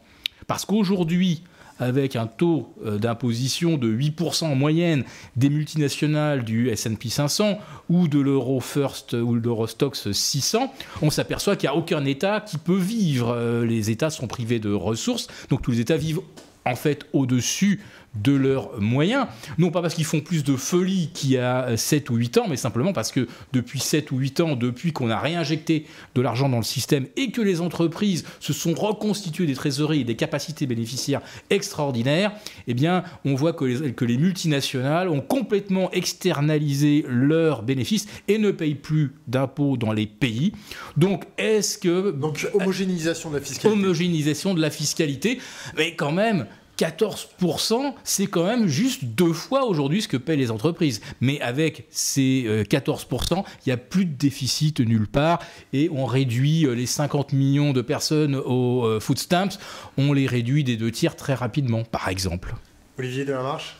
[0.47, 1.43] Parce qu'aujourd'hui,
[1.81, 5.03] avec un taux euh, d'imposition de 8% en moyenne
[5.35, 7.57] des multinationales du S&P 500
[7.89, 10.71] ou de l'Euro First ou de l'Eurostox 600,
[11.01, 13.33] on s'aperçoit qu'il n'y a aucun État qui peut vivre.
[13.35, 16.21] Euh, les États sont privés de ressources, donc tous les États vivent
[16.65, 17.81] en fait au-dessus
[18.15, 19.27] de leurs moyens,
[19.57, 22.45] non pas parce qu'ils font plus de folie qu'il y a 7 ou 8 ans,
[22.49, 25.85] mais simplement parce que depuis 7 ou 8 ans, depuis qu'on a réinjecté
[26.15, 30.03] de l'argent dans le système et que les entreprises se sont reconstituées des trésoreries et
[30.03, 32.33] des capacités bénéficiaires extraordinaires,
[32.67, 38.37] eh bien, on voit que les, que les multinationales ont complètement externalisé leurs bénéfices et
[38.37, 40.51] ne payent plus d'impôts dans les pays.
[40.97, 42.11] Donc, est-ce que...
[42.11, 43.67] Donc, homogénéisation de la fiscalité.
[43.69, 45.39] Homogénéisation de la fiscalité,
[45.77, 46.45] mais quand même,
[46.81, 51.01] 14%, c'est quand même juste deux fois aujourd'hui ce que paient les entreprises.
[51.21, 55.39] Mais avec ces 14%, euh, il n'y a plus de déficit nulle part
[55.73, 59.59] et on réduit euh, les 50 millions de personnes aux euh, food stamps,
[59.97, 62.55] on les réduit des deux tiers très rapidement, par exemple.
[62.97, 63.75] Olivier Delamarche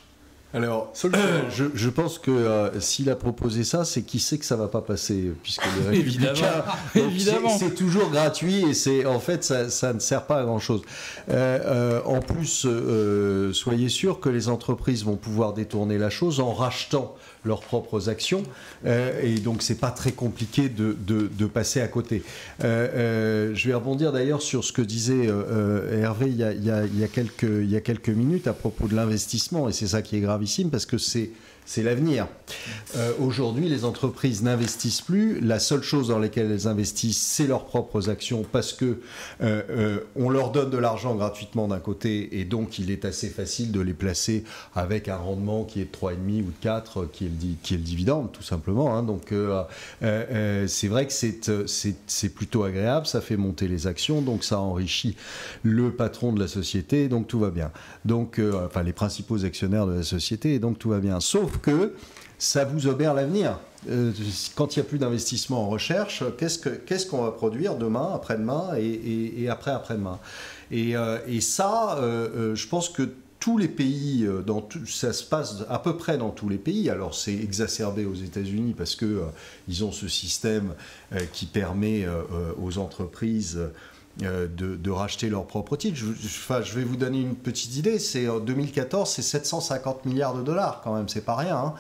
[0.54, 0.92] alors,
[1.54, 4.82] je, pense que euh, s'il a proposé ça, c'est qu'il sait que ça va pas
[4.82, 6.00] passer, puisque les
[6.96, 10.82] évidemment, c'est toujours gratuit et c'est en fait ça, ne sert pas à grand chose.
[11.30, 12.68] Euh, euh, en plus,
[13.54, 18.44] soyez sûr que les entreprises vont pouvoir détourner la chose en rachetant leurs propres actions.
[18.86, 22.24] Euh, et donc, c'est pas très compliqué de, de, passer à côté.
[22.64, 25.30] Euh, euh, je vais rebondir d'ailleurs sur ce que disait
[25.92, 26.64] Hervé il y, a, il,
[27.00, 29.70] y a, quelques, il y a quelques minutes à propos de l'investissement.
[29.70, 31.32] Et c'est ça qui est gravissime parce que c'est
[31.66, 32.28] c'est l'avenir.
[32.98, 35.40] Euh, aujourd'hui, les entreprises n'investissent plus.
[35.40, 39.00] La seule chose dans laquelle elles investissent, c'est leurs propres actions parce que
[39.42, 43.30] euh, euh, on leur donne de l'argent gratuitement d'un côté et donc il est assez
[43.30, 44.44] facile de les placer
[44.76, 47.78] avec un rendement qui est de 3,5 ou de 4, qui est le, qui est
[47.78, 48.96] le dividende tout simplement.
[48.96, 49.04] Hein.
[49.04, 49.34] Donc
[50.02, 55.16] c'est vrai que c'est plutôt agréable, ça fait monter les actions, donc ça enrichit
[55.64, 57.72] le patron de la société, donc tout va bien.
[58.06, 61.20] Donc, enfin les principaux actionnaires de la société, donc tout va bien.
[61.20, 61.94] Sauf que
[62.38, 63.60] ça vous obère l'avenir.
[63.90, 64.12] Euh,
[64.56, 69.48] quand il n'y a plus d'investissement en recherche, qu'est-ce qu'on va produire demain, après-demain et,
[69.50, 70.20] après-après-demain
[70.72, 73.10] et, euh, ça, euh, je pense que
[73.40, 76.92] tous les pays, dans ça se passe à peu près dans tous les pays.
[76.92, 79.24] Alors c'est exacerbé aux États-Unis parce que
[79.68, 80.76] ils ont ce système
[81.34, 82.06] qui permet
[82.62, 83.60] aux entreprises
[84.22, 85.98] de, racheter leurs propres titres.
[85.98, 86.08] Je,
[86.64, 88.00] je, vais vous donner une petite idée.
[88.00, 91.10] C'est en 2014, c'est 750 milliards de dollars quand même.
[91.10, 91.58] C'est pas rien.
[91.58, 91.74] Hein.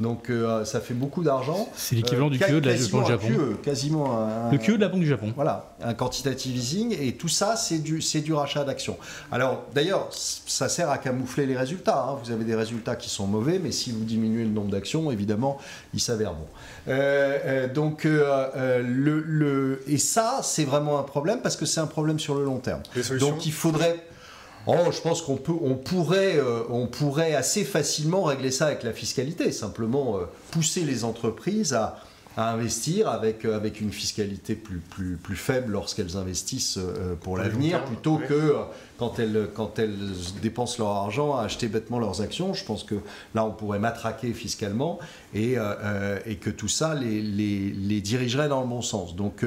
[0.00, 1.68] Donc euh, ça fait beaucoup d'argent.
[1.74, 3.56] C'est l'équivalent du QE de la Banque du Japon.
[3.62, 5.32] quasiment un, le QE de la Banque du Japon.
[5.34, 8.96] Voilà, un quantitative easing et tout ça c'est du c'est du rachat d'actions.
[9.32, 12.06] Alors d'ailleurs ça sert à camoufler les résultats.
[12.08, 12.18] Hein.
[12.22, 15.58] Vous avez des résultats qui sont mauvais, mais si vous diminuez le nombre d'actions, évidemment,
[15.94, 16.46] ils s'avèrent bons.
[16.86, 21.87] Euh, euh, donc le, le et ça c'est vraiment un problème parce que c'est un
[21.88, 22.82] problème sur le long terme.
[23.18, 23.96] Donc il faudrait
[24.70, 28.82] Oh, je pense qu'on peut, on pourrait, euh, on pourrait assez facilement régler ça avec
[28.82, 32.00] la fiscalité, simplement euh, pousser les entreprises à,
[32.36, 36.78] investir avec, euh, avec une fiscalité plus, plus, plus faible lorsqu'elles investissent
[37.22, 38.54] pour l'avenir, plutôt que
[38.96, 39.96] quand elles, quand elles
[40.40, 42.52] dépensent leur argent à acheter bêtement leurs actions.
[42.54, 42.94] Je pense que
[43.34, 45.00] là, on pourrait matraquer fiscalement
[45.34, 45.56] et,
[46.26, 49.16] et que tout ça les, les, les, dirigerait dans le bon sens.
[49.16, 49.44] Donc,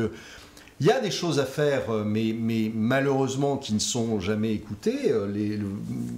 [0.81, 2.33] il y a des choses à faire, euh, mais,
[2.73, 5.11] malheureusement qui ne sont jamais écoutées.
[5.11, 5.57] Euh,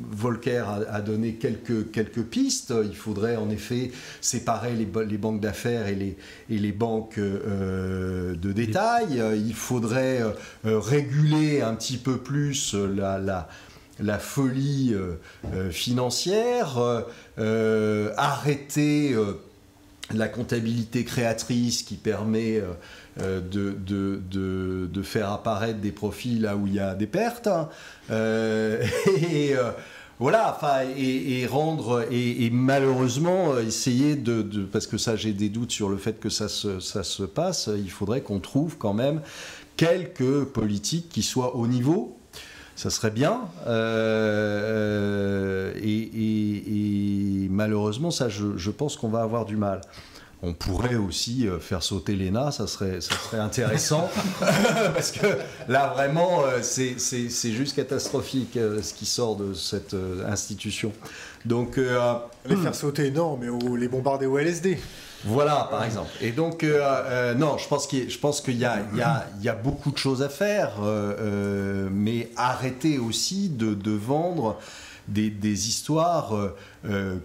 [0.10, 2.73] Volcker a, donné quelques, pistes.
[2.85, 3.91] Il faudrait en effet
[4.22, 4.85] séparer les,
[5.18, 6.15] banques d'affaires et
[6.48, 9.22] les, banques euh, de détail.
[9.35, 10.23] Il faudrait
[10.64, 14.95] réguler un petit peu plus la folie
[15.72, 17.03] financière,
[18.15, 19.14] arrêter
[20.14, 22.61] la comptabilité créatrice qui permet
[23.22, 24.19] euh, de, de,
[24.91, 27.45] de, faire apparaître des profits là où il y a des pertes.
[27.45, 27.69] Hein.
[28.10, 28.84] Euh,
[29.31, 29.69] et euh,
[30.19, 35.90] voilà, enfin, et, rendre, et, malheureusement, essayer de, parce que ça, j'ai des doutes sur
[35.90, 39.22] le fait que ça se, ça se passe, il faudrait qu'on trouve quand même
[39.77, 42.18] quelques politiques qui soient au niveau.
[42.76, 43.41] Ça serait bien.
[45.76, 49.81] et, malheureusement, ça, je, je pense qu'on va avoir du mal.
[50.45, 54.09] On pourrait aussi euh, faire sauter l'ENA, ça serait, ça serait intéressant,
[54.93, 55.25] parce que
[55.69, 59.95] là vraiment, euh, c'est juste catastrophique euh, ce qui sort de cette
[60.27, 60.91] institution.
[61.45, 63.47] Donc, les faire sauter, non, mais
[63.77, 64.77] les bombarder au LSD.
[65.25, 66.09] Voilà, par exemple.
[66.21, 66.65] Et donc,
[67.37, 67.87] non, je pense
[68.41, 70.71] qu'il y, y, a, beaucoup de choses à faire,
[71.91, 74.57] mais arrêter aussi de, vendre
[75.07, 76.34] des, histoires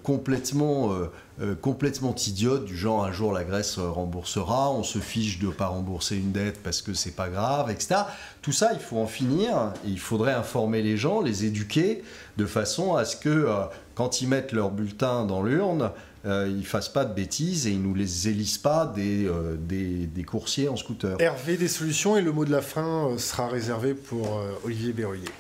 [0.03, 0.93] complètement
[1.41, 5.53] euh, complètement idiote, du genre un jour la Grèce remboursera, on se fiche de ne
[5.53, 7.95] pas rembourser une dette parce que c'est pas grave, etc.
[8.43, 12.03] Tout ça, il faut en finir, il faudrait informer les gens, les éduquer,
[12.39, 15.93] de façon à ce que euh, quand ils mettent leur bulletin dans l'urne,
[16.27, 19.31] euh, ils fassent pas de bêtises et ils nous les élisent pas des,
[19.61, 21.21] des, coursiers en scooter.
[21.21, 25.31] Hervé, des solutions et le mot de la fin sera réservé pour Olivier Berruyer.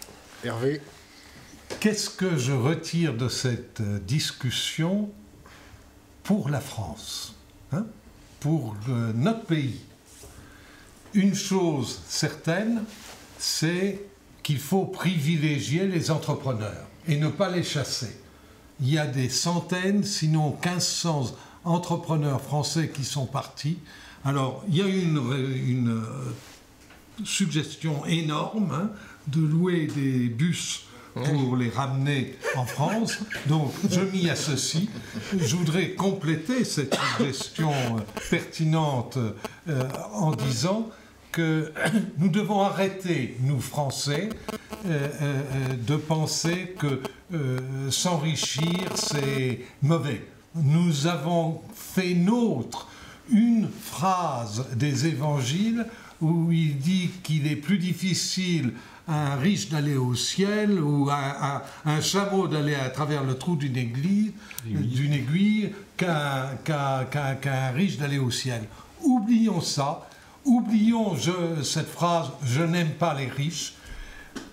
[0.44, 0.81] Hervé
[1.81, 5.11] Qu'est-ce que je retire de cette discussion
[6.24, 7.35] pour la France,
[7.73, 7.86] hein,
[8.40, 9.78] pour euh, notre pays?
[11.15, 12.82] Une chose certaine,
[13.39, 14.01] c'est
[14.43, 18.20] qu'il faut privilégier les entrepreneurs et ne pas les chasser.
[18.81, 23.78] Il y a des centaines, sinon 1500 entrepreneurs français qui sont partis.
[24.24, 25.19] Alors, il y a une,
[25.65, 28.90] une euh, suggestion énorme hein,
[29.28, 30.88] de louer des bus
[31.24, 33.19] pour les ramener en France.
[33.47, 34.89] Donc je m'y associe.
[35.36, 38.01] Je voudrais compléter cette suggestion euh,
[38.31, 39.19] pertinente
[39.69, 40.89] euh, en disant
[41.32, 41.73] que
[42.19, 44.28] nous devons arrêter, nous Français,
[44.86, 45.09] euh,
[45.86, 47.03] de penser que
[47.90, 50.24] s'enrichir, c'est mauvais.
[50.55, 52.89] Nous avons fait nôtre
[53.31, 55.86] une phrase des évangiles
[56.20, 58.73] où il dit qu'il est plus difficile
[59.09, 63.76] un riche d'aller au ciel ou un, un, chameau d'aller à travers le trou d'une
[63.76, 64.32] aiguille,
[64.64, 68.62] d'une aiguille qu'un riche d'aller au ciel.
[69.02, 70.06] Oublions ça,
[70.44, 71.16] oublions
[71.62, 73.74] cette phrase je n'aime pas les riches.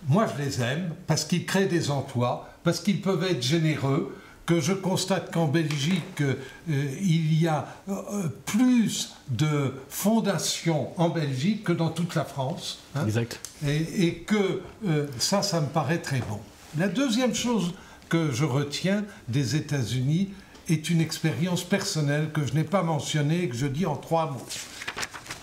[0.08, 4.16] Moi je les aime parce qu'ils créent des emplois, parce qu'ils peuvent être généreux,
[4.46, 6.36] que je constate qu'en Belgique, euh,
[6.68, 12.80] il y a euh, plus de fondations en Belgique que dans toute la France.
[12.96, 13.06] Hein.
[13.06, 13.40] exact.
[13.68, 16.40] Et, que euh, ça, ça me paraît très bon.
[16.78, 17.74] La deuxième chose
[18.10, 20.30] que je retiens des États-Unis
[20.70, 24.32] est une expérience personnelle que je n'ai pas mentionnée et que je dis en trois
[24.32, 24.46] mots.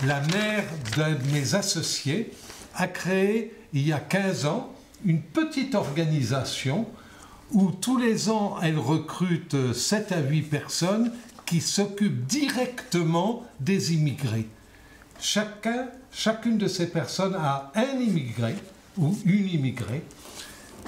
[0.05, 0.63] La mère
[0.95, 2.31] d'un de mes associés
[2.75, 4.73] a créé, il y a 15 ans,
[5.05, 6.87] une petite organisation
[7.53, 11.11] où tous les ans, elle recrute 7 à 8 personnes
[11.45, 14.47] qui s'occupent directement des immigrés.
[15.19, 18.55] Chacun, chacune de ces personnes a un immigré
[18.97, 20.03] ou une immigrée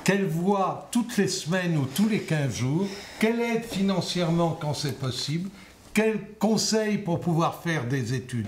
[0.04, 2.88] qu'elle voit toutes les semaines ou tous les 15 jours,
[3.20, 5.50] qu'elle aide financièrement quand c'est possible,
[5.94, 8.48] qu'elle conseille pour pouvoir faire des études.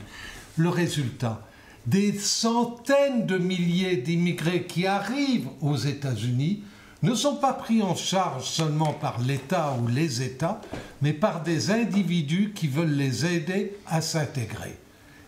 [0.57, 1.47] Le résultat,
[1.85, 6.63] des centaines de milliers d'immigrés qui arrivent aux États-Unis
[7.03, 10.61] ne sont pas pris en charge seulement par l'État ou les États,
[11.01, 14.77] mais par des individus qui veulent les aider à s'intégrer.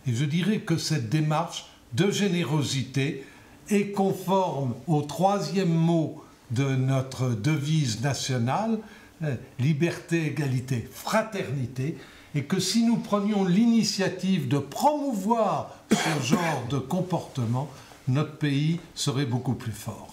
[0.06, 3.24] Et je dirais que cette démarche de générosité
[3.68, 8.78] est conforme au troisième mot de notre devise nationale,
[9.22, 11.96] euh, liberté, égalité, fraternité,
[12.34, 17.68] et que si nous prenions l'initiative de promouvoir ce genre de comportement,
[18.08, 20.09] notre pays serait beaucoup plus fort.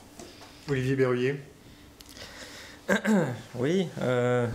[0.70, 1.40] Olivier Berruyer.
[3.56, 4.48] Oui, euh,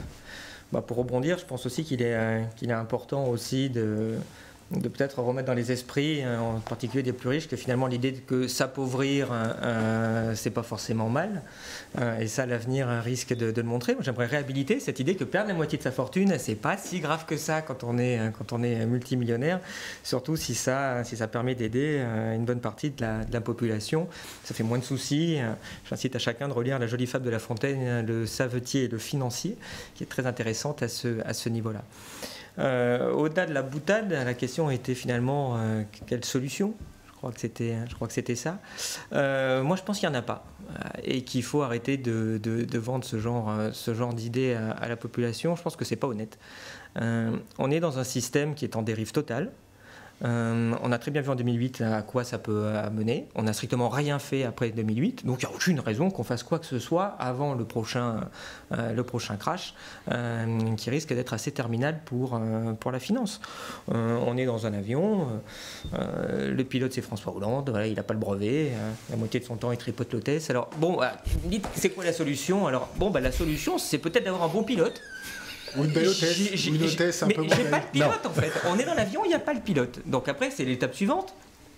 [0.73, 4.17] bah pour rebondir, je pense aussi qu'il est, euh, qu'il est important aussi de,
[4.77, 8.13] de peut-être remettre dans les esprits, euh, en particulier des plus riches, que finalement l'idée
[8.13, 11.43] que s'appauvrir, euh, c'est pas forcément mal.
[12.01, 13.97] Euh, et ça, l'avenir risque de, le montrer.
[14.01, 17.27] J'aimerais réhabiliter cette idée que perdre la moitié de sa fortune, c'est pas si grave
[17.27, 19.61] que ça quand on est, quand on est multimillionnaire,
[20.03, 22.03] surtout si ça, si ça permet d'aider
[22.35, 24.09] une bonne partie de la, de la, population.
[24.45, 25.39] Ça fait moins de soucis.
[25.89, 28.99] J'incite à chacun de relire la jolie fable de La Fontaine, le savetier et le
[28.99, 29.57] financier,
[29.95, 31.83] qui est très intéressante à ce, à ce niveau-là.
[32.59, 36.75] Euh, au-delà de la boutade, la question était finalement euh, quelle solution?
[37.07, 38.59] Je crois que c'était, je crois que c'était ça.
[39.13, 40.45] Euh, moi, je pense qu'il n'y en a pas
[41.05, 45.55] et qu'il faut arrêter de, vendre ce genre, ce genre d'idées à, à, la population.
[45.55, 46.39] Je pense que c'est pas honnête.
[46.97, 49.53] on est dans un système qui est en dérive totale.
[50.25, 53.29] Euh, on a très bien vu en 2008 à quoi ça peut amener.
[53.35, 56.43] On n'a strictement rien fait après 2008, donc il n'y a aucune raison qu'on fasse
[56.43, 58.29] quoi que ce soit avant le prochain,
[58.73, 59.75] euh, le prochain crash,
[60.11, 62.41] euh, qui risque d'être assez terminal pour,
[62.81, 63.41] pour la finance.
[63.89, 65.29] on est dans un avion,
[65.93, 68.73] le pilote c'est François Hollande, il n'a pas le brevet,
[69.11, 70.51] la moitié de son temps il tripote l'hôtesse.
[70.51, 71.01] Alors bon,
[71.45, 72.67] dites c'est quoi la solution?
[72.67, 75.01] Alors bon, bah, la solution c'est peut-être d'avoir un bon pilote.
[75.77, 77.57] Ou une belle hôtesse, une hôtesse un peu moins.
[77.57, 78.53] J'ai pas le pilote en fait.
[78.69, 80.01] On est dans l'avion, il n'y a pas le pilote.
[80.07, 81.35] Donc après, c'est l'étape suivante.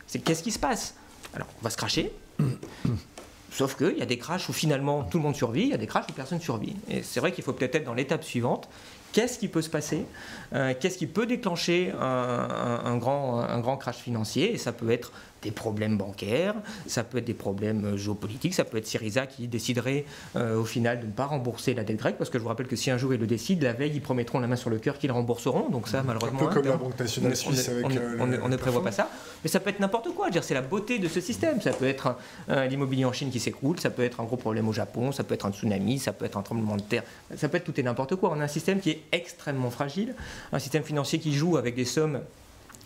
[0.07, 0.95] C'est qu'est-ce qui se passe?
[1.35, 2.13] Alors, on va se cracher.
[3.53, 5.79] Sauf qu'il y a des crashs où finalement tout le monde survit, il y a
[5.79, 6.75] des crashs où personne survit.
[6.91, 8.69] Et c'est vrai qu'il faut peut-être être dans l'étape suivante.
[9.13, 10.05] Qu'est-ce qui peut se passer?
[10.55, 14.53] Euh, Qu'est-ce qui peut déclencher un, grand, un grand crash financier?
[14.53, 15.13] Et ça peut être
[15.45, 16.55] des problèmes bancaires,
[16.87, 20.05] ça peut être des problèmes euh, géopolitiques, ça peut être Syriza qui déciderait
[20.37, 22.67] euh, au final de ne pas rembourser la dette grecque, parce que je vous rappelle
[22.67, 24.79] que si un jour ils le décident, la veille ils promettront la main sur le
[24.79, 26.41] cœur qu'ils rembourseront, donc ça malheureusement...
[26.41, 29.09] Un peu comme la Banque nationale suisse on, ne prévoit pas ça,
[29.43, 32.17] mais ça peut être n'importe quoi, c'est la beauté de ce système, ça peut être
[32.69, 35.35] l'immobilier en Chine qui s'écroule, ça peut être un gros problème au Japon, ça peut
[35.35, 37.03] être un tsunami, ça peut être un tremblement de terre,
[37.37, 38.31] ça peut être tout et n'importe quoi.
[38.33, 40.15] On a un système qui est extrêmement fragile,
[40.53, 42.21] un système financier qui joue avec des sommes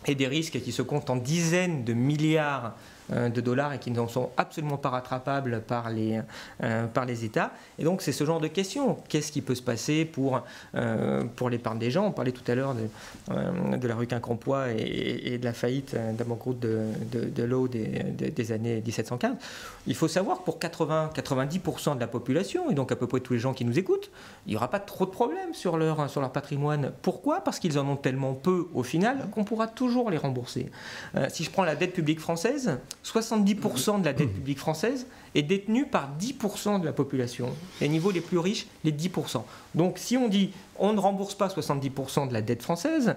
[0.07, 2.75] et des risques qui se comptent en dizaines de milliards
[3.11, 6.21] de dollars et qui ne sont absolument pas rattrapables par les,
[6.63, 7.53] euh, par les États.
[7.79, 8.97] Et donc c'est ce genre de questions.
[9.09, 10.43] Qu'est-ce qui peut se passer pour,
[10.75, 12.07] euh, pour l'épargne des gens?
[12.07, 15.95] On parlait tout à l'heure de, de la rue Quincampoix et, et, de la faillite
[15.95, 19.37] d'un de, de l'eau des, des, années 1715.
[19.87, 23.33] Il faut savoir que pour 80-90% de la population, et donc à peu près tous
[23.33, 24.11] les gens qui nous écoutent,
[24.47, 26.93] il n'y aura pas trop de problèmes sur leur, sur leur patrimoine.
[27.03, 27.41] Pourquoi?
[27.41, 30.71] Parce qu'ils en ont tellement peu au final qu'on pourra toujours les rembourser.
[31.29, 35.87] si je prends la dette publique française, 70% de la dette publique française est détenue
[35.87, 37.51] par 10% de la population.
[37.81, 39.43] Les niveaux les plus riches, les 10%.
[39.75, 43.16] Donc si on dit on ne rembourse pas 70% de la dette française,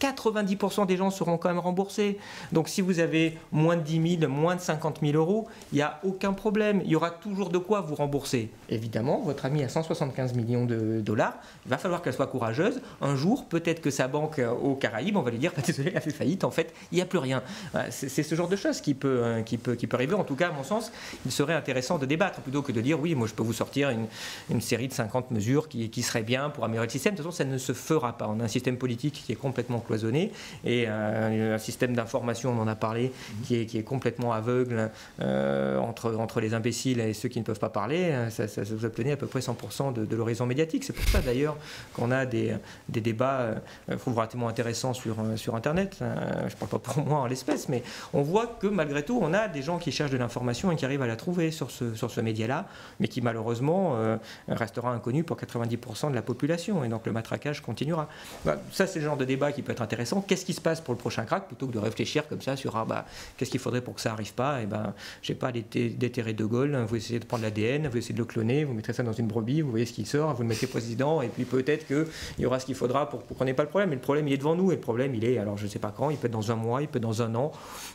[0.00, 2.18] 90% des gens seront quand même remboursés.
[2.52, 5.82] Donc si vous avez moins de 10 000, moins de 50 000 euros, il n'y
[5.82, 6.82] a aucun problème.
[6.84, 8.50] Il y aura toujours de quoi vous rembourser.
[8.68, 11.34] Évidemment, votre ami a 175 millions de dollars.
[11.64, 12.80] Il va falloir qu'elle soit courageuse.
[13.00, 15.96] Un jour, peut-être que sa banque euh, aux Caraïbes, on va lui dire, désolé, elle
[15.96, 16.44] a fait faillite.
[16.44, 17.42] En fait, il n'y a plus rien.
[17.90, 20.14] C'est ce genre de choses qui peut, euh, qui, peut, qui peut arriver.
[20.14, 20.92] En tout cas, à mon sens,
[21.24, 23.90] il serait intéressant de débattre plutôt que de dire, oui, moi je peux vous sortir
[23.90, 27.14] une, série de 50 mesures qui, qui seraient bien pour améliorer le système.
[27.14, 28.26] De toute façon, ça ne se fera pas.
[28.28, 30.32] On a un système politique qui est complètement cloisonné
[30.64, 33.12] et un système d'information, on en a parlé,
[33.44, 34.90] qui est, qui est complètement aveugle
[35.20, 38.12] entre, entre les imbéciles et ceux qui ne peuvent pas parler.
[38.30, 40.84] Ça, ça, vous obtenez à peu près 100% de, de l'horizon médiatique.
[40.84, 41.56] C'est pour ça d'ailleurs
[41.94, 42.54] qu'on a des,
[42.88, 43.54] des débats
[43.88, 45.96] relativement intéressants sur, sur Internet.
[46.00, 47.82] je ne parle pas pour moi en l'espèce, mais
[48.12, 50.84] on voit que malgré tout, on a des gens qui cherchent de l'information et qui
[50.84, 52.66] arrivent à la trouver sur ce, sur ce média-là,
[53.00, 54.16] mais qui malheureusement euh,
[54.48, 56.84] restera inconnu pour 90% de la population.
[56.84, 58.08] Et donc le matraquage continuera.
[58.44, 60.20] Bah, ça, c'est le genre de débat qui peut être intéressant.
[60.20, 62.76] Qu'est-ce qui se passe pour le prochain crack plutôt que de réfléchir comme ça sur
[62.76, 64.60] ah, bah, qu'est-ce qu'il faudrait pour que ça n'arrive pas?
[64.60, 66.76] Et eh ben, j'ai pas déterrer De Gaulle.
[66.88, 69.26] Vous essayez de prendre l'ADN, vous essayez de le cloner, vous mettrez ça dans une
[69.26, 72.06] brebis, vous voyez ce qui sort, vous le mettez président, et puis peut-être qu'il
[72.38, 73.90] y aura ce qu'il faudra pour, pour qu'on n'ait pas le problème.
[73.90, 75.68] Mais le problème, il est devant nous, et le problème, il est, alors je ne
[75.68, 77.52] sais pas quand, il peut être dans un mois, il peut être dans un an,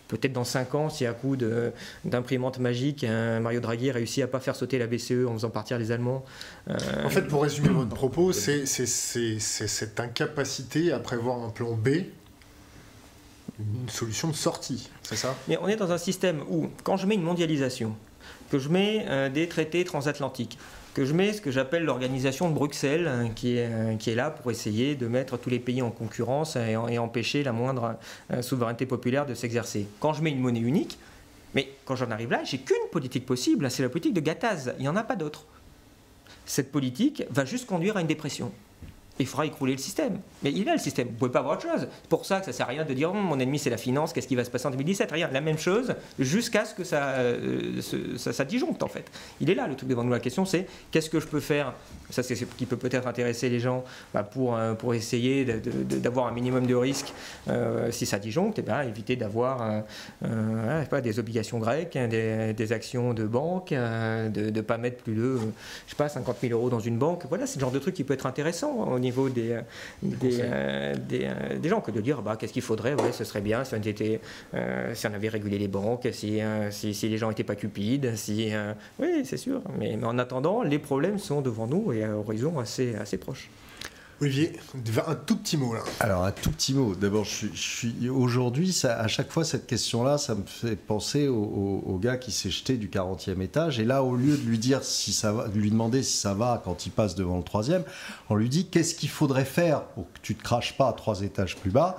[0.08, 1.36] peut-être dans cinq ans, si à coup
[2.06, 3.06] d'imprimante magique,
[3.42, 6.24] Mario Draghi réussit à pas faire sauter la BCE en faisant partir les Allemands.
[6.70, 6.76] Euh,
[7.06, 11.90] en fait, pour résumer votre propos, c'est cette incapacité à prévoir un plan B
[13.60, 15.36] une solution de sortie, c'est ça?
[15.48, 17.96] Mais on est dans un système où, quand je mets une mondialisation,
[18.50, 20.58] que je mets euh, des traités transatlantiques,
[20.94, 24.16] que je mets ce que j'appelle l'organisation de Bruxelles, hein, qui, est, euh, qui est
[24.16, 27.98] là pour essayer de mettre tous les pays en concurrence et, empêcher la moindre
[28.42, 29.88] souveraineté populaire de s'exercer.
[30.00, 30.98] Quand je mets une monnaie unique,
[31.54, 34.74] mais quand j'en arrive là, j'ai qu'une politique possible, c'est la politique de Gattaz.
[34.78, 35.46] Il n'y en a pas d'autre.
[36.46, 38.52] Cette politique va juste conduire à une dépression
[39.20, 40.20] il faudra écrouler le système.
[40.44, 41.88] Mais il a le système, vous pouvez pas avoir autre chose.
[42.02, 43.78] C'est pour ça que ça sert à rien de dire oh, mon ennemi c'est la
[43.78, 46.84] finance, qu'est-ce qui va se passer en 2017 Rien, la même chose jusqu'à ce que
[46.94, 47.82] euh,
[48.18, 49.06] ça, ça, disjoncte en fait.
[49.40, 50.12] Il est là le truc devant nous.
[50.12, 51.74] La question c'est qu'est-ce que je peux faire?
[52.10, 53.84] Ça c'est ce qui peut peut-être intéresser les gens
[54.14, 57.14] bah, pour, euh, pour essayer d'avoir un minimum de risque
[57.48, 59.84] euh, si ça disjoncte, et eh ben, éviter d'avoir
[60.90, 65.38] pas, des obligations grecques, hein, des, actions de banque, de ne pas mettre plus de
[65.86, 67.24] je sais pas, 50 000 euros dans une banque.
[67.30, 69.62] Voilà, c'est le genre de truc qui peut être intéressant niveau niveau des, euh,
[70.24, 73.64] euh, euh, des, gens que de dire bah, qu'est-ce qu'il faudrait, ouais, ce serait bien
[73.64, 74.22] si on, était,
[74.94, 76.40] si on avait régulé les banques, si,
[76.72, 78.52] si, les gens n'étaient pas cupides, si,
[79.00, 79.62] oui, c'est sûr.
[79.78, 83.50] Mais, mais, en attendant, les problèmes sont devant nous et à horizon assez, assez proche.
[84.22, 84.54] Olivier,
[85.08, 85.80] un tout petit mot là.
[86.00, 86.94] Alors un tout petit mot.
[86.94, 92.18] D'abord, je, suis aujourd'hui, à chaque fois cette question-là, ça me fait penser au, gars
[92.18, 93.80] qui s'est jeté du 40e étage.
[93.80, 96.36] Et là, au lieu de lui dire si ça va, de lui demander si ça
[96.36, 97.84] va quand il passe devant le troisième,
[98.30, 101.22] on lui dit qu'est-ce qu'il faudrait faire pour que tu te craches pas à trois
[101.22, 101.98] étages plus bas?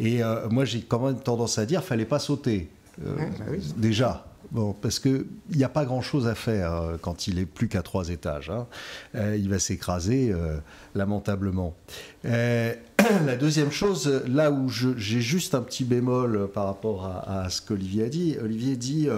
[0.00, 2.68] Et euh, moi, j'ai quand même tendance à dire, fallait pas sauter.
[3.04, 3.44] Euh, bah
[3.76, 7.68] déjà, Bon, parce qu'il n'y a pas grand-chose à faire euh, quand il est plus
[7.68, 8.50] qu'à trois étages.
[8.50, 8.66] Hein.
[9.14, 10.58] Euh, il va s'écraser euh,
[10.94, 11.74] lamentablement.
[12.24, 18.04] la deuxième chose, là où j'ai juste un petit bémol par rapport à, ce qu'Olivier
[18.04, 19.08] a dit, Olivier dit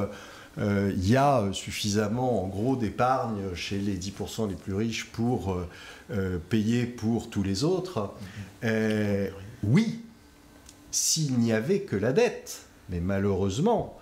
[0.59, 5.57] il y a suffisamment en gros d'épargne chez les 10% les plus riches pour
[6.51, 8.13] payer pour tous les autres.
[9.63, 10.01] oui,
[10.91, 12.67] s'il n'y avait que la dette.
[12.91, 13.98] Mais malheureusement,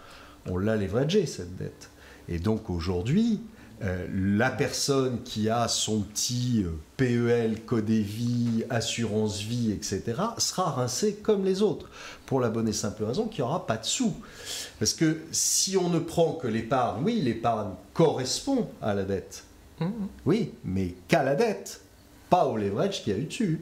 [0.48, 1.90] on l'a leveragé, cette dette.
[2.28, 3.40] Et donc aujourd'hui,
[3.82, 11.16] euh, la personne qui a son petit euh, PEL, Codévie, assurance vie, etc., sera rincée
[11.16, 11.90] comme les autres,
[12.24, 14.14] pour la bonne et simple raison qu'il n'y aura pas de sous.
[14.78, 19.44] Parce que si on ne prend que l'épargne, oui, l'épargne correspond à la dette,
[19.80, 19.86] mmh.
[20.24, 21.82] oui, mais qu'à la dette,
[22.30, 23.60] pas au leverage qu'il y a eu dessus.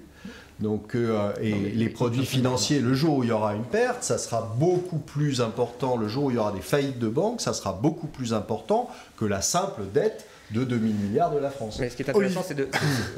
[0.61, 4.19] Donc, euh, et les produits financiers, le jour où il y aura une perte, ça
[4.19, 5.97] sera beaucoup plus important.
[5.97, 8.89] Le jour où il y aura des faillites de banques, ça sera beaucoup plus important
[9.17, 11.79] que la simple dette de 2000 milliards de la France.
[11.81, 12.69] Mais ce qui est intéressant, c'est de.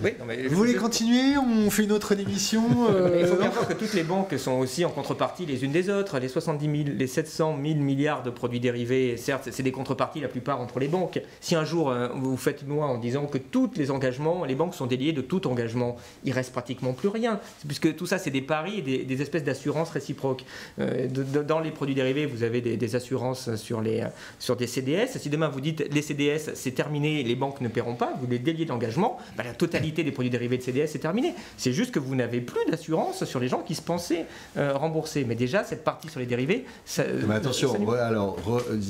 [0.49, 1.37] Vous voulez continuer?
[1.37, 4.53] On fait une autre émission euh, Il faut bien voir que toutes les banques sont
[4.53, 6.19] aussi en contrepartie les unes des autres.
[6.19, 10.29] Les 70 000, les 700 000 milliards de produits dérivés, certes, c'est des contreparties la
[10.29, 11.21] plupart entre les banques.
[11.41, 14.55] Si un jour euh, vous faites une loi en disant que tous les engagements, les
[14.55, 17.39] banques sont déliées de tout engagement, il reste pratiquement plus rien.
[17.67, 20.45] Puisque tout ça, c'est des paris et des, espèces d'assurances réciproques.
[20.79, 24.05] Euh, dans les produits dérivés, vous avez des, assurances sur, les,
[24.39, 25.19] sur des CDS.
[25.19, 28.39] Si demain vous dites les CDS, c'est terminé les banques ne paieront pas, vous les
[28.39, 31.35] déliez d'engagement, bah, la totalité des produits dérivés de CDS est terminée.
[31.57, 34.27] C'est juste que vous n'avez plus d'assurance sur les gens qui se pensaient
[34.57, 35.25] euh, rembourser.
[35.25, 38.39] Mais déjà, cette partie sur les dérivés, ça, Mais attention, alors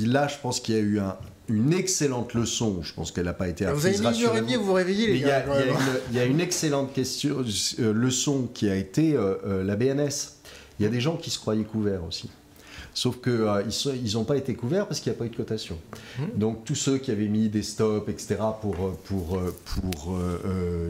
[0.07, 1.01] là, je pense qu'il y a eu
[1.49, 2.83] une excellente leçon.
[2.83, 4.73] Je pense qu'elle n'a pas été Vous avez mis une heure et demie vous vous
[4.73, 5.45] réveillez, les gars.
[6.11, 7.45] Il y, a une excellente question,
[7.79, 10.37] euh, leçon qui a été euh, la BNS.
[10.79, 12.31] Il y a des gens qui se croyaient couverts aussi.
[12.97, 15.77] Sauf qu'ils n'ont pas été couverts parce qu'il n'y a pas eu de cotation.
[16.19, 16.23] Mmh.
[16.35, 18.75] Donc tous ceux qui avaient mis des stops, etc., pour,
[19.05, 20.19] pour, pour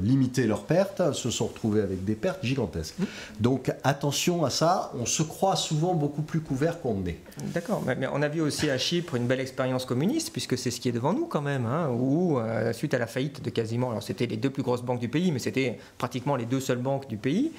[0.05, 2.95] limiter leurs pertes, se sont retrouvés avec des pertes gigantesques.
[3.01, 3.05] Mmh.
[3.41, 7.19] Donc attention à ça, on se croit souvent beaucoup plus couvert qu'on ne l'est.
[7.53, 10.81] D'accord, mais on a vu aussi à Chypre une belle expérience communiste, puisque c'est ce
[10.81, 12.39] qui est devant nous quand même, hein, où
[12.73, 15.33] suite à la faillite de quasiment, alors c'était les deux plus grosses banques du pays,
[15.33, 17.51] mais c'était pratiquement les deux seules banques du pays,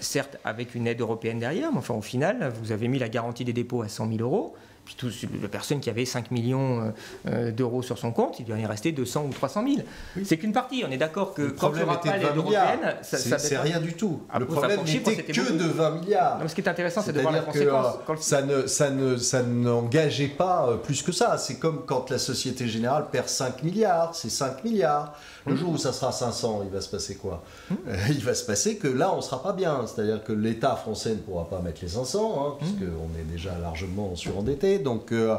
[0.00, 3.44] certes avec une aide européenne derrière, mais enfin au final, vous avez mis la garantie
[3.44, 4.54] des dépôts à 100 000 euros.
[4.84, 6.92] Puis toute la personne qui avait 5 millions
[7.26, 9.86] euh, d'euros sur son compte, il lui en est resté 200 ou 300 000.
[10.24, 10.84] C'est qu'une partie.
[10.86, 14.20] On est d'accord que le n'y aura pas l'aide européenne, c'est rien du tout.
[14.30, 16.38] Ah, le problème n'était que de 20 milliards.
[16.46, 17.96] ce qui est intéressant, c'est de voir la conséquence.
[18.06, 21.38] Que, ça ne, ça ne, ça n'engageait pas euh, plus que ça.
[21.38, 25.14] C'est comme quand la Société Générale perd 5 milliards, c'est 5 milliards.
[25.46, 25.56] Le mmh.
[25.56, 27.42] jour où ça sera 500, il va se passer quoi?
[27.70, 27.74] Mmh.
[27.88, 29.86] euh, Il va se passer que là, on ne sera pas bien.
[29.86, 32.58] C'est-à-dire que l'État français ne pourra pas mettre les 500, hein, mmh.
[32.58, 34.78] puisqu'on est déjà largement surendetté.
[34.78, 35.36] Donc, euh,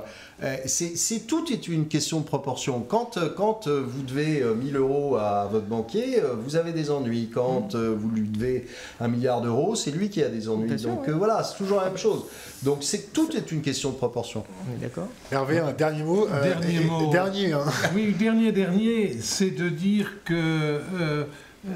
[0.66, 2.82] c'est tout est une question de proportion.
[2.82, 7.30] Quand, quand vous devez 1000 euros à votre banquier, vous avez des ennuis.
[7.34, 8.68] Quand vous lui devez
[9.00, 10.76] un milliard d'euros, c'est lui qui a des ennuis.
[10.82, 12.26] Donc voilà, c'est toujours la même chose.
[12.64, 14.44] Donc c'est tout est une question de proportion.
[14.82, 15.08] D'accord.
[15.32, 16.28] Hervé, un dernier mot.
[16.28, 17.12] Dernier mot.
[17.12, 17.54] Dernier.
[17.54, 17.64] Hein.
[17.94, 21.70] Oui, dernier, dernier, c'est de dire que euh, euh,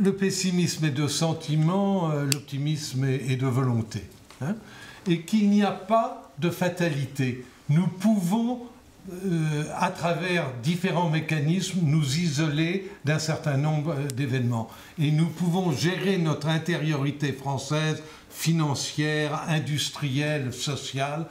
[0.00, 4.02] le pessimisme est de sentiment, euh, l'optimisme est, de volonté.
[4.40, 4.56] Hein,
[5.08, 7.44] et qu'il n'y a pas de fatalité.
[7.68, 8.60] Nous pouvons,
[9.78, 14.68] à travers différents mécanismes, nous isoler d'un certain nombre d'événements.
[14.98, 21.26] Et nous pouvons gérer notre intériorité française, financière, industrielle, sociale,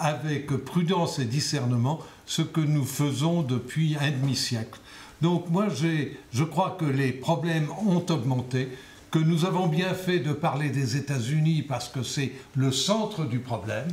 [0.00, 4.78] avec prudence et discernement ce que nous faisons depuis un demi-siècle.
[5.20, 8.68] Donc moi, je crois que les problèmes ont augmenté,
[9.10, 13.38] que nous avons bien fait de parler des États-Unis parce que c'est le centre du
[13.38, 13.88] problème,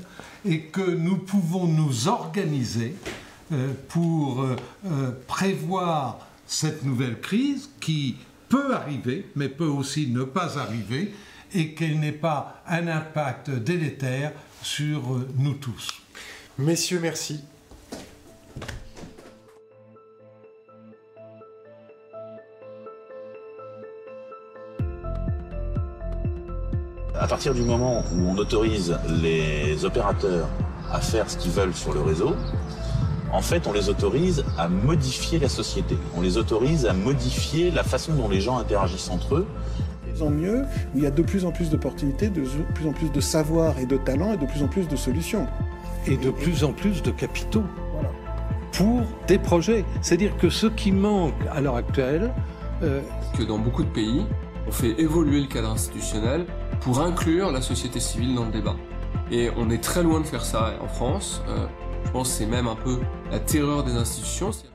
[0.46, 2.96] et que nous pouvons nous organiser
[3.52, 4.56] euh, pour euh,
[4.86, 8.18] euh, prévoir cette nouvelle crise qui
[8.50, 11.14] peut arriver, mais peut aussi ne pas arriver,
[11.54, 15.90] et qu'elle n'ait pas un impact délétère sur nous tous.
[16.58, 17.44] Messieurs, merci.
[27.20, 30.50] À partir du moment où on autorise les opérateurs
[30.92, 32.36] à faire ce qu'ils veulent sur le réseau,
[33.32, 35.98] en fait, on les autorise à modifier la société.
[36.16, 39.48] On les autorise à modifier la façon dont les gens interagissent entre eux.
[40.22, 40.64] En mieux,
[40.94, 42.44] où il y a de plus en plus d'opportunités, de
[42.74, 45.48] plus en plus de savoir et de talent et de plus en plus de solutions.
[46.08, 47.66] Et de plus en plus de capitaux
[48.72, 49.86] pour des projets.
[50.02, 52.34] C'est-à-dire que ce qui manque à l'heure actuelle...
[52.84, 53.02] Euh,
[53.38, 54.26] que dans beaucoup de pays,
[54.68, 56.46] on fait évoluer le cadre institutionnel
[56.82, 58.76] pour inclure la société civile dans le débat.
[59.32, 61.42] Et on est très loin de faire ça en France.
[61.48, 61.66] Euh,
[62.06, 63.00] je pense que c'est même un peu
[63.32, 64.52] la terreur des institutions.